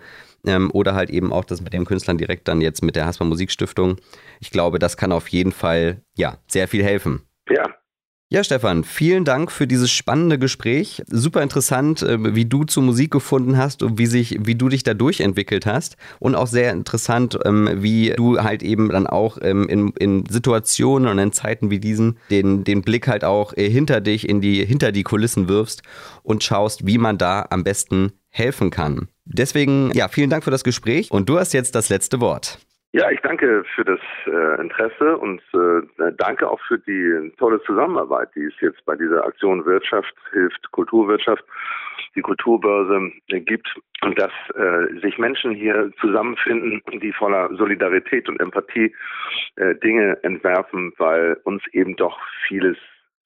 Oder 0.74 0.94
halt 0.94 1.08
eben 1.08 1.32
auch 1.32 1.46
das 1.46 1.62
mit 1.62 1.72
den 1.72 1.86
Künstlern 1.86 2.18
direkt 2.18 2.48
dann 2.48 2.60
jetzt 2.60 2.82
mit 2.82 2.96
der 2.96 3.06
Hasper 3.06 3.24
Musikstiftung. 3.24 3.96
Ich 4.40 4.50
glaube, 4.50 4.78
das 4.78 4.98
kann 4.98 5.10
auf 5.10 5.28
jeden 5.28 5.52
Fall 5.52 6.02
ja 6.18 6.36
sehr 6.46 6.68
viel 6.68 6.84
helfen. 6.84 7.22
Ja, 7.48 7.70
ja, 8.34 8.42
Stefan, 8.42 8.82
vielen 8.82 9.24
Dank 9.24 9.52
für 9.52 9.68
dieses 9.68 9.92
spannende 9.92 10.40
Gespräch. 10.40 11.04
Super 11.06 11.40
interessant, 11.40 12.02
äh, 12.02 12.34
wie 12.34 12.46
du 12.46 12.64
zur 12.64 12.82
Musik 12.82 13.12
gefunden 13.12 13.56
hast 13.56 13.84
und 13.84 13.96
wie, 13.96 14.06
sich, 14.06 14.38
wie 14.44 14.56
du 14.56 14.68
dich 14.68 14.82
da 14.82 14.92
durchentwickelt 14.92 15.66
hast. 15.66 15.96
Und 16.18 16.34
auch 16.34 16.48
sehr 16.48 16.72
interessant, 16.72 17.38
ähm, 17.44 17.70
wie 17.76 18.12
du 18.16 18.42
halt 18.42 18.64
eben 18.64 18.88
dann 18.88 19.06
auch 19.06 19.38
ähm, 19.40 19.68
in, 19.68 19.90
in 20.00 20.26
Situationen 20.28 21.08
und 21.08 21.20
in 21.20 21.30
Zeiten 21.30 21.70
wie 21.70 21.78
diesen 21.78 22.18
den, 22.28 22.64
den 22.64 22.82
Blick 22.82 23.06
halt 23.06 23.22
auch 23.22 23.52
äh, 23.56 23.70
hinter 23.70 24.00
dich, 24.00 24.28
in 24.28 24.40
die, 24.40 24.66
hinter 24.66 24.90
die 24.90 25.04
Kulissen 25.04 25.48
wirfst 25.48 25.84
und 26.24 26.42
schaust, 26.42 26.84
wie 26.84 26.98
man 26.98 27.18
da 27.18 27.46
am 27.50 27.62
besten 27.62 28.14
helfen 28.30 28.70
kann. 28.70 29.06
Deswegen, 29.26 29.92
ja, 29.94 30.08
vielen 30.08 30.28
Dank 30.28 30.42
für 30.42 30.50
das 30.50 30.64
Gespräch 30.64 31.08
und 31.12 31.28
du 31.28 31.38
hast 31.38 31.52
jetzt 31.52 31.76
das 31.76 31.88
letzte 31.88 32.18
Wort. 32.18 32.58
Ja, 32.94 33.10
ich 33.10 33.18
danke 33.22 33.64
für 33.74 33.84
das 33.84 33.98
äh, 34.24 34.60
Interesse 34.60 35.18
und 35.18 35.42
äh, 35.52 36.12
danke 36.16 36.48
auch 36.48 36.60
für 36.60 36.78
die 36.78 37.32
tolle 37.38 37.60
Zusammenarbeit, 37.64 38.28
die 38.36 38.44
es 38.44 38.54
jetzt 38.60 38.84
bei 38.84 38.94
dieser 38.94 39.24
Aktion 39.26 39.66
Wirtschaft 39.66 40.14
hilft 40.30 40.70
Kulturwirtschaft, 40.70 41.42
die 42.14 42.20
Kulturbörse 42.20 43.10
äh, 43.30 43.40
gibt 43.40 43.66
und 44.02 44.16
dass 44.16 44.30
äh, 44.54 45.00
sich 45.00 45.18
Menschen 45.18 45.50
hier 45.56 45.90
zusammenfinden, 46.00 46.80
die 47.00 47.10
voller 47.10 47.52
Solidarität 47.56 48.28
und 48.28 48.38
Empathie 48.38 48.94
äh, 49.56 49.74
Dinge 49.74 50.16
entwerfen, 50.22 50.92
weil 50.96 51.36
uns 51.42 51.64
eben 51.72 51.96
doch 51.96 52.16
vieles 52.46 52.76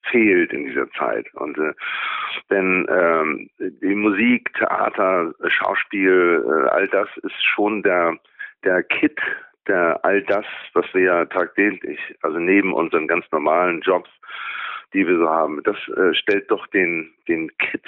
fehlt 0.04 0.50
in 0.50 0.64
dieser 0.64 0.90
Zeit. 0.92 1.26
Und 1.34 1.58
äh, 1.58 1.74
denn 2.50 2.86
ähm, 2.88 3.50
die 3.58 3.94
Musik, 3.94 4.50
Theater, 4.54 5.34
Schauspiel, 5.46 6.42
äh, 6.42 6.68
all 6.70 6.88
das 6.88 7.08
ist 7.18 7.44
schon 7.44 7.82
der 7.82 8.16
der 8.64 8.82
Kit 8.82 9.20
der, 9.68 10.04
all 10.04 10.22
das, 10.22 10.44
was 10.74 10.86
wir 10.92 11.02
ja 11.02 11.24
tagtäglich, 11.26 11.98
also 12.22 12.38
neben 12.38 12.72
unseren 12.72 13.06
ganz 13.06 13.24
normalen 13.30 13.80
Jobs, 13.82 14.10
die 14.94 15.06
wir 15.06 15.18
so 15.18 15.28
haben, 15.28 15.62
das 15.64 15.76
äh, 15.96 16.14
stellt 16.14 16.50
doch 16.50 16.66
den, 16.68 17.12
den 17.28 17.50
Kit 17.58 17.84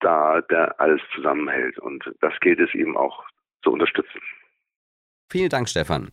dar, 0.00 0.42
der 0.42 0.80
alles 0.80 1.00
zusammenhält. 1.14 1.78
Und 1.78 2.04
das 2.20 2.32
gilt 2.40 2.60
es 2.60 2.74
eben 2.74 2.96
auch 2.96 3.24
zu 3.62 3.70
unterstützen. 3.70 4.20
Vielen 5.30 5.50
Dank, 5.50 5.68
Stefan. 5.68 6.10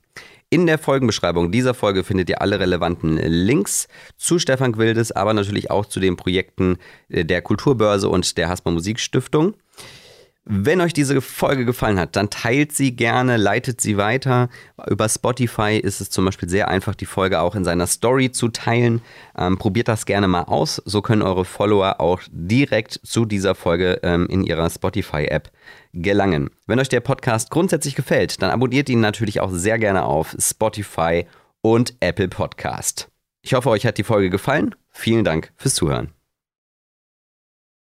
In 0.49 0.67
der 0.67 0.77
Folgenbeschreibung 0.77 1.51
dieser 1.51 1.73
Folge 1.73 2.03
findet 2.03 2.29
ihr 2.29 2.41
alle 2.41 2.59
relevanten 2.59 3.17
Links 3.17 3.87
zu 4.17 4.39
Stefan 4.39 4.73
Gwildes, 4.73 5.13
aber 5.13 5.33
natürlich 5.33 5.71
auch 5.71 5.85
zu 5.85 6.01
den 6.01 6.17
Projekten 6.17 6.77
der 7.07 7.41
Kulturbörse 7.41 8.09
und 8.09 8.37
der 8.37 8.49
Hasper 8.49 8.71
Musikstiftung. 8.71 9.55
Wenn 10.47 10.79
euch 10.79 10.93
diese 10.93 11.21
Folge 11.21 11.65
gefallen 11.65 11.99
hat, 11.99 12.15
dann 12.15 12.29
teilt 12.29 12.71
sie 12.71 12.95
gerne, 12.95 13.37
leitet 13.37 13.81
sie 13.81 13.97
weiter. 13.97 14.49
Über 14.87 15.09
Spotify 15.09 15.79
ist 15.81 16.01
es 16.01 16.11
zum 16.11 16.23
Beispiel 16.23 16.47
sehr 16.47 16.67
einfach, 16.67 16.93
die 16.93 17.07
Folge 17.07 17.39
auch 17.39 17.55
in 17.55 17.63
seiner 17.63 17.87
Story 17.87 18.31
zu 18.31 18.49
teilen. 18.49 19.01
Ähm, 19.35 19.57
probiert 19.57 19.87
das 19.87 20.05
gerne 20.05 20.27
mal 20.27 20.43
aus. 20.43 20.79
So 20.85 21.01
können 21.01 21.23
eure 21.23 21.45
Follower 21.45 21.99
auch 21.99 22.21
direkt 22.29 22.99
zu 23.03 23.25
dieser 23.25 23.55
Folge 23.55 23.99
ähm, 24.03 24.27
in 24.29 24.43
ihrer 24.43 24.69
Spotify-App 24.69 25.49
gelangen. 25.93 26.51
Wenn 26.67 26.79
euch 26.79 26.89
der 26.89 26.99
Podcast 26.99 27.49
grundsätzlich 27.49 27.95
gefällt, 27.95 28.43
dann 28.43 28.51
abonniert 28.51 28.87
ihn 28.89 28.99
natürlich 28.99 29.39
auch 29.41 29.51
sehr 29.51 29.79
gerne 29.79 30.05
auf 30.05 30.35
Spotify 30.37 31.25
und 31.61 31.95
Apple 32.01 32.27
Podcast. 32.27 33.09
Ich 33.41 33.55
hoffe, 33.55 33.69
euch 33.69 33.87
hat 33.87 33.97
die 33.97 34.03
Folge 34.03 34.29
gefallen. 34.29 34.75
Vielen 34.91 35.25
Dank 35.25 35.51
fürs 35.57 35.73
Zuhören. 35.73 36.11